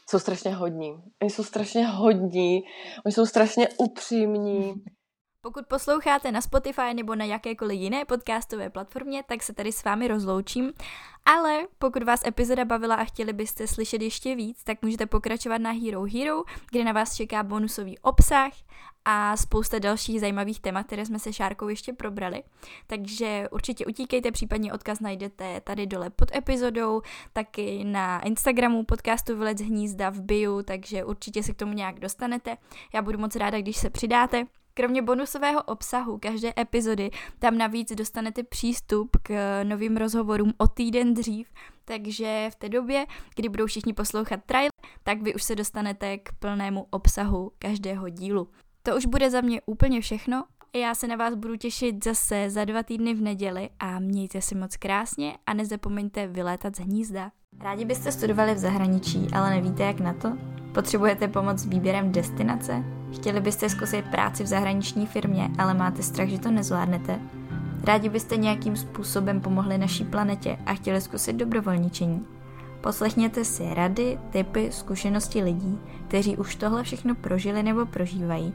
Jsou 0.10 0.20
strašně 0.20 0.56
hodní. 0.56 1.04
Oni 1.22 1.30
jsou 1.30 1.44
strašně 1.44 1.88
hodní, 1.88 2.64
oni 3.06 3.12
jsou 3.12 3.26
strašně 3.26 3.70
upřímní. 3.78 4.74
Pokud 5.42 5.66
posloucháte 5.68 6.32
na 6.32 6.42
Spotify 6.42 6.94
nebo 6.94 7.16
na 7.16 7.26
jakékoliv 7.26 7.80
jiné 7.80 8.06
podcastové 8.06 8.70
platformě, 8.70 9.24
tak 9.24 9.44
se 9.44 9.54
tady 9.54 9.72
s 9.72 9.84
vámi 9.84 10.08
rozloučím. 10.08 10.74
Ale 11.26 11.68
pokud 11.78 12.04
vás 12.04 12.26
epizoda 12.26 12.66
bavila 12.66 12.96
a 12.96 13.04
chtěli 13.04 13.34
byste 13.34 13.68
slyšet 13.68 14.02
ještě 14.02 14.36
víc, 14.36 14.64
tak 14.64 14.82
můžete 14.82 15.06
pokračovat 15.06 15.58
na 15.58 15.72
Hero 15.72 16.04
Hero, 16.04 16.44
kde 16.72 16.84
na 16.84 16.92
vás 16.92 17.16
čeká 17.16 17.44
bonusový 17.44 18.00
obsah 18.00 18.52
a 19.06 19.38
spousta 19.38 19.80
dalších 19.80 20.20
zajímavých 20.20 20.60
témat, 20.60 20.86
které 20.86 21.06
jsme 21.06 21.20
se 21.20 21.34
Šárkou 21.34 21.68
ještě 21.68 21.94
probrali. 21.94 22.44
Takže 22.88 23.48
určitě 23.52 23.86
utíkejte, 23.86 24.32
případně 24.32 24.74
odkaz 24.74 25.00
najdete 25.00 25.62
tady 25.62 25.88
dole 25.88 26.10
pod 26.10 26.36
epizodou, 26.36 27.02
taky 27.34 27.84
na 27.84 28.20
Instagramu 28.22 28.84
podcastu 28.84 29.38
Vylec 29.38 29.62
hnízda 29.62 30.10
v 30.10 30.22
bio, 30.22 30.64
takže 30.64 31.06
určitě 31.06 31.44
se 31.44 31.54
k 31.54 31.58
tomu 31.58 31.74
nějak 31.74 32.00
dostanete. 32.00 32.58
Já 32.94 33.02
budu 33.02 33.20
moc 33.20 33.36
ráda, 33.36 33.62
když 33.62 33.78
se 33.78 33.90
přidáte. 33.90 34.46
Kromě 34.80 35.02
bonusového 35.02 35.64
obsahu 35.64 36.18
každé 36.18 36.54
epizody 36.60 37.10
tam 37.40 37.58
navíc 37.58 37.92
dostanete 37.96 38.44
přístup 38.44 39.18
k 39.24 39.64
novým 39.64 39.98
rozhovorům 39.98 40.54
o 40.58 40.68
týden 40.68 41.14
dřív, 41.14 41.48
takže 41.86 42.50
v 42.52 42.56
té 42.56 42.70
době, 42.70 43.06
kdy 43.36 43.50
budou 43.50 43.66
všichni 43.66 43.94
poslouchat 43.94 44.40
trial, 44.46 44.70
tak 45.04 45.22
vy 45.22 45.36
už 45.36 45.44
se 45.44 45.56
dostanete 45.56 46.18
k 46.18 46.30
plnému 46.40 46.88
obsahu 46.90 47.52
každého 47.60 48.10
dílu. 48.10 48.48
To 48.84 48.98
už 48.98 49.06
bude 49.06 49.30
za 49.30 49.42
mě 49.42 49.62
úplně 49.66 50.02
všechno. 50.02 50.46
Já 50.76 50.96
se 50.96 51.08
na 51.08 51.16
vás 51.16 51.36
budu 51.36 51.56
těšit 51.56 52.04
zase 52.04 52.50
za 52.50 52.66
dva 52.66 52.84
týdny 52.84 53.14
v 53.14 53.22
neděli 53.22 53.70
a 53.80 54.00
mějte 54.00 54.42
si 54.42 54.56
moc 54.56 54.78
krásně 54.78 55.38
a 55.46 55.54
nezapomeňte 55.54 56.28
vylétat 56.28 56.76
z 56.76 56.80
hnízda. 56.80 57.32
Rádi 57.60 57.86
byste 57.86 58.12
studovali 58.12 58.54
v 58.54 58.58
zahraničí, 58.58 59.28
ale 59.34 59.50
nevíte 59.50 59.84
jak 59.84 60.00
na 60.00 60.14
to? 60.14 60.38
Potřebujete 60.74 61.28
pomoc 61.28 61.60
s 61.60 61.66
výběrem 61.66 62.12
destinace? 62.12 62.99
Chtěli 63.14 63.42
byste 63.42 63.70
zkusit 63.70 64.06
práci 64.06 64.44
v 64.44 64.48
zahraniční 64.48 65.06
firmě, 65.06 65.50
ale 65.58 65.74
máte 65.74 66.04
strach, 66.04 66.28
že 66.28 66.40
to 66.40 66.52
nezvládnete? 66.52 67.20
Rádi 67.84 68.10
byste 68.10 68.38
nějakým 68.38 68.76
způsobem 68.76 69.42
pomohli 69.42 69.78
naší 69.78 70.06
planetě 70.06 70.58
a 70.66 70.74
chtěli 70.74 71.02
zkusit 71.02 71.34
dobrovolničení? 71.34 72.26
Poslechněte 72.82 73.46
si 73.46 73.74
rady, 73.74 74.20
typy, 74.30 74.72
zkušenosti 74.72 75.44
lidí, 75.44 75.80
kteří 76.08 76.38
už 76.38 76.56
tohle 76.56 76.84
všechno 76.84 77.16
prožili 77.16 77.64
nebo 77.64 77.86
prožívají 77.86 78.54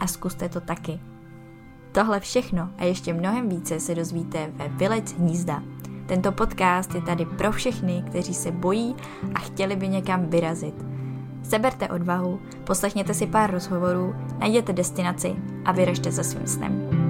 a 0.00 0.06
zkuste 0.06 0.48
to 0.48 0.60
taky. 0.60 1.00
Tohle 1.92 2.20
všechno 2.20 2.70
a 2.78 2.84
ještě 2.84 3.14
mnohem 3.14 3.48
více 3.48 3.80
se 3.80 3.94
dozvíte 3.94 4.52
ve 4.54 4.68
Vylec 4.68 5.12
hnízda. 5.12 5.62
Tento 6.06 6.32
podcast 6.32 6.94
je 6.94 7.02
tady 7.02 7.26
pro 7.26 7.52
všechny, 7.52 8.04
kteří 8.06 8.34
se 8.34 8.52
bojí 8.52 8.94
a 9.34 9.38
chtěli 9.38 9.76
by 9.76 9.88
někam 9.88 10.26
vyrazit. 10.26 10.74
Seberte 11.52 11.88
odvahu, 11.88 12.40
poslechněte 12.64 13.14
si 13.14 13.26
pár 13.26 13.50
rozhovorů, 13.50 14.14
najděte 14.38 14.72
destinaci 14.72 15.36
a 15.64 15.72
vyražte 15.72 16.12
za 16.12 16.22
svým 16.22 16.46
snem. 16.46 17.01